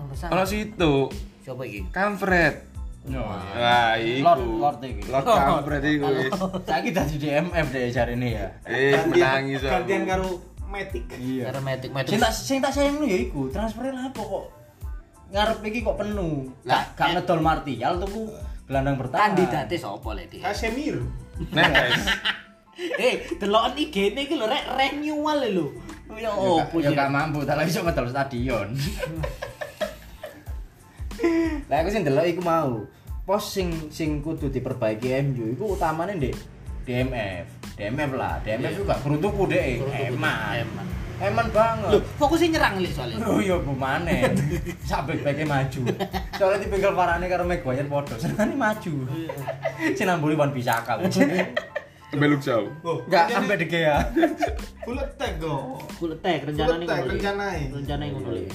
nomor 0.00 0.16
Kalau 0.16 0.44
situ, 0.48 1.12
Siapa 1.44 1.60
iki? 1.68 1.84
Kamfred. 1.92 2.72
Yo. 3.04 3.20
Wah, 3.20 4.00
iku. 4.00 4.24
Lord 4.24 4.42
Lord 4.56 4.78
iki. 4.80 5.02
Lord 5.12 5.26
Kamfred 5.28 5.82
iku 5.84 6.06
wis. 6.08 6.32
Saiki 6.64 6.90
dadi 6.96 7.14
DMF 7.20 7.66
deh 7.68 7.92
jare 7.92 8.16
ini 8.16 8.32
ya. 8.32 8.48
Eh, 8.64 8.96
menangis. 9.12 9.60
Gantian 9.60 10.08
karo 10.08 10.40
Matic. 10.72 11.04
Iya. 11.20 11.52
Karo 11.52 11.60
Matic 11.60 11.92
Sing 12.08 12.16
tak 12.16 12.32
sing 12.32 12.58
tak 12.64 12.72
sayang 12.72 13.04
ya 13.04 13.28
iku, 13.28 13.52
transfernya 13.52 13.92
lah 13.92 14.04
apa 14.08 14.22
kok 14.24 14.61
ngarep 15.32 15.64
iki 15.64 15.80
kok 15.80 15.96
penuh. 15.96 16.52
Gak 16.68 16.94
gak 16.94 17.08
ngedol 17.16 17.40
Martial 17.40 17.96
tuku 18.04 18.22
gelandang 18.68 18.96
bertahan. 19.00 19.32
Kandidatnya 19.32 19.76
sapa 19.80 20.08
lek 20.12 20.26
dia? 20.28 20.44
Casemiro. 20.44 21.02
Nah, 21.50 21.66
guys. 21.72 22.04
Eh, 22.72 23.36
deloken 23.36 23.76
IG-ne 23.76 24.24
iki 24.24 24.32
lho 24.32 24.48
rek 24.48 24.64
renewal 24.64 25.44
lho. 25.44 25.76
Ya 26.16 26.28
Ya 26.28 26.32
opo 26.32 26.80
ya 26.80 26.88
gak 26.96 27.12
mampu, 27.12 27.44
tak 27.44 27.60
lagi 27.60 27.68
iso 27.68 27.84
ngedol 27.84 28.08
stadion. 28.08 28.72
Lah 31.68 31.76
aku 31.84 31.88
sing 31.92 32.02
delok 32.02 32.26
iku 32.26 32.42
mau. 32.42 32.88
Pos 33.22 33.44
sing 33.54 33.92
sing 33.92 34.24
kudu 34.24 34.50
diperbaiki 34.50 35.20
MU 35.22 35.52
iku 35.54 35.76
utamane 35.76 36.16
ndek 36.16 36.34
DMF. 36.88 37.61
DMF 37.82 38.14
lah, 38.14 38.38
DMF 38.46 38.78
juga 38.78 38.94
kerutuku 39.02 39.50
dek. 39.50 39.82
Eman. 39.90 40.62
Eman. 40.62 40.86
Eman 41.18 41.46
banget. 41.50 41.90
Lho, 41.90 41.98
fokusnya 42.14 42.54
nyerang 42.54 42.74
lek 42.78 42.94
soalnya. 42.94 43.26
Oh 43.26 43.42
iya 43.42 43.58
bu 43.58 43.74
mana? 43.74 44.10
Sampai 44.90 45.18
baiknya 45.18 45.50
maju. 45.50 45.80
Soalnya 46.38 46.62
di 46.62 46.66
pinggir 46.70 46.94
parane 46.94 47.26
karo 47.26 47.42
Maguire 47.42 47.86
podo. 47.90 48.14
Senane 48.18 48.54
maju. 48.54 48.92
Sinambuli 49.98 50.38
wan 50.38 50.54
bisa 50.54 50.78
kau. 50.86 51.02
Beluk 52.12 52.38
jauh. 52.38 52.70
Oh, 52.86 53.02
Enggak 53.06 53.26
rencana- 53.26 53.34
sampai 53.38 53.56
de 53.58 53.66
Gea. 53.66 53.98
Full 54.86 54.98
attack 54.98 55.32
go. 55.42 55.78
Full 55.98 56.12
attack 56.14 56.38
rencana. 56.46 56.74
Lek. 56.78 57.06
rencananya. 57.08 57.66
Rencana 57.70 58.02
ngono 58.14 58.30
lek. 58.30 58.46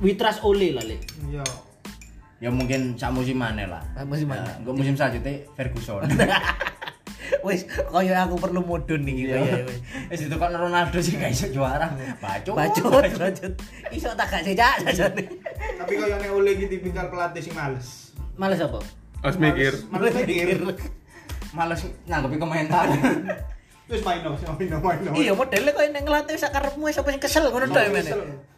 Witras 0.00 0.40
Ole 0.44 0.72
lah 0.72 0.84
lek. 0.84 1.00
Iya. 1.28 1.44
Ya 2.40 2.48
mungkin 2.52 2.96
sak 2.96 3.12
musim 3.12 3.36
mana 3.36 3.64
lah. 3.68 3.82
Sak 3.96 4.04
musim 4.04 4.28
mana? 4.28 4.44
Nah, 4.44 4.60
Engko 4.60 4.70
musim 4.76 4.92
selanjutnya 4.96 5.44
Ferguson. 5.56 6.04
Wis 7.46 7.66
koyo 7.66 8.12
aku 8.14 8.36
perlu 8.38 8.60
mudun 8.62 9.02
nih 9.02 9.14
gitu 9.26 9.34
ya. 9.34 9.64
wis. 10.10 10.20
Itu 10.26 10.36
kan 10.38 10.54
Ronaldo 10.54 10.98
sih 11.00 11.18
gak 11.18 11.32
iso 11.32 11.46
juara. 11.50 11.90
Bacot. 12.22 12.54
Bacot, 12.54 13.02
bacot. 13.16 13.52
Iso 13.90 14.10
tak 14.14 14.26
gak 14.30 14.42
jejak 14.44 14.82
sajane. 14.84 15.24
Tapi 15.78 15.92
kalau 15.96 16.16
yang 16.18 16.34
oleh 16.34 16.52
gitu 16.60 16.78
tipikal 16.78 17.10
pelatih 17.10 17.42
sing 17.42 17.54
males. 17.56 18.12
Males 18.36 18.60
apa? 18.60 18.78
Harus 19.24 19.38
mikir. 19.40 19.72
Males 19.90 20.14
mikir. 20.14 20.58
Males 21.56 21.80
nanggepi 22.04 22.36
komentar. 22.36 22.86
Terus 23.86 24.02
main 24.02 24.18
no, 24.18 24.34
main 24.34 24.66
no, 24.66 24.78
main 24.82 24.98
no. 24.98 25.10
Iya, 25.14 25.30
modelnya 25.30 25.70
koyo 25.70 25.88
ning 25.94 26.02
ngelatih 26.02 26.34
sak 26.34 26.50
karepmu 26.50 26.90
sapa 26.90 27.14
sing 27.14 27.22
kesel 27.22 27.46
ngono 27.54 27.70
tok 27.70 27.86
men. 27.94 28.06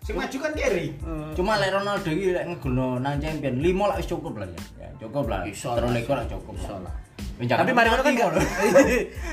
Sing 0.01 0.17
maju 0.17 0.37
kan 0.41 0.53
Kerry. 0.57 0.97
Cuma 1.37 1.61
lek 1.61 1.71
Ronaldo 1.77 2.09
iki 2.09 2.33
lek 2.33 2.45
ngegulno 2.49 2.97
nang 2.97 3.21
champion 3.21 3.61
5 3.61 3.77
lah 3.93 3.97
wis 4.01 4.09
cukup 4.09 4.41
lah 4.41 4.49
ya. 4.49 4.61
Ya, 4.81 4.89
cukup 4.97 5.25
lah. 5.29 5.45
Iso 5.45 5.77
Terus 5.77 5.91
lekor 5.93 6.17
lah 6.17 6.27
cukup. 6.33 6.57
Iso 6.57 6.77
lah. 6.81 6.95
Tapi 7.39 7.45
Tapi 7.45 7.71
mari 7.77 7.89
ngono 7.93 8.03
kan 8.09 8.13
gak. 8.17 8.31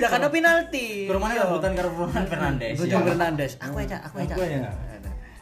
Ya 0.04 0.08
kan 0.12 0.28
penalti. 0.28 1.08
Kurang 1.08 1.22
mana 1.24 1.48
rebutan 1.48 1.72
karo 1.80 1.90
Ronaldo 1.96 2.28
Fernandes. 2.28 2.76
Bujang 2.76 3.04
Fernandes. 3.08 3.52
Aku 3.64 3.76
aja, 3.80 3.98
aku 4.04 4.16
aja. 4.20 4.36
Aku 4.36 4.44
aja. 4.44 4.60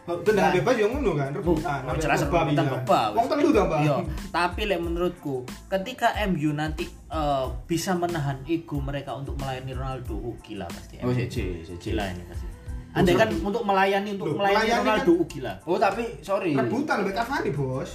Tendangan 0.04 0.52
bebas 0.60 0.76
yang 0.76 0.92
ngono 0.92 1.12
kan, 1.16 1.32
rebutan. 1.32 1.80
Oh, 1.88 1.96
jelas 1.96 2.20
rebutan 2.28 2.68
Pogba. 2.68 3.02
Wong 3.16 3.28
telu 3.32 3.50
ta, 3.56 3.64
Mbak? 3.64 3.80
Iya, 3.88 3.96
tapi 4.36 4.62
lek 4.68 4.80
menurutku 4.84 5.48
ketika 5.72 6.12
MU 6.28 6.52
nanti 6.52 6.84
eh, 6.92 7.46
bisa 7.64 7.96
menahan 7.96 8.44
ego 8.44 8.84
mereka 8.84 9.16
untuk 9.16 9.40
melayani 9.40 9.72
Ronaldo, 9.72 10.20
oh, 10.20 10.36
gila 10.44 10.68
pasti. 10.68 11.00
Oh, 11.00 11.08
MU. 11.08 11.16
siji, 11.16 11.64
siji. 11.64 11.96
gila 11.96 12.04
ini 12.12 12.24
pasti. 12.28 12.48
Andai 12.94 13.16
kan 13.16 13.32
untuk 13.32 13.64
melayani 13.64 14.20
untuk 14.20 14.36
Loh, 14.36 14.44
melayani 14.44 14.60
melayani 14.60 14.84
Ronaldo, 14.84 15.12
kan- 15.16 15.22
oh, 15.24 15.28
gila. 15.32 15.54
Oh, 15.64 15.78
tapi 15.80 16.04
sorry. 16.20 16.52
Rebutan 16.52 16.96
lebih 17.08 17.16
Cavani, 17.16 17.50
Bos. 17.56 17.92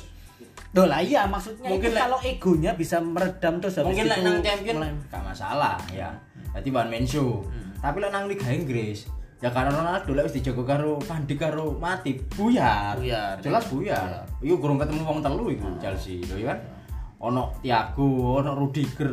Loh 0.76 0.84
lah 0.84 1.00
iya 1.00 1.24
maksudnya 1.24 1.64
Mungkin 1.64 1.96
itu 1.96 1.96
kalau 1.96 2.18
egonya 2.20 2.76
bisa 2.76 3.00
meredam 3.00 3.56
terus 3.56 3.80
habis 3.80 3.88
Mungkin 3.88 4.04
itu 4.04 4.20
nang 4.20 4.36
champion 4.44 4.76
gak 5.08 5.22
masalah 5.24 5.80
ya. 5.88 6.12
Dadi 6.52 6.68
one 6.68 6.88
man 6.92 7.04
show. 7.08 7.40
Tapi 7.80 7.96
lek 8.04 8.10
nang 8.12 8.28
Liga 8.28 8.48
Inggris 8.52 9.17
ya 9.38 9.50
karena 9.54 9.70
Ronaldo 9.70 10.10
lek 10.18 10.26
wis 10.26 10.34
dijogo 10.42 10.66
karo 10.66 10.98
Pandi 10.98 11.38
karo 11.38 11.78
Matip 11.78 12.26
buyar. 12.34 12.98
Buyar. 12.98 13.38
Jelas 13.38 13.64
buyar. 13.70 14.26
Iku 14.42 14.58
gurung 14.58 14.78
ketemu 14.78 15.06
wong 15.06 15.18
telu 15.22 15.46
iku 15.50 15.66
Chelsea 15.78 16.22
lho 16.26 16.36
ya 16.42 16.54
kan. 16.54 16.58
Ono 17.18 17.50
Thiago, 17.58 18.38
ono 18.38 18.54
Rudiger, 18.54 19.10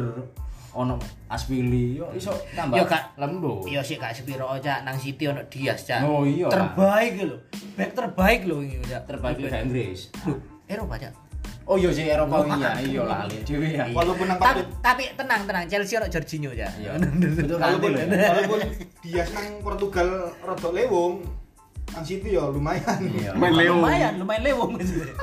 ono 0.77 1.01
Aspili, 1.25 1.97
yo 1.97 2.05
iso 2.13 2.29
tambah 2.53 2.77
Yo, 2.77 2.85
Kak. 2.85 3.17
lembut. 3.17 3.65
Iya 3.65 3.81
sih 3.81 3.97
kak 3.97 4.13
Sepiro 4.13 4.45
nang 4.61 4.93
City 5.01 5.25
ono 5.25 5.41
Dias 5.49 5.81
cak. 5.89 6.05
Oh, 6.05 6.21
iya. 6.21 6.45
Terbaik 6.45 7.17
lho. 7.25 7.37
Back 7.73 7.97
terbaik 7.97 8.45
lho 8.45 8.61
ini 8.61 8.85
cak. 8.85 9.09
terbaik 9.09 9.41
Liga 9.41 9.57
Inggris. 9.65 10.13
Eropa 10.69 11.01
cak. 11.01 11.24
Oh 11.65 11.81
iya 11.81 11.89
sih 11.89 12.05
Eropa 12.05 12.45
iya, 12.45 12.77
iya 12.77 13.01
lali 13.01 13.41
dhewe 13.41 13.73
ya. 13.73 13.89
Walaupun 13.89 14.29
nang 14.29 14.37
Tapi, 14.37 14.61
tapi 14.85 15.03
tenang 15.17 15.49
tenang 15.49 15.65
Chelsea 15.65 15.97
ono 15.97 16.05
Jorginho 16.05 16.53
cak. 16.53 16.71
Iya. 16.77 16.91
Nanti 17.01 17.25
walaupun 17.41 17.89
ya. 17.97 18.05
walaupun 18.05 18.59
dia 19.01 19.23
nang 19.33 19.47
Portugal 19.65 20.29
rodok 20.45 20.77
lewong, 20.77 21.25
nang 21.89 22.03
City 22.05 22.37
ya 22.37 22.53
lumayan. 22.53 22.99
Iya. 23.09 23.33
Lumayan, 23.33 24.13
lumayan 24.21 24.43
lewong 24.45 24.77
maksudnya. 24.77 25.17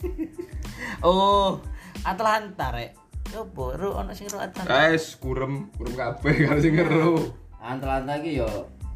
oh, 1.08 1.60
Atlanta 2.00 2.72
rek. 2.72 2.96
Yo 3.36 3.44
boru 3.44 3.92
ono 4.00 4.16
sing 4.16 4.24
ro 4.32 4.40
Atlanta. 4.40 4.72
Guys, 4.72 5.20
kurem, 5.20 5.68
kurem 5.76 6.00
kabeh 6.00 6.48
karo 6.48 6.58
sing 6.64 6.80
ngeru. 6.80 7.28
Atlanta 7.60 8.16
iki 8.16 8.40
yo 8.40 8.48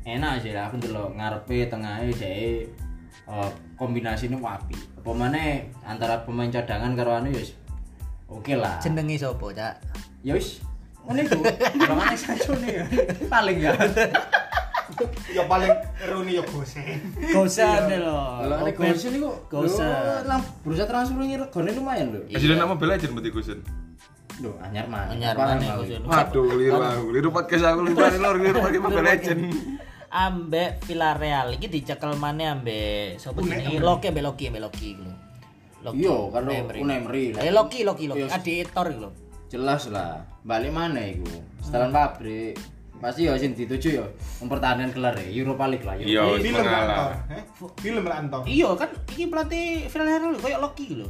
enak 0.08 0.40
sih 0.40 0.56
lah 0.56 0.72
aku 0.72 0.80
ndelok 0.80 1.16
ngarepe 1.20 1.68
tengahnya 1.68 2.12
dhek 2.16 2.72
eh 3.74 3.78
kombinasine 3.78 4.38
wapi. 4.38 4.78
Apa 5.02 5.10
maneh 5.10 5.74
antara 5.82 6.22
pemain 6.22 6.46
cadangan 6.46 6.94
karo 6.94 7.18
anu 7.18 7.34
wis 7.34 7.58
oke 8.30 8.54
lah. 8.54 8.78
Jenenge 8.78 9.18
sapa 9.18 9.46
cak? 9.50 9.74
Ya 10.22 10.38
wis 10.38 10.62
ngene 11.10 11.26
iku. 11.26 11.42
Ora 11.82 11.94
maneh 11.98 12.18
sajone 12.18 12.68
ya. 12.70 12.84
Paling 13.26 13.58
ya. 13.58 13.74
Ya 15.34 15.42
paling 15.50 15.74
Rooney 16.06 16.38
ya 16.38 16.44
gosen. 16.46 17.00
Gosan 17.34 17.90
lho. 17.90 18.20
Lah 18.46 18.62
nek 18.62 18.78
Gosen 18.78 19.10
niku 19.18 19.32
Gosen. 19.50 19.90
lang 20.28 20.40
bursa 20.62 20.86
transfer 20.86 21.18
ini 21.24 21.34
regane 21.34 21.74
lumayan 21.74 22.14
lho. 22.14 22.20
Kasih 22.30 22.54
nama 22.54 22.78
Legends 22.78 23.10
berarti 23.10 23.30
Gusen. 23.34 23.58
Lho 24.38 24.54
anyar 24.62 24.86
mah. 24.86 25.10
Anyar? 25.10 25.34
Gosen. 25.34 26.04
Waduh, 26.06 26.46
keliru 26.46 26.78
aku. 26.78 27.02
Keliru 27.10 27.28
podcast 27.34 27.64
aku 27.66 27.80
nih 27.90 27.94
pakai 27.96 28.78
Mobile 28.78 29.02
Legends. 29.02 29.56
Ambek 30.14 30.78
Villarreal 30.86 31.50
iki 31.52 31.66
dicekel 31.66 32.14
maneh 32.14 32.46
ambek 32.48 33.18
sapa 33.18 33.42
jenenge. 33.42 33.82
Loki 33.82 34.06
ambek 34.08 34.22
Loki 34.22 34.44
ambek 34.46 34.62
Loki 34.62 34.86
iku. 34.94 35.04
Loki. 35.82 35.98
Iya, 36.00 36.16
karo 36.30 36.48
Emery. 36.48 37.22
Eh 37.34 37.50
Loki 37.50 37.78
Loki 37.82 38.04
Loki. 38.06 38.22
Iya. 38.22 38.32
Adik 38.32 38.70
Tor 38.70 38.88
iku 38.88 39.00
lho. 39.02 39.12
jelas 39.44 39.86
lah 39.86 40.18
balik 40.42 40.74
mana 40.74 40.98
iku 40.98 41.30
setelan 41.62 41.94
pabrik 41.94 42.58
pasti 42.98 43.22
ya 43.22 43.38
sing 43.38 43.54
dituju 43.54 44.02
ya 44.02 44.06
mempertahankan 44.40 44.90
gelar 44.90 45.14
ya 45.14 45.30
Europa 45.30 45.70
League 45.70 45.86
lah 45.86 45.94
Iya, 45.94 46.26
wis 46.26 46.42
Film 46.42 46.58
lah. 46.58 47.14
Eh, 47.30 47.44
Film 47.78 48.02
lah 48.02 48.16
Anton. 48.18 48.42
Iya 48.42 48.74
kan 48.74 48.90
iki 49.06 49.30
pelatih 49.30 49.86
Villarreal 49.86 50.34
lho, 50.34 50.38
koyo 50.40 50.58
Loki 50.58 50.86
lho. 50.96 51.06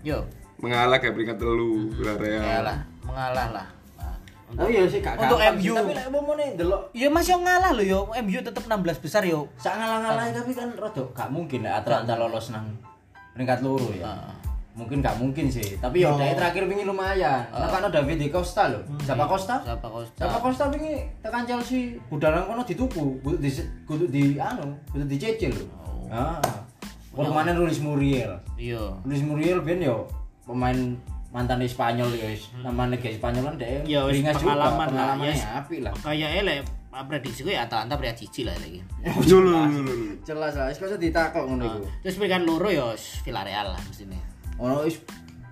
Yo, 0.00 0.24
Mengalah 0.56 0.96
kayak 0.96 1.12
peringkat 1.12 1.36
telu 1.36 1.92
Villarreal. 1.92 2.40
ya 2.40 2.58
lah, 2.64 2.78
mengalah 3.04 3.46
lah. 3.52 3.66
Oh 4.56 4.64
iya 4.64 4.88
sih 4.88 5.04
gak 5.04 5.18
Untuk 5.18 5.36
MU. 5.36 5.72
tapi 5.76 5.92
lek 5.92 6.08
nih 6.08 6.48
delok. 6.56 6.80
Ya 6.90 7.08
masih 7.08 7.36
ngalah 7.36 7.72
lho 7.72 7.84
yo, 7.84 8.00
MU 8.16 8.38
tetep 8.38 8.64
16 8.64 8.72
besar 8.98 9.20
yo. 9.22 9.44
sak 9.56 9.76
ngalah-ngalah 9.76 10.32
tapi 10.32 10.52
kan 10.52 10.72
rada 10.72 11.04
gak 11.04 11.28
mungkin 11.28 11.60
lah 11.62 11.78
Atlanta 11.78 12.14
lolos 12.14 12.48
nang 12.48 12.64
peringkat 13.32 13.60
loro 13.60 13.92
ya 13.92 14.08
Heeh. 14.08 14.34
mungkin 14.72 14.98
gak 14.98 15.14
mungkin 15.14 15.46
sih 15.46 15.76
tapi 15.76 16.00
ya 16.00 16.08
Oh. 16.08 16.16
dari 16.16 16.32
terakhir 16.32 16.64
wingi 16.64 16.82
lumayan. 16.82 17.44
Nah 17.50 17.68
kan 17.68 17.84
David 17.86 18.16
Di 18.16 18.28
Costa 18.28 18.72
lho. 18.72 18.80
Siapa 19.00 19.26
Costa? 19.26 19.60
Siapa 19.60 19.84
Costa? 19.84 20.16
siapa 20.16 20.38
Costa 20.38 20.64
wingi 20.68 20.94
tekan 21.18 21.44
Chelsea? 21.44 21.98
Budalan 22.06 22.46
kono 22.46 22.62
dituku 22.62 23.20
kudu 23.20 23.36
di 23.36 23.50
di 24.08 24.22
anu 24.38 24.72
kudu 24.88 25.04
dicecil 25.04 25.52
lho. 25.52 25.66
Ah. 26.08 26.40
Permanen 27.12 27.58
Luis 27.58 27.82
Muriel? 27.82 28.38
Iya. 28.54 28.94
Luis 29.02 29.20
Muriel 29.20 29.58
ben 29.60 29.82
yo 29.82 30.06
pemain 30.46 30.94
mantan 31.38 31.62
di 31.62 31.70
Spanyol 31.70 32.10
ya 32.18 32.26
wis. 32.34 32.50
Namanya 32.66 32.98
guys 32.98 33.14
Spanyol 33.22 33.42
kan 33.46 33.54
dia 33.54 33.78
Ya 33.86 34.00
wis 34.02 34.18
beringas 34.18 34.42
juga, 34.42 34.50
pengalaman 34.58 34.88
lah. 34.90 35.14
Yes. 35.22 35.46
apik 35.46 35.80
lah. 35.86 35.94
Kayak 36.02 36.30
elek 36.42 36.58
prediksi 37.06 37.46
gue 37.46 37.54
Atalanta 37.54 37.94
peringkat 37.94 38.18
cici 38.26 38.42
lah 38.42 38.58
lagi. 38.58 38.82
Dulu. 39.30 39.54
Jelas 40.26 40.58
lah, 40.58 40.66
wis 40.66 40.82
kok 40.82 40.98
ditakok 40.98 41.46
ngono 41.46 41.62
iku. 41.62 41.80
Terus 42.02 42.14
peringkat 42.18 42.42
loro 42.42 42.68
ya 42.74 42.90
Villarreal 43.22 43.70
lah 43.70 43.80
mestine. 43.86 44.18
Ono 44.58 44.82
wis 44.82 44.98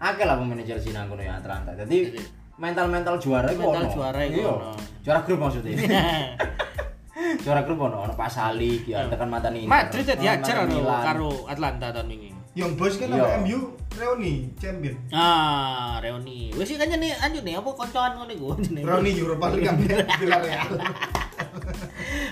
akeh 0.02 0.26
lah 0.26 0.34
pemain 0.34 0.58
Chelsea 0.66 0.90
nang 0.90 1.06
kono 1.06 1.22
ya 1.22 1.38
Atlanta. 1.38 1.70
Jadi 1.78 2.18
mental-mental 2.58 3.14
juara 3.22 3.46
iku 3.52 3.70
Mental 3.70 3.86
juara 3.94 4.20
iku 4.26 4.40
Iya. 4.42 4.50
ono. 4.50 4.70
Juara 5.06 5.20
grup 5.22 5.38
maksudnya. 5.38 5.76
juara 7.46 7.62
grup 7.62 7.78
ono, 7.78 8.10
ono 8.10 8.12
Pasali, 8.18 8.82
ya 8.90 9.06
tekan 9.06 9.30
mantan 9.30 9.54
ini. 9.54 9.70
Madrid 9.70 10.02
ya 10.02 10.16
diajar 10.18 10.66
karo 11.06 11.46
Atlanta 11.46 11.94
tahun 11.94 12.10
ini. 12.10 12.35
Yang 12.56 12.70
bos 12.74 12.94
kan 12.96 13.06
Iya. 13.06 13.20
sama 13.20 13.36
MU 13.38 13.58
reuni 13.92 14.34
champion. 14.56 14.96
Ah, 15.12 16.00
reuni. 16.00 16.48
Wis 16.50 16.72
iki 16.72 16.80
kan 16.80 16.88
nih 16.90 17.12
anjir 17.14 17.44
nih 17.44 17.54
apa 17.54 17.68
koncoan 17.70 18.16
ngono 18.16 18.32
iku 18.32 18.46
jenenge. 18.58 18.88
Reuni 18.88 19.10
Europa 19.12 19.52
League 19.52 19.68
ambek 19.70 20.08
Villarreal. 20.16 20.68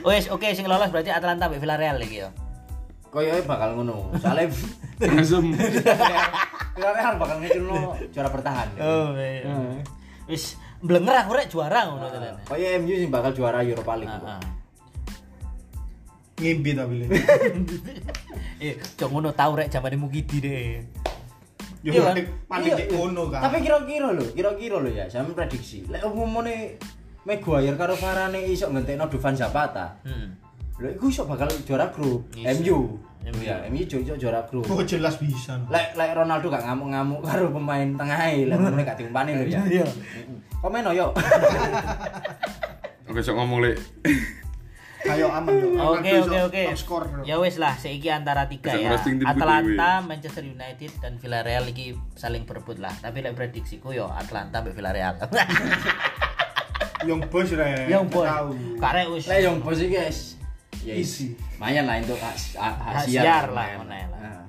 Wes, 0.02 0.24
oke 0.28 0.48
sing 0.50 0.64
lolos 0.64 0.88
berarti 0.88 1.08
Atalanta 1.08 1.44
mbek 1.46 1.60
Villarreal 1.60 2.00
iki 2.00 2.16
ya. 2.18 2.32
Koyoke 3.08 3.44
bakal 3.44 3.76
ngono. 3.76 4.16
Soalnya 4.16 4.48
Asem. 5.20 5.52
Villarreal 6.72 7.14
bakal 7.14 7.36
ngecilno 7.38 7.76
juara 8.08 8.28
bertahan. 8.28 8.68
Oh, 8.80 9.12
iya. 9.14 9.44
Wis 10.24 10.56
mblenger 10.80 11.20
aku 11.20 11.30
rek 11.34 11.48
juara 11.48 11.84
ngono 11.84 12.08
tenan. 12.08 12.40
Koyo 12.42 12.64
MU 12.80 12.94
sih 12.94 13.08
bakal 13.08 13.30
juara 13.30 13.60
Europa 13.60 13.92
League. 13.94 14.08
Ah. 14.10 14.40
Ngimpi 16.38 16.70
tapi. 16.74 16.94
Le. 17.02 17.06
Eh, 18.64 18.78
cok 18.80 19.10
ngono 19.10 19.34
tau 19.36 19.52
rek 19.58 19.68
zamane 19.68 19.98
Mukidi 19.98 20.38
deh. 20.40 20.80
Yo 21.84 21.92
Iya 21.92 22.16
kan? 22.16 22.16
ngono 22.88 23.28
kan. 23.28 23.44
Tapi 23.44 23.60
kira-kira 23.60 24.08
lho, 24.14 24.24
kira-kira 24.32 24.80
lho 24.80 24.88
ya, 24.88 25.04
sampe 25.10 25.36
prediksi. 25.36 25.84
Lek 25.90 26.00
umumane 26.06 26.80
Maguire 27.28 27.76
karo 27.76 27.92
Varane 27.98 28.40
iso 28.48 28.72
ngentekno 28.72 29.04
Dufan 29.12 29.36
Zapata. 29.36 30.00
Hmm. 30.00 30.32
Lho 30.80 30.88
iku 30.96 31.12
iso 31.12 31.28
bakal 31.28 31.52
juara 31.68 31.92
grup. 31.92 32.24
MU. 32.32 32.78
MU. 33.20 33.40
Ya, 33.44 33.60
MU 33.68 33.84
iso 33.84 34.16
juara 34.16 34.48
grup. 34.48 34.64
Oh 34.72 34.80
jelas 34.80 35.20
bisa. 35.20 35.60
Lek 35.68 35.92
lek 35.92 36.16
Ronaldo 36.16 36.48
gak 36.48 36.64
ngamuk-ngamuk 36.64 37.20
karo 37.28 37.52
pemain 37.52 37.88
tengah 38.00 38.32
e, 38.32 38.48
lek 38.48 38.56
pemain 38.56 38.80
gak 38.80 38.96
diumpani 38.96 39.36
lho 39.36 39.44
ya. 39.44 39.60
Iya. 39.68 39.86
Komen 40.64 40.88
yo. 40.96 41.12
Oke, 43.12 43.20
sok 43.20 43.36
ngomong 43.36 43.60
lek. 43.60 43.76
Kayak 45.04 45.30
aman 45.36 45.52
yo. 45.52 45.68
Oke 45.92 46.10
oke 46.18 46.38
oke. 46.48 46.62
Ya 47.28 47.36
wes 47.36 47.60
lah, 47.60 47.76
seiki 47.76 48.08
antara 48.08 48.48
tiga 48.48 48.72
ya. 48.72 48.96
Atalanta, 49.28 50.00
Manchester 50.00 50.42
United 50.42 50.90
dan 50.98 51.20
Villarreal 51.20 51.68
iki 51.68 51.92
saling 52.16 52.48
berebut 52.48 52.80
lah. 52.80 52.92
Tapi 52.98 53.20
lek 53.20 53.36
prediksiku 53.36 53.92
yo 53.92 54.08
Atalanta 54.08 54.64
mbek 54.64 54.72
Villarreal. 54.72 55.20
Young 57.04 57.20
Boys 57.28 57.52
re. 57.52 57.84
Yang. 57.84 58.08
Tahu. 58.08 58.80
Karek 58.80 59.06
wis 59.12 59.28
Lek 59.28 59.44
yang 59.44 59.60
bos 59.60 59.76
iki 59.76 59.92
guys. 59.92 60.40
Ya 60.84 60.96
Easy. 60.96 61.36
Lumayan 61.56 61.84
lah 61.88 61.96
untuk 62.00 62.20
hak 62.20 62.36
hak- 62.56 62.80
hak 62.80 62.94
Hak 63.00 63.04
siar 63.08 63.22
siar 63.24 63.44
lah, 63.52 63.66
ya 63.72 63.80
lah. 64.08 64.44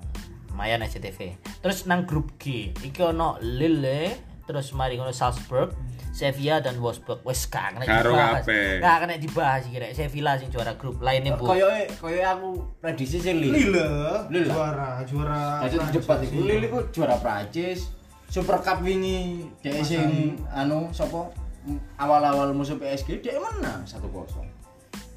Lumayan 0.52 0.80
SCTV. 0.84 1.36
Terus 1.64 1.88
nang 1.88 2.04
grup 2.08 2.36
G, 2.40 2.72
iki 2.76 3.00
ono 3.04 3.40
Lille, 3.44 4.16
terus 4.44 4.72
mari 4.72 4.96
ngono 4.96 5.12
Salzburg, 5.16 5.76
Sevilla 6.16 6.64
dan 6.64 6.80
Wolfsburg. 6.80 7.20
Wes 7.28 7.44
gak 7.52 7.76
kena 7.76 7.84
Karo 7.84 8.16
dibahas. 8.16 8.48
kabeh. 8.48 8.80
Gak 8.80 8.98
kena 9.04 9.16
dibahas 9.20 9.62
iki 9.68 9.78
rek. 9.84 9.92
Sevilla 9.92 10.40
sing 10.40 10.48
juara 10.48 10.80
grup. 10.80 11.04
Lainnya 11.04 11.36
Bu. 11.36 11.44
Koyoke 11.52 11.92
koyoke 12.00 12.24
aku 12.24 12.50
prediksi 12.80 13.20
sih 13.20 13.36
Lille. 13.36 13.52
Lille 13.52 13.88
Lille. 14.32 14.48
juara 14.48 15.04
juara. 15.04 15.68
Jadi 15.68 16.00
cepat 16.00 16.24
iku 16.24 16.40
Lille 16.48 16.72
iku 16.72 16.80
juara 16.96 17.20
Prancis. 17.20 17.92
Super 18.32 18.64
Cup 18.64 18.80
wingi 18.80 19.44
dhek 19.60 19.84
sing 19.84 20.40
anu 20.56 20.88
sapa 20.96 21.30
awal-awal 22.00 22.56
musuh 22.56 22.80
PSG 22.80 23.20
dhek 23.20 23.36
menang 23.36 23.84
1-0. 23.84 24.00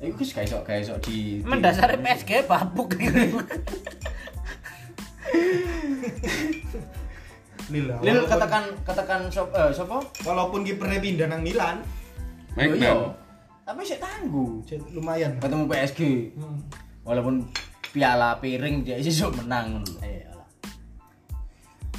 Iku 0.02 0.18
wis 0.18 0.34
gak 0.34 0.50
iso 0.50 0.58
gak 0.66 0.82
iso 0.82 0.94
di 0.98 1.46
Mendasari 1.46 1.94
PSG 1.94 2.42
babuk. 2.50 2.90
Lille. 7.68 7.94
Lille 8.00 8.24
Walaupun- 8.24 8.30
katakan 8.32 8.64
katakan 8.82 9.20
sop 9.28 9.48
eh 9.52 9.70
sapa? 9.70 10.00
walaupun 10.24 10.64
kipernya 10.64 10.98
pindah 10.98 11.26
nang 11.28 11.42
Milan. 11.44 11.76
Magnan. 12.56 13.12
Tapi 13.62 13.80
sik 13.84 14.00
tangguh. 14.00 14.64
lumayan. 14.96 15.36
Ketemu 15.36 15.64
PSG. 15.68 16.00
Hmm. 16.34 16.58
Walaupun 17.04 17.44
piala 17.92 18.40
piring 18.40 18.84
dia 18.84 18.96
iso 18.96 19.28
menang 19.32 19.80
ngono. 19.80 19.92
Lah. 20.00 20.48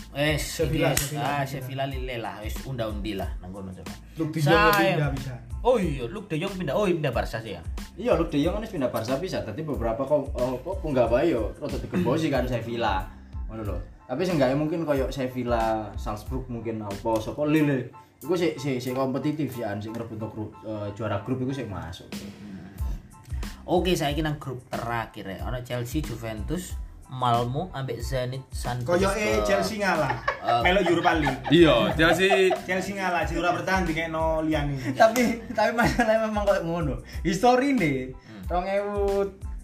Wes, 0.09 0.41
Sevilla, 0.41 0.89
Sevilla. 0.97 1.21
ah, 1.21 1.43
Sevilla 1.45 1.85
Lille 1.85 2.17
lah, 2.17 2.41
wis 2.41 2.57
unda-undi 2.65 3.13
lah 3.13 3.29
nang 3.45 3.53
kono 3.53 3.69
coba. 3.69 3.93
Luke 4.17 4.33
de 4.33 4.41
Jong 4.41 4.73
pindah 4.73 5.09
bisa. 5.13 5.33
Oh 5.61 5.77
iya, 5.77 6.03
Luke 6.09 6.25
De 6.25 6.35
Jong 6.41 6.55
pindah. 6.57 6.73
Oh, 6.73 6.89
iya, 6.89 6.97
pindah 6.97 7.13
Barca 7.13 7.37
sih 7.37 7.53
ya. 7.53 7.61
Iya, 7.93 8.17
Luke 8.17 8.33
De 8.33 8.41
Jong 8.41 8.57
kan 8.57 8.65
pindah 8.65 8.89
Barca 8.89 9.13
bisa, 9.21 9.45
tapi 9.45 9.61
beberapa 9.61 10.01
kok 10.01 10.33
oh, 10.33 10.57
kok 10.65 10.75
penggawe 10.81 11.21
yo 11.29 11.53
rada 11.61 11.77
digembosi 11.77 12.33
kan 12.33 12.41
Sevilla. 12.49 13.05
Ngono 13.47 13.61
lho. 13.69 13.77
Tapi 14.09 14.25
seenggaknya 14.25 14.57
mungkin 14.57 14.81
koyo 14.83 15.13
Sevilla, 15.13 15.93
Salzburg 15.93 16.49
mungkin 16.49 16.81
apa 16.81 17.21
sapa 17.21 17.45
Lille. 17.45 17.93
Iku 18.19 18.33
sik 18.33 18.57
sik 18.57 18.81
sik 18.81 18.97
kompetitif 18.97 19.53
ya, 19.53 19.77
sik 19.77 19.93
ngerebut 19.93 20.17
untuk 20.17 20.31
grup, 20.33 20.51
eh, 20.65 20.89
juara 20.97 21.21
grup 21.21 21.37
iku 21.39 21.53
sik 21.53 21.69
masuk. 21.69 22.09
Oke, 23.69 23.93
saya 23.93 24.17
nang 24.19 24.41
grup 24.41 24.65
terakhir 24.65 25.29
ya. 25.29 25.45
Ono 25.45 25.61
Chelsea, 25.61 26.01
Juventus, 26.01 26.73
Malmo, 27.05 27.69
ambek 27.69 28.01
Zenit, 28.01 28.41
San 28.49 28.81
Koyoke 28.81 29.45
Chelsea 29.45 29.77
ngalah. 29.77 30.25
Melok 30.65 30.89
Europa 30.89 31.13
League. 31.13 31.41
Iya, 31.53 31.93
Chelsea 31.93 32.49
Chelsea 32.65 32.97
ngalah, 32.97 33.29
juara 33.29 33.53
bertahan 33.53 33.85
di 33.85 33.93
kayak 33.93 34.09
no 34.09 34.41
liani. 34.41 34.73
tapi 34.97 35.37
tapi 35.53 35.69
masalahnya 35.77 36.25
memang 36.25 36.49
kayak 36.49 36.65
ngono. 36.65 36.97
Histori 37.21 37.77
nih, 37.77 38.09
Hmm. 38.49 38.65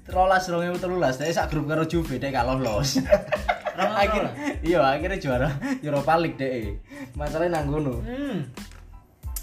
2013 0.06 0.54
2013 0.54 1.18
dia 1.18 1.34
sak 1.34 1.50
grup 1.50 1.66
karo 1.66 1.90
Juve 1.90 2.22
dia 2.22 2.30
gak 2.30 2.46
lolos. 2.46 3.02
Akhir, 3.76 4.24
iya 4.64 4.80
akhirnya 4.82 5.20
juara 5.20 5.50
Europa 5.84 6.16
League 6.16 6.40
deh. 6.40 6.80
Masalahnya 7.14 7.60
nang 7.60 7.68
ngono. 7.70 8.00
Hmm. 8.00 8.48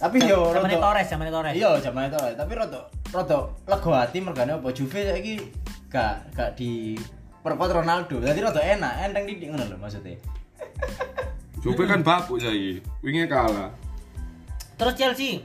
Tapi 0.02 0.18
yo 0.26 0.50
Zamane 0.50 0.74
rada- 0.74 0.82
Torres, 0.82 1.06
zamane 1.06 1.30
Torres. 1.30 1.54
Iya, 1.54 1.70
zaman 1.78 2.10
itu. 2.10 2.18
Tapi 2.18 2.52
rada 2.58 2.80
rada 3.14 3.38
lega 3.68 3.90
hati 4.02 4.18
mergane 4.18 4.52
apa 4.58 4.68
Juve 4.74 4.98
saiki 4.98 5.38
gak 5.86 6.34
gak 6.34 6.50
di 6.58 6.98
perkuat 7.44 7.70
Ronaldo. 7.70 8.18
Jadi 8.18 8.40
rada 8.42 8.58
enak, 8.58 8.92
enteng 9.06 9.24
didik 9.30 9.54
ngono 9.54 9.68
lho 9.70 9.76
maksudnya. 9.78 10.18
Juve 11.62 11.86
kan 11.86 12.02
bapuk 12.02 12.42
saiki. 12.42 12.82
Wingi 13.04 13.30
kalah. 13.30 13.70
Terus 14.74 14.94
Chelsea 14.98 15.38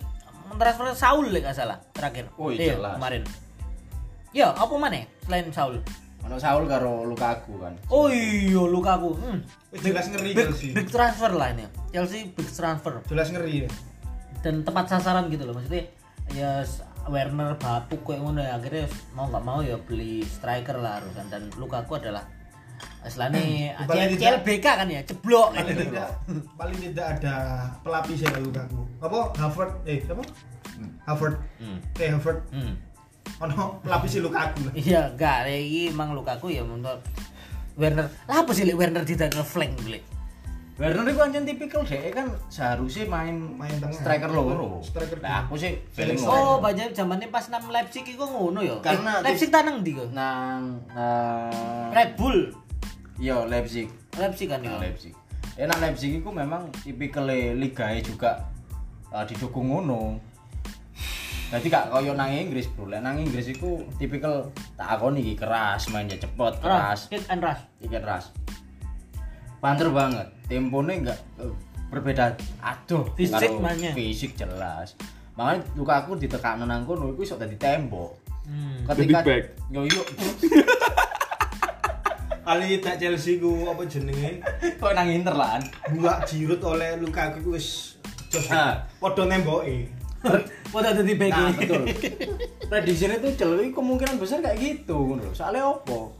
mentransfer 0.50 0.90
Saul 0.98 1.30
lek 1.30 1.46
gak 1.46 1.54
salah 1.54 1.78
terakhir. 1.94 2.26
Oh, 2.40 2.50
iya, 2.50 2.74
jelas. 2.74 2.98
kemarin. 2.98 3.22
Ya, 4.34 4.50
apa 4.50 4.74
mana 4.74 5.06
selain 5.22 5.54
Saul? 5.54 5.78
Ono 6.28 6.36
Saul 6.38 6.68
karo 6.68 7.04
Lukaku 7.04 7.56
kan. 7.58 7.74
Oh 7.88 8.12
iya, 8.12 8.60
Lukaku. 8.60 9.16
Hmm. 9.16 9.40
Jelas 9.74 10.08
ngeri 10.08 10.32
Big, 10.32 10.48
Chelsea. 10.52 10.72
big 10.72 10.88
transfer 10.88 11.32
lah 11.32 11.50
ini. 11.50 11.64
Chelsea 11.90 12.28
big 12.30 12.50
transfer 12.50 13.00
Jelas 13.08 13.32
ngeri 13.32 13.64
ya. 13.64 13.70
dan 14.44 14.62
tepat 14.62 14.86
sasaran 14.88 15.28
gitu 15.28 15.44
loh. 15.44 15.56
Maksudnya 15.56 15.88
ya 16.32 16.62
Werner 17.08 17.56
bapuk 17.56 18.04
kayak 18.04 18.20
ngono 18.20 18.44
ya 18.44 18.60
akhirnya 18.60 18.86
mau 19.16 19.26
nggak 19.26 19.40
mau 19.42 19.64
ya 19.64 19.80
beli 19.80 20.22
striker 20.22 20.76
lah 20.76 21.00
harusan 21.00 21.32
dan 21.32 21.48
Lukaku 21.56 21.96
adalah 21.96 22.28
istilahnya 23.02 23.74
Paling 23.88 24.20
tidak- 24.20 24.44
CLBK 24.44 24.66
kan 24.68 24.88
ya 24.92 25.02
ceblok 25.02 25.56
Paling 25.56 25.72
gitu. 25.72 25.84
tidak 25.88 26.10
paling 26.60 26.78
tidak 26.84 27.06
ada 27.18 27.36
pelapis 27.80 28.20
ya 28.20 28.30
Lukaku. 28.36 28.82
Apa? 29.00 29.20
Harvard 29.40 29.72
eh 29.88 30.04
apa? 30.04 30.24
Harvard. 31.08 31.36
Hmm. 31.58 31.80
Eh 31.96 32.10
Harvard. 32.12 32.40
Hmm. 32.52 32.74
Ono 33.40 33.80
pelapis 33.82 34.18
Lukaku. 34.18 34.72
Iya, 34.74 35.12
enggak, 35.12 35.46
iki 35.48 35.90
emang 35.90 36.12
Lukaku 36.12 36.50
ya 36.50 36.64
menurut 36.64 37.02
Werner. 37.76 38.10
Lah 38.26 38.42
apa 38.42 38.52
sih 38.52 38.66
Werner 38.68 39.06
tidak 39.06 39.32
nge-flank 39.32 39.78
Lek? 39.86 40.04
Werner 40.78 41.10
itu 41.10 41.18
anjing 41.18 41.42
tipikal 41.42 41.82
deh 41.82 42.14
kan 42.14 42.30
seharusnya 42.48 43.06
main 43.06 43.34
Main 43.58 43.82
tengah. 43.82 43.98
striker 43.98 44.30
loro. 44.30 44.78
Striker 44.80 45.18
Nah, 45.20 45.42
aku 45.42 45.58
sih 45.58 45.74
feeling 45.90 46.22
Oh, 46.22 46.62
banyak 46.62 46.94
zamannya 46.94 47.30
pas 47.30 47.50
nang 47.50 47.66
Leipzig 47.68 48.06
iku 48.06 48.30
ngono 48.30 48.62
ya. 48.62 48.78
Karena- 48.80 49.18
Eh, 49.20 49.26
Leipzig 49.26 49.50
tanang 49.50 49.82
ndi 49.82 49.98
kok? 49.98 50.14
nang 50.14 50.78
nang 50.88 51.90
Red 51.90 52.14
Bull. 52.14 52.54
Iya 53.18 53.50
Leipzig. 53.50 53.90
Leipzig 54.14 54.46
kan 54.46 54.62
ya. 54.62 54.78
Leipzig. 54.78 55.18
Enak 55.58 55.82
Leipzig 55.82 56.22
itu 56.22 56.30
memang 56.30 56.70
tipikal 56.78 57.26
liga 57.26 57.90
juga 57.98 58.46
uh, 59.10 59.26
didukung 59.26 59.74
ngono. 59.74 60.22
Jadi 61.48 61.72
gak 61.72 61.88
koyo 61.88 62.12
nang 62.12 62.28
Inggris, 62.28 62.68
Bro. 62.68 62.92
Lek 62.92 63.00
nang 63.00 63.16
Inggris 63.16 63.48
iku 63.48 63.80
tipikal 63.96 64.52
tak 64.76 65.00
akoni 65.00 65.24
iki 65.24 65.40
keras, 65.40 65.88
mainnya 65.88 66.20
cepet, 66.20 66.60
Keras, 66.60 66.60
keras, 66.60 67.00
kick 67.08 67.24
and 67.32 67.40
rush. 67.40 67.62
iki 67.80 67.96
keras. 67.96 68.26
Panter 69.58 69.88
banget. 69.90 70.28
Temponya 70.48 70.94
enggak 70.94 71.20
eh, 71.40 71.54
berbeda 71.88 72.36
aduh 72.60 73.08
Fisik 73.16 73.58
mainnya. 73.58 73.96
Fisik 73.96 74.36
jelas. 74.36 75.00
Makanya 75.34 75.64
Lukaku 75.74 76.20
ditekakno 76.20 76.68
nang 76.68 76.84
kono 76.84 77.16
iku 77.16 77.24
iso 77.24 77.40
dadi 77.40 77.56
tembok. 77.56 78.12
Hmm. 78.44 78.84
Ketika 78.84 79.24
yo 79.72 79.88
yo 79.88 80.04
Kali 82.48 82.80
tak 82.80 82.96
Chelsea 82.96 83.44
ku 83.44 83.68
apa 83.68 83.84
jenenge? 83.84 84.40
kok 84.80 84.96
nang 84.96 85.12
Inter 85.12 85.36
lah. 85.36 85.60
Buak 85.92 86.24
jirut 86.28 86.64
oleh 86.64 86.96
Lukaku 86.96 87.44
ku 87.44 87.50
wis 87.60 88.00
jos 88.32 88.48
Ah. 88.52 88.88
padha 89.00 89.28
nemboke. 89.28 89.92
Udah 90.70 90.92
dadi 90.92 91.14
back. 91.14 91.32
Nah, 91.32 91.52
betul. 91.52 91.84
Prediksinya 92.72 93.16
tuh 93.18 93.32
celui 93.34 93.72
kemungkinan 93.72 94.20
besar 94.20 94.40
kayak 94.40 94.58
gitu 94.58 94.96
ngono 94.98 95.24
lho. 95.24 95.32
Soalnya 95.32 95.64
opo? 95.66 96.12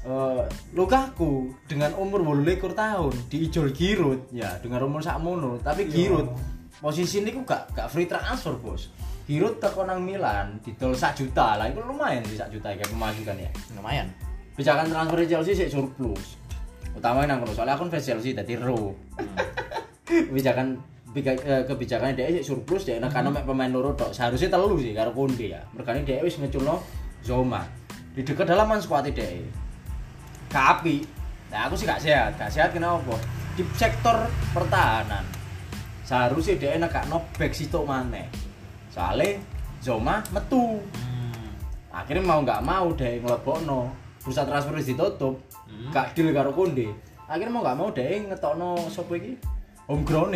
Eh, 0.00 0.44
Lukaku 0.72 1.52
dengan 1.68 1.92
umur 1.94 2.24
28 2.24 2.72
tahun 2.72 3.12
diijol 3.28 3.68
Giroud 3.68 4.32
ya 4.32 4.56
dengan 4.56 4.88
umur 4.88 5.04
sakmono 5.04 5.60
tapi 5.60 5.84
Iya. 5.84 5.92
Giroud 5.92 6.28
posisi 6.80 7.20
ini 7.20 7.36
gak 7.44 7.76
gak 7.76 7.92
free 7.92 8.08
transfer 8.08 8.56
bos 8.56 8.88
Giroud 9.28 9.60
teko 9.60 9.84
nang 9.84 10.00
Milan 10.00 10.56
didol 10.64 10.96
1 10.96 11.12
juta 11.20 11.60
lah 11.60 11.68
itu 11.68 11.84
lumayan 11.84 12.24
sih 12.24 12.40
1 12.40 12.48
juta 12.48 12.72
kayak 12.72 12.88
pemasukan 12.88 13.36
ya 13.36 13.52
Lumayan. 13.76 14.08
Bijakan 14.56 14.88
transfer 14.88 15.20
Chelsea 15.28 15.52
sih 15.52 15.68
surplus 15.68 16.40
utamanya 16.96 17.36
nang 17.36 17.44
soalnya 17.52 17.76
aku 17.76 17.92
fans 17.92 18.08
Chelsea 18.08 18.32
dadi 18.32 18.56
ro 18.56 18.96
biga- 20.32 20.80
eh, 21.14 21.62
kebijakannya 21.66 22.14
dia 22.14 22.42
surplus 22.42 22.86
dia 22.86 23.02
nek 23.02 23.10
mek 23.10 23.42
pemain 23.42 23.70
loro 23.70 23.94
tok 23.98 24.14
seharusnya 24.14 24.46
telu 24.46 24.78
sih 24.78 24.94
karo 24.94 25.10
Konde 25.10 25.50
ya. 25.50 25.60
Mergane 25.74 26.06
dia 26.06 26.22
wis 26.22 26.38
ngeculno 26.38 26.82
Zoma. 27.26 27.66
Di 28.14 28.22
dekat 28.22 28.46
dalaman 28.46 28.78
skuad 28.78 29.10
dia. 29.10 29.26
Kapi 30.50 31.22
nah 31.50 31.66
aku 31.66 31.74
sih 31.74 31.86
gak 31.86 31.98
sehat. 31.98 32.38
Gak 32.38 32.50
sehat 32.50 32.70
kenapa 32.70 33.18
di 33.58 33.66
sektor 33.74 34.30
pertahanan. 34.54 35.26
Seharusnya 36.06 36.54
dia 36.58 36.78
nek 36.78 37.10
no 37.10 37.26
back 37.34 37.52
situ 37.54 37.82
maneh. 37.82 38.30
Soalnya 38.94 39.38
Zoma 39.82 40.22
metu. 40.30 40.78
Hmm. 40.78 41.50
akhirnya 41.90 42.22
mau 42.22 42.38
nggak 42.42 42.62
mau 42.62 42.94
deh 42.94 43.18
ngelebokno. 43.18 43.90
Bursa 44.22 44.46
transfer 44.46 44.78
ditutup. 44.78 45.42
Hmm. 45.66 45.90
gak 45.90 46.14
deal 46.14 46.30
karo 46.30 46.54
Konde 46.54 47.10
akhirnya 47.30 47.54
mau 47.54 47.62
nggak 47.62 47.78
mau 47.78 47.88
deh 47.94 48.26
ngetokno 48.26 48.90
sapa 48.90 49.14
iki? 49.14 49.38
Homegrown 49.86 50.34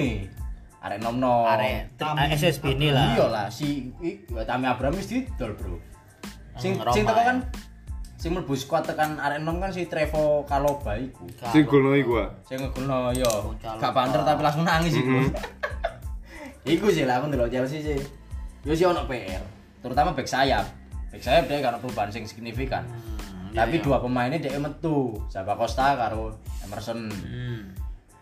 arek 0.84 0.98
nom 1.00 1.16
nom 1.16 1.48
Arek 1.48 1.88
SSB 2.30 2.76
ini 2.76 2.88
lah. 2.88 3.16
iya 3.16 3.26
lah 3.26 3.46
si 3.48 3.88
Tami 4.36 4.66
Abraham 4.66 4.94
wis 4.94 5.08
didol 5.08 5.56
bro 5.56 5.80
sing 6.54 6.76
Roma, 6.76 6.92
sing 6.92 7.02
teko 7.02 7.18
kan 7.18 7.38
sing 8.14 8.30
mlebu 8.30 8.54
squad 8.54 8.84
tekan 8.84 9.16
arek 9.16 9.40
nom 9.40 9.56
kan 9.58 9.68
si 9.68 9.84
Trevo 9.84 10.44
Kaloba 10.44 10.94
iku 10.94 11.24
Sing 11.50 11.64
golno 11.64 11.92
iku 11.92 12.12
ah. 12.18 12.28
sing 12.42 12.56
ngegolno 12.58 13.10
yo 13.10 13.28
Kaloba. 13.58 13.80
gak 13.80 13.92
banter 13.92 14.20
tapi 14.22 14.40
langsung 14.40 14.62
nangis 14.62 14.94
iku 14.94 15.08
Mhm. 15.10 15.28
iku 16.74 16.86
sih 16.88 17.04
lah 17.04 17.18
aku 17.18 17.28
ndelok 17.28 17.48
Chelsea 17.48 17.80
sih 17.80 17.98
yo 18.62 18.72
sih 18.72 18.84
ono 18.84 19.04
PR 19.04 19.40
terutama 19.80 20.12
back 20.12 20.24
sayap 20.24 20.64
back 21.10 21.20
sayap 21.20 21.44
dia 21.44 21.60
karena 21.60 21.76
perubahan 21.76 22.08
sing 22.08 22.24
signifikan 22.24 22.84
Hmm, 22.84 23.52
tapi 23.54 23.76
iya, 23.76 23.80
iya. 23.80 23.84
dua 23.84 23.96
pemainnya 24.00 24.38
dia 24.38 24.56
metu 24.58 25.14
Saba 25.28 25.54
Costa 25.54 25.94
karo 25.94 26.32
Emerson 26.60 27.06
Hmm. 27.06 27.60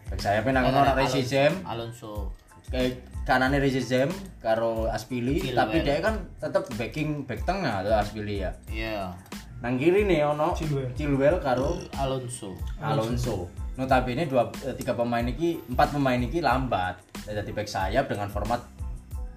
back 0.05 0.19
sayapnya 0.21 0.53
nang 0.53 0.69
ono 0.69 0.83
Resi 0.93 1.23
Jam 1.23 1.55
Alonso. 1.65 2.35
Kayak 2.73 2.99
kanannya 3.23 3.61
Rezi 3.61 3.85
Jam 3.85 4.11
karo 4.41 4.89
Aspili 4.89 5.39
Chilwell. 5.39 5.55
tapi 5.55 5.77
dia 5.85 6.03
kan 6.03 6.19
tetap 6.41 6.67
backing 6.75 7.23
back 7.23 7.45
tengah 7.45 7.85
tuh 7.85 7.95
Aspili 7.95 8.43
ya 8.43 8.51
Iya. 8.67 9.15
nang 9.63 9.79
kiri 9.79 10.03
nih 10.03 10.27
ono 10.27 10.51
Chilwell. 10.59 10.91
Chilwell 10.99 11.39
karo 11.39 11.79
Alonso. 11.95 12.57
Alonso 12.83 13.47
notabene 13.73 14.27
dua 14.27 14.51
eh, 14.67 14.75
tiga 14.75 14.93
pemain 14.93 15.23
ini 15.23 15.57
empat 15.65 15.95
pemain 15.95 16.19
ini 16.19 16.41
lambat 16.41 16.99
jadi 17.25 17.49
back 17.49 17.65
sayap 17.65 18.05
dengan 18.05 18.29
format 18.29 18.61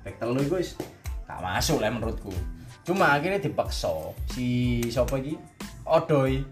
back 0.03 0.19
telu 0.19 0.43
wis 0.51 0.75
gak 1.23 1.39
masuk 1.39 1.79
lah 1.79 1.87
menurutku 1.87 2.35
cuma 2.83 3.15
akhirnya 3.15 3.39
dipaksa 3.39 4.11
si 4.27 4.81
siapa 4.85 5.17
iki 5.23 5.39
Odoi 5.85 6.43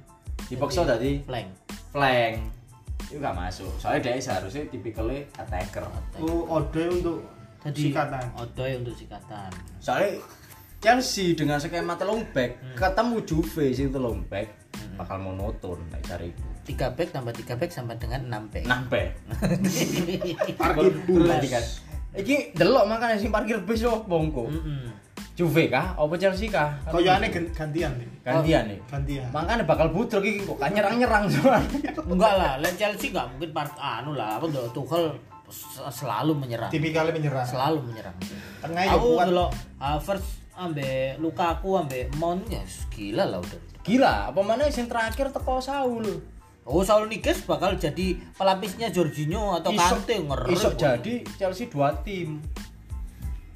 dipaksa 0.48 0.88
tadi 0.88 1.20
Flank. 1.28 1.50
flank 1.92 2.36
itu 3.14 3.22
gak 3.22 3.38
masuk 3.38 3.70
soalnya 3.78 4.10
dia 4.10 4.18
seharusnya 4.18 4.66
tipikalnya 4.68 5.22
attacker 5.38 5.86
Oh, 6.18 6.50
ode 6.52 6.82
untuk 6.92 7.22
Tadi 7.62 7.80
sikatan. 7.88 8.26
Odoy 8.36 8.76
untuk 8.76 8.92
sikatan. 8.92 9.54
soalnya 9.78 10.18
Chelsea 10.80 11.32
dengan 11.32 11.56
skema 11.56 11.94
telung 11.94 12.26
back 12.28 12.58
ketemu 12.74 13.22
Juve 13.24 13.70
sing 13.70 13.88
telung 13.88 14.26
back 14.26 14.50
bakal 14.96 15.22
monoton 15.22 15.78
nek 15.88 16.02
cari 16.02 16.34
Tiga 16.64 16.90
back 16.90 17.12
tambah 17.12 17.32
tiga 17.32 17.54
back 17.54 17.70
sama 17.70 17.92
dengan 17.94 18.24
enam 18.26 18.48
back. 18.48 18.64
nah 18.64 18.82
back 18.84 19.20
Parkir 20.60 20.92
bus. 21.06 21.28
kan 21.46 21.64
iki 22.14 22.52
delok 22.52 22.86
makanya 22.86 23.16
sing 23.16 23.30
parkir 23.30 23.58
bis 23.60 23.80
yo 23.80 24.02
bongko 24.02 24.46
Mm-mm. 24.46 24.86
Juve 25.34 25.66
kah 25.66 25.94
apa 25.94 26.14
Chelsea 26.16 26.46
kah 26.46 26.78
Koyoane 26.86 27.28
gan- 27.28 27.50
gantian 27.50 27.92
nih. 27.96 28.08
gantian 28.22 28.64
nih 28.66 28.80
Gantian. 28.86 29.26
makanya 29.30 29.64
bakal 29.64 29.90
budrek 29.90 30.24
iki 30.24 30.40
kok 30.44 30.56
kan 30.56 30.70
nyerang-nyerang 30.70 31.26
soalnya 31.26 31.90
Enggak 32.06 32.34
lah, 32.36 32.52
lain 32.58 32.76
Chelsea 32.76 33.10
enggak 33.10 33.28
mungkin 33.30 33.50
part 33.52 33.74
anu 33.76 34.14
lah, 34.14 34.38
apa 34.38 34.46
tuh 34.46 34.70
Tuchel 34.72 35.10
selalu 35.88 36.34
menyerang. 36.36 36.66
Tipikalnya 36.68 37.12
menyerang. 37.12 37.46
Selalu 37.46 37.78
menyerang. 37.84 38.16
Tengah 38.58 38.84
ya 38.84 38.94
Aku 38.94 39.08
kuat. 39.14 39.28
delok 39.28 39.52
Havertz 39.78 40.28
ambe 40.54 40.90
Lukaku 41.18 41.70
ambe 41.76 42.10
Mount 42.16 42.46
ya 42.48 42.62
gila 42.88 43.26
lah 43.28 43.38
udah. 43.38 43.60
gila 43.82 44.30
apa 44.30 44.40
mana 44.40 44.66
sing 44.68 44.86
terakhir 44.86 45.30
teko 45.30 45.58
Saul 45.60 46.06
Oh, 46.64 46.80
Saul 46.80 47.12
Niguez 47.12 47.44
bakal 47.44 47.76
jadi 47.76 48.16
pelapisnya 48.32 48.88
Jorginho 48.88 49.52
atau 49.54 49.74
Kante 49.74 50.16
ngeri. 50.16 50.54
iso 50.54 50.72
jadi 50.72 51.20
Chelsea 51.36 51.68
dua 51.68 51.92
tim 52.00 52.40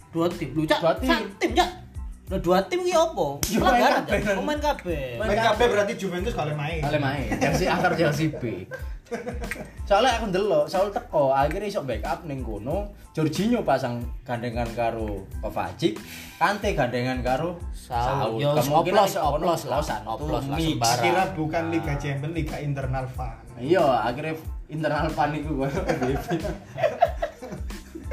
dua 0.10 0.28
tim. 0.30 0.50
Lu 0.52 0.64
cak, 0.64 0.80
Dua 0.80 0.94
tim. 0.96 1.08
sak 1.08 1.20
tim 1.38 1.52
cak. 1.54 1.70
Lah 2.28 2.40
dua 2.40 2.60
tim 2.62 2.80
iki 2.82 2.92
opo? 2.92 3.40
Ya, 3.48 3.58
Pelanggaran 3.58 4.04
main 4.04 4.04
Cak. 4.04 4.20
kabeh. 4.20 4.36
Pemain 4.36 4.60
kabeh. 4.60 5.06
Main 5.16 5.30
Main 5.30 5.40
kabeh. 5.42 5.66
berarti 5.70 5.94
Juventus 5.96 6.34
kali 6.34 6.52
main. 6.52 6.80
Kale 6.80 6.98
main 6.98 7.28
Chelsea 7.38 7.66
akar 7.66 7.92
Chelsea 7.94 8.28
B 8.30 8.68
soalnya 9.88 10.20
aku 10.20 10.28
ndelok 10.28 10.68
Saul 10.68 10.92
teko 10.92 11.32
akhirnya 11.32 11.72
iso 11.72 11.80
backup 11.80 12.28
ning 12.28 12.44
kono 12.44 12.92
Jorginho 13.16 13.64
pasang 13.64 14.04
gandengan 14.22 14.68
karo 14.76 15.24
Kovacic 15.40 15.96
Kante 16.36 16.76
gandengan 16.76 17.24
karo 17.24 17.56
Saul. 17.72 18.36
Yo, 18.36 18.52
kemungkinan 18.52 19.08
oplos, 19.08 19.16
oplos 19.16 19.62
lah. 19.64 19.80
oplosan, 19.80 20.02
Oplos 20.04 20.44
lah, 20.46 20.60
sembarang. 20.60 21.04
Kira 21.08 21.24
bukan 21.34 21.64
Liga 21.72 21.94
Champions, 21.96 22.36
Liga 22.36 22.58
internal 22.60 23.08
fan. 23.08 23.40
iya 23.58 24.04
akhirnya 24.04 24.36
internal 24.68 25.08
panik 25.10 25.48
gue 25.48 25.56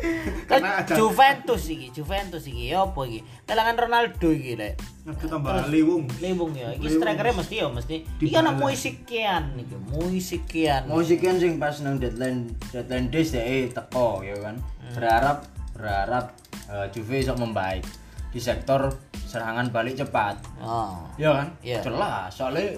Karena 0.51 0.85
ada- 0.85 0.97
Juventus 0.97 1.63
iki, 1.69 1.89
Juventus 1.91 2.45
iki 2.47 2.71
ya 2.71 2.85
apa 2.85 3.01
iki? 3.09 3.21
Kelangan 3.49 3.77
Ronaldo 3.77 4.29
iki 4.31 4.53
lek. 4.57 4.75
Aku 5.05 5.25
tambah 5.29 5.69
liwung. 5.69 6.05
Liwung 6.21 6.53
ya. 6.57 6.73
Iki 6.77 6.89
strikernya 6.89 7.35
mesti 7.37 7.55
ya 7.61 7.67
mesti. 7.69 7.97
Iki 8.21 8.35
ana. 8.37 8.53
Moisikian 8.57 9.45
iki, 9.61 9.77
Moisikian. 9.89 10.83
kan 10.89 11.37
sing 11.41 11.53
pas 11.57 11.77
nang 11.81 11.97
deadline 11.97 12.53
deadline 12.69 13.09
days 13.09 13.33
deh 13.33 13.69
teko 13.73 14.21
ya 14.21 14.37
kan 14.41 14.57
berharap 14.93 15.49
berharap 15.73 16.37
eh, 16.69 16.87
Juve 16.93 17.21
iso 17.25 17.33
membaik 17.35 17.83
di 18.31 18.43
sektor 18.43 18.93
serangan 19.25 19.71
balik 19.71 19.99
cepat 19.99 20.39
Oh. 20.63 21.07
Iya 21.19 21.31
kan? 21.43 21.49
Iya. 21.63 21.79
Jelas, 21.83 22.31
soalnya 22.35 22.77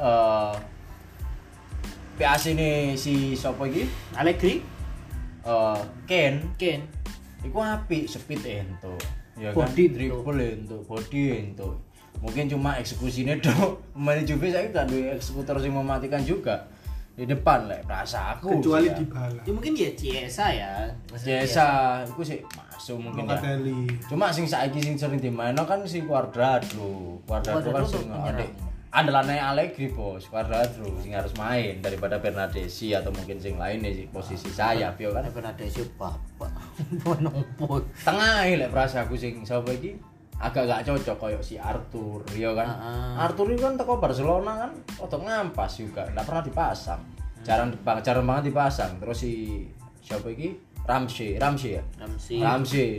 eh 0.00 0.54
PAC 2.12 2.52
ini 2.52 2.92
si 2.94 3.32
sopo 3.32 3.64
iki? 3.64 3.88
Allegri, 4.14 4.60
Eh 5.42 5.80
Ken 6.06 6.34
Kane. 6.54 6.86
iku 7.42 7.58
apik 7.58 8.06
speed 8.06 8.42
ento. 8.46 8.94
Ya 9.34 9.50
kan? 9.50 9.66
Body 9.66 9.82
ento. 9.90 9.94
dribble 9.98 10.44
ento, 10.54 10.76
body 10.86 11.22
ento. 11.34 11.68
Mungkin 12.22 12.46
cuma 12.46 12.78
eksekusinya 12.78 13.34
dong. 13.42 13.82
Pemain 13.96 14.22
Juve 14.22 14.54
saya 14.54 14.70
gak 14.70 14.86
duwe 14.86 15.10
eksekutor 15.18 15.58
sing 15.58 15.74
mematikan 15.74 16.22
juga. 16.22 16.70
Di 17.12 17.26
depan 17.26 17.66
lek 17.66 17.82
rasa 17.84 18.38
aku. 18.38 18.62
Kecuali 18.62 18.88
sih, 18.88 19.02
di 19.02 19.06
bala. 19.10 19.40
Ya 19.42 19.50
mungkin 19.52 19.72
ya 19.74 19.90
Ciesa 19.92 20.46
ya. 20.48 20.70
Maksudnya 21.10 21.44
Biasa, 21.44 21.64
iku 22.08 22.22
sih 22.22 22.38
masuk 22.46 22.96
mungkin 23.02 23.26
ya. 23.26 23.36
Cuma 24.06 24.30
sing 24.30 24.46
saiki 24.46 24.78
sing 24.80 24.94
sering 24.94 25.18
dimainno 25.18 25.66
kan 25.66 25.82
si 25.84 26.06
Cuadrado. 26.06 27.18
Cuadrado 27.26 27.68
kan 27.68 27.82
Cuadrado 27.84 27.90
sing 27.90 28.06
penyerang. 28.06 28.71
Adik 28.92 29.08
andalannya 29.08 29.40
Allegri 29.40 29.88
bos 29.88 30.28
Cuadrado 30.28 30.84
sing 31.00 31.16
harus 31.16 31.32
main 31.40 31.80
daripada 31.80 32.20
Bernadesi 32.20 32.92
atau 32.92 33.08
mungkin 33.08 33.40
sing 33.40 33.56
lain 33.56 33.80
di 33.80 34.04
posisi 34.12 34.52
sayap 34.52 35.00
yo 35.00 35.16
kan. 35.16 35.24
Kan 35.32 35.48
ada 35.48 35.64
si 35.64 35.80
bapak. 35.96 36.52
Bonopo. 37.04 37.80
Tengah 38.04 38.44
lek 38.52 38.68
perasa 38.68 39.08
aku 39.08 39.16
sing 39.16 39.40
sapa 39.48 39.72
iki 39.72 39.96
agak 40.42 40.68
gak 40.68 40.82
cocok 40.84 41.16
koyo 41.16 41.40
si 41.40 41.56
Arthur 41.56 42.20
yo 42.36 42.52
kan. 42.52 42.68
Heeh. 42.68 43.12
Arthur 43.24 43.48
itu 43.56 43.64
kan 43.64 43.80
teko 43.80 43.96
Barcelona 43.96 44.68
kan 44.68 44.70
otot 45.00 45.24
ngampas 45.24 45.72
juga 45.80 46.04
nggak 46.12 46.24
pernah 46.28 46.44
dipasang. 46.44 47.00
Jarang 47.42 47.72
dipang- 47.72 48.04
jarang 48.04 48.28
banget 48.28 48.52
dipasang. 48.52 49.00
Terus 49.00 49.16
si 49.16 49.32
siapa 50.04 50.28
iki? 50.28 50.52
Ramsey, 50.84 51.38
Ramsey 51.40 51.78
ya. 51.78 51.82
Ramsey. 51.96 52.38
Ramsey. 52.42 52.90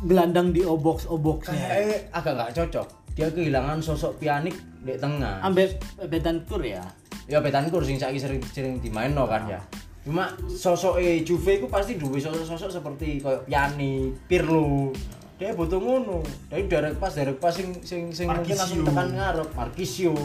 Gelandang 0.00 0.56
di 0.56 0.64
obox-oboxnya. 0.64 1.66
Kayak 1.68 2.00
agak 2.12 2.32
gak 2.40 2.52
cocok. 2.56 2.86
Dia 3.12 3.28
kehilangan 3.28 3.84
sosok 3.84 4.16
pianik 4.16 4.56
di 4.80 4.96
tengah. 4.96 5.44
Ambek 5.44 5.76
Betancourt 6.08 6.64
ya. 6.64 6.80
Ya 7.28 7.38
Betancourt 7.44 7.84
sing 7.84 8.00
saiki 8.00 8.16
sering 8.16 8.40
sering 8.48 8.74
dimainno 8.80 9.28
kan 9.28 9.44
ya. 9.44 9.60
Cuma 10.00 10.32
sosok 10.48 10.96
eh 10.96 11.20
Juve 11.20 11.60
itu 11.60 11.68
pasti 11.68 12.00
duwe 12.00 12.16
sosok-sosok 12.16 12.70
seperti 12.80 13.20
kayak 13.20 13.44
Piani, 13.44 14.08
Pirlo. 14.24 14.88
Dia 15.36 15.52
butuh 15.52 15.76
ngono. 15.76 16.24
Dari 16.48 16.64
direct 16.64 16.96
pass, 16.96 17.20
direct 17.20 17.36
pass 17.36 17.60
sing 17.60 17.76
sing 17.84 18.08
sing 18.12 18.28
mungkin 18.28 18.56
langsung 18.56 18.80
tekan 18.88 19.08
ngarep, 19.12 19.48
Marquisio. 19.52 20.16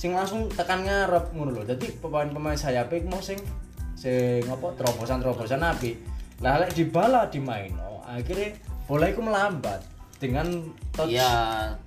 Sing 0.00 0.16
langsung 0.16 0.48
tekan 0.48 0.84
ngarep 0.88 1.36
ngono 1.36 1.60
lho. 1.60 1.62
Dadi 1.68 1.92
pemain-pemain 2.00 2.56
sayap 2.56 2.88
mau 3.04 3.20
sing 3.20 3.36
sing 3.92 4.40
apa 4.48 4.72
terobosan-terobosan 4.80 5.60
api. 5.60 5.92
Lah 6.40 6.64
lek 6.64 6.72
dibala 6.74 7.28
dimainno, 7.30 8.02
akhirnya 8.02 8.56
bola 8.84 9.04
iku 9.06 9.20
melambat 9.20 9.80
dengan 10.16 10.46
touch 10.90 11.10
Iya, 11.10 11.30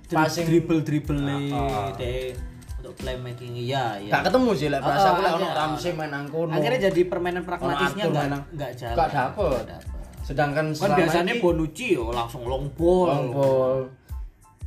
passing 0.06 0.46
dribble 0.46 0.80
dribble 0.80 1.18
Ah, 1.20 1.34
ah. 1.52 1.88
deh 1.94 2.34
untuk 2.78 2.94
playmaking 2.96 3.52
iya 3.52 3.98
iya. 3.98 4.12
Gak 4.12 4.30
ketemu 4.30 4.50
sih 4.52 4.68
lek 4.68 4.78
Oh, 4.78 4.86
bahasa 4.86 5.08
aku 5.08 5.20
lek 5.20 5.26
oh, 5.26 5.34
ono 5.34 5.42
akhirnya- 5.44 5.58
Ramsey 5.58 5.92
main 5.92 6.08
nang 6.08 6.26
kono. 6.26 6.52
Akhirnya 6.52 6.80
jadi 6.84 7.00
permainan 7.04 7.42
pragmatisnya 7.42 8.04
Arthur 8.04 8.12
enggak 8.12 8.42
enggak 8.48 8.72
jalan. 8.74 8.94
Nggak 8.94 9.10
dapet. 9.10 9.64
Sedangkan 10.20 10.66
Kan 10.66 10.76
selama 10.76 10.96
biasanya 10.96 11.32
ini 11.32 11.40
Bonucci 11.40 11.86
yo 11.90 12.04
langsung 12.08 12.42
long 12.44 12.66
ball. 12.70 13.06
long 13.08 13.26
ball. 13.28 13.78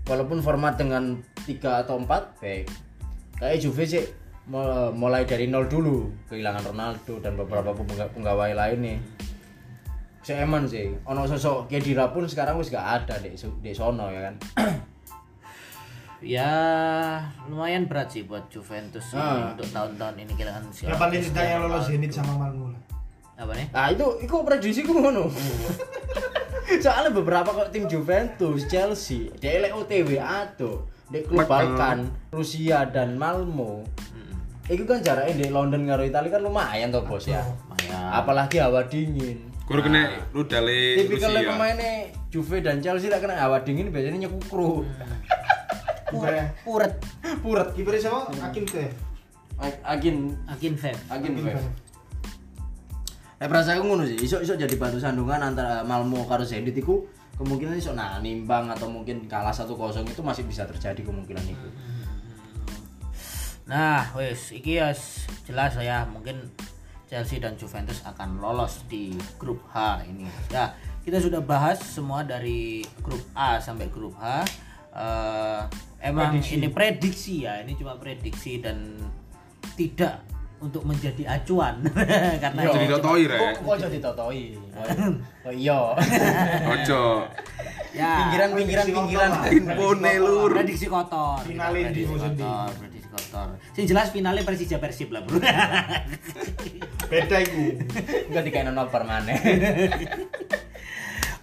Walaupun 0.03 0.39
format 0.39 0.73
dengan 0.75 1.15
3 1.39 1.55
atau 1.79 1.95
4 1.97 2.09
back. 2.36 2.63
Kayak 3.38 3.57
Juve 3.59 3.86
sih 3.86 4.03
Mul- 4.43 4.91
mulai 4.91 5.23
dari 5.23 5.45
nol 5.45 5.65
dulu 5.65 6.09
kehilangan 6.27 6.65
Ronaldo 6.67 7.13
dan 7.19 7.34
beberapa 7.36 7.71
pengga- 7.71 8.09
pegawai 8.09 8.51
lain 8.51 8.77
nih 8.82 8.97
saya 10.22 10.45
eman 10.45 10.63
sih. 10.63 10.93
Ono 11.03 11.26
sosok 11.26 11.65
Kedira 11.65 12.09
pun 12.09 12.26
sekarang 12.26 12.55
wis 12.55 12.69
gak 12.69 13.03
ada 13.03 13.17
di 13.17 13.34
di 13.34 13.72
sono 13.72 14.05
ya 14.07 14.30
kan? 14.30 14.36
Ya 16.22 16.53
lumayan 17.49 17.89
berat 17.89 18.13
sih 18.13 18.22
buat 18.22 18.45
Juventus 18.45 19.09
ini 19.09 19.17
Ah. 19.17 19.57
untuk 19.57 19.65
tahun-tahun 19.65 20.22
ini 20.22 20.32
kehilangan 20.38 20.69
Ya 20.69 20.93
paling 20.93 21.17
tidak 21.17 21.45
yang 21.49 21.65
lolos 21.65 21.89
Zenit 21.89 22.13
sama 22.13 22.38
Malmo 22.38 22.69
lah. 22.69 22.82
apa 23.41 23.57
nih? 23.57 23.65
Nah 23.74 23.89
itu 23.89 24.05
itu 24.22 24.36
prediksi 24.45 24.86
ku 24.86 24.93
ngono. 24.93 25.26
Soalnya 26.86 27.09
beberapa 27.09 27.49
kok 27.49 27.74
tim 27.74 27.89
Juventus 27.89 28.69
Chelsea 28.69 29.34
elek 29.41 29.74
OTW 29.74 30.22
atau 30.22 30.86
di 31.09 31.26
klub 31.26 31.49
Balkan 31.49 32.05
Rusia 32.30 32.86
dan 32.86 33.17
Malmo. 33.17 33.82
Itu 34.69 34.86
kan 34.86 35.01
jaraknya 35.01 35.36
di 35.36 35.47
London 35.49 35.89
karo 35.89 36.05
Italia 36.05 36.30
kan 36.30 36.45
lumayan 36.45 36.93
tuh 36.93 37.01
bos 37.01 37.26
ya. 37.26 37.41
Lumayan. 37.41 38.13
Apalagi 38.13 38.61
hawa 38.61 38.86
dingin 38.86 39.51
Kur 39.72 39.80
kena 39.88 40.11
rudale 40.36 40.99
tipikal 40.99 41.32
Rusia. 41.32 41.47
pemainnya 41.55 41.91
Juve 42.28 42.59
dan 42.59 42.84
Chelsea 42.84 43.07
lah 43.07 43.24
kena 43.24 43.39
hawa 43.39 43.63
dingin 43.63 43.88
biasanya 43.88 44.28
nyekukru 44.28 44.84
Kipernya 46.11 46.51
puret 46.67 46.93
Purat 47.39 47.72
kipernya 47.72 48.03
siapa? 48.03 48.28
Akin 48.51 48.67
agin 49.88 50.36
akin 50.43 50.74
Feb 50.76 50.97
agin 51.07 51.39
Akin. 51.39 51.55
Feb. 51.55 51.65
Nah, 53.41 53.49
perasaan 53.49 53.82
aku 53.82 53.89
ngono 53.89 54.05
sih, 54.05 54.22
iso 54.22 54.38
iso 54.38 54.53
jadi 54.53 54.76
batu 54.78 55.01
sandungan 55.01 55.41
antara 55.41 55.82
Malmo 55.82 56.30
karo 56.30 56.45
Zenit 56.45 56.78
iku 56.78 57.01
kemungkinan 57.41 57.74
iso 57.74 57.89
nah 57.89 58.22
nimbang 58.22 58.69
atau 58.69 58.86
mungkin 58.86 59.26
kalah 59.26 59.49
1-0 59.49 59.74
itu 60.05 60.22
masih 60.22 60.45
bisa 60.45 60.61
terjadi 60.69 61.01
kemungkinan 61.01 61.41
itu. 61.49 61.67
Nah, 63.65 64.13
wes 64.13 64.53
iki 64.53 64.78
ya 64.78 64.93
jelas 65.49 65.74
ya 65.82 66.05
mungkin 66.05 66.53
Chelsea 67.12 67.43
dan 67.43 67.59
Juventus 67.59 67.99
akan 68.07 68.39
lolos 68.39 68.88
di 68.88 69.12
grup 69.36 69.59
H 69.76 69.99
ini. 70.07 70.24
Ya, 70.47 70.72
kita 71.03 71.20
sudah 71.20 71.43
bahas 71.43 71.84
semua 71.84 72.24
dari 72.24 72.80
grup 73.03 73.20
A 73.36 73.59
sampai 73.59 73.91
grup 73.91 74.16
H. 74.16 74.47
Eh, 74.95 75.62
emang 76.07 76.39
Prediksi. 76.39 76.55
ini 76.55 76.68
prediksi 76.72 77.36
ya, 77.43 77.59
ini 77.59 77.76
cuma 77.76 77.99
prediksi 77.99 78.64
dan 78.64 78.95
tidak 79.76 80.24
untuk 80.64 80.88
menjadi 80.88 81.26
acuan 81.28 81.84
karena 82.43 82.59
ini 82.64 82.76
Jadi 82.80 82.88
totoi 82.88 83.24
rek. 83.28 83.39
Kok 83.59 83.64
kok 83.66 83.76
jadi 83.91 83.97
totoi? 83.99 84.43
Oh 85.47 85.49
iya. 85.51 85.80
Ojo. 86.70 87.01
ya 87.91 88.12
Pinggiran-pinggiran 88.24 88.86
pinggiran. 88.88 89.32
Infone 89.51 90.14
lur. 90.22 90.51
prediksi 90.53 90.88
kotor 90.88 91.43
Finalnya 91.43 91.91
di 91.91 92.07
musim 92.07 92.38
prediksi 92.78 93.01
kotor 93.12 93.59
sing 93.76 93.84
jelas 93.86 94.09
finalnya 94.16 94.47
Persija 94.47 94.80
Persib 94.80 95.12
lah 95.12 95.22
bro 95.28 95.38
Beda 97.12 97.43
iku. 97.43 97.76
Enggak 98.32 98.43
dikaino 98.47 98.72
nobar 98.72 99.03
maneh. 99.03 99.36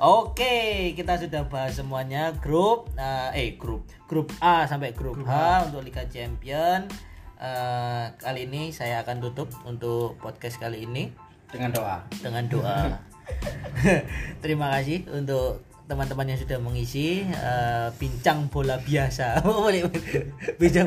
Oke, 0.01 0.97
kita 0.97 1.21
sudah 1.21 1.45
bahas 1.53 1.77
semuanya 1.77 2.33
grup 2.41 2.89
eh, 2.97 3.29
eh 3.37 3.49
grup 3.61 3.85
grup 4.09 4.33
A 4.41 4.65
sampai 4.65 4.97
grup, 4.97 5.21
H 5.29 5.69
untuk 5.69 5.85
Liga 5.85 6.09
Champion. 6.09 6.89
Eh, 7.37 8.05
kali 8.17 8.49
ini 8.49 8.73
saya 8.73 9.05
akan 9.05 9.21
tutup 9.21 9.53
untuk 9.69 10.17
podcast 10.17 10.57
kali 10.57 10.89
ini 10.89 11.13
Dengan 11.53 11.71
doa. 11.77 11.97
dengan 12.17 12.45
doa. 12.49 12.81
Terima 14.43 14.73
kasih 14.73 15.05
untuk 15.13 15.68
teman-teman 15.89 16.29
yang 16.29 16.37
sudah 16.37 16.61
mengisi 16.61 17.25
uh, 17.33 17.89
bincang 17.97 18.45
bola 18.53 18.77
biasa 18.77 19.41
boleh 19.41 19.89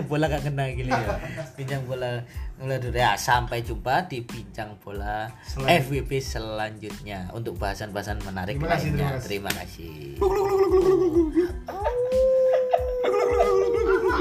bola 0.05 0.29
gak 0.29 0.45
kena 0.45 0.69
gini 0.69 0.93
ya 0.93 1.17
bincang 1.57 1.81
bola 1.89 2.21
mulai 2.61 2.77
ya 2.93 3.17
sampai 3.17 3.65
jumpa 3.65 4.05
di 4.05 4.21
bincang 4.21 4.77
bola 4.77 5.25
FWP 5.57 6.21
selanjutnya 6.21 7.33
untuk 7.33 7.57
bahasan-bahasan 7.57 8.21
menarik 8.21 8.61
terima 8.61 8.77
lainnya 8.77 9.17
terima 9.17 9.49
kasih, 9.57 10.21
terima 10.21 10.29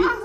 kasih. 0.01 0.24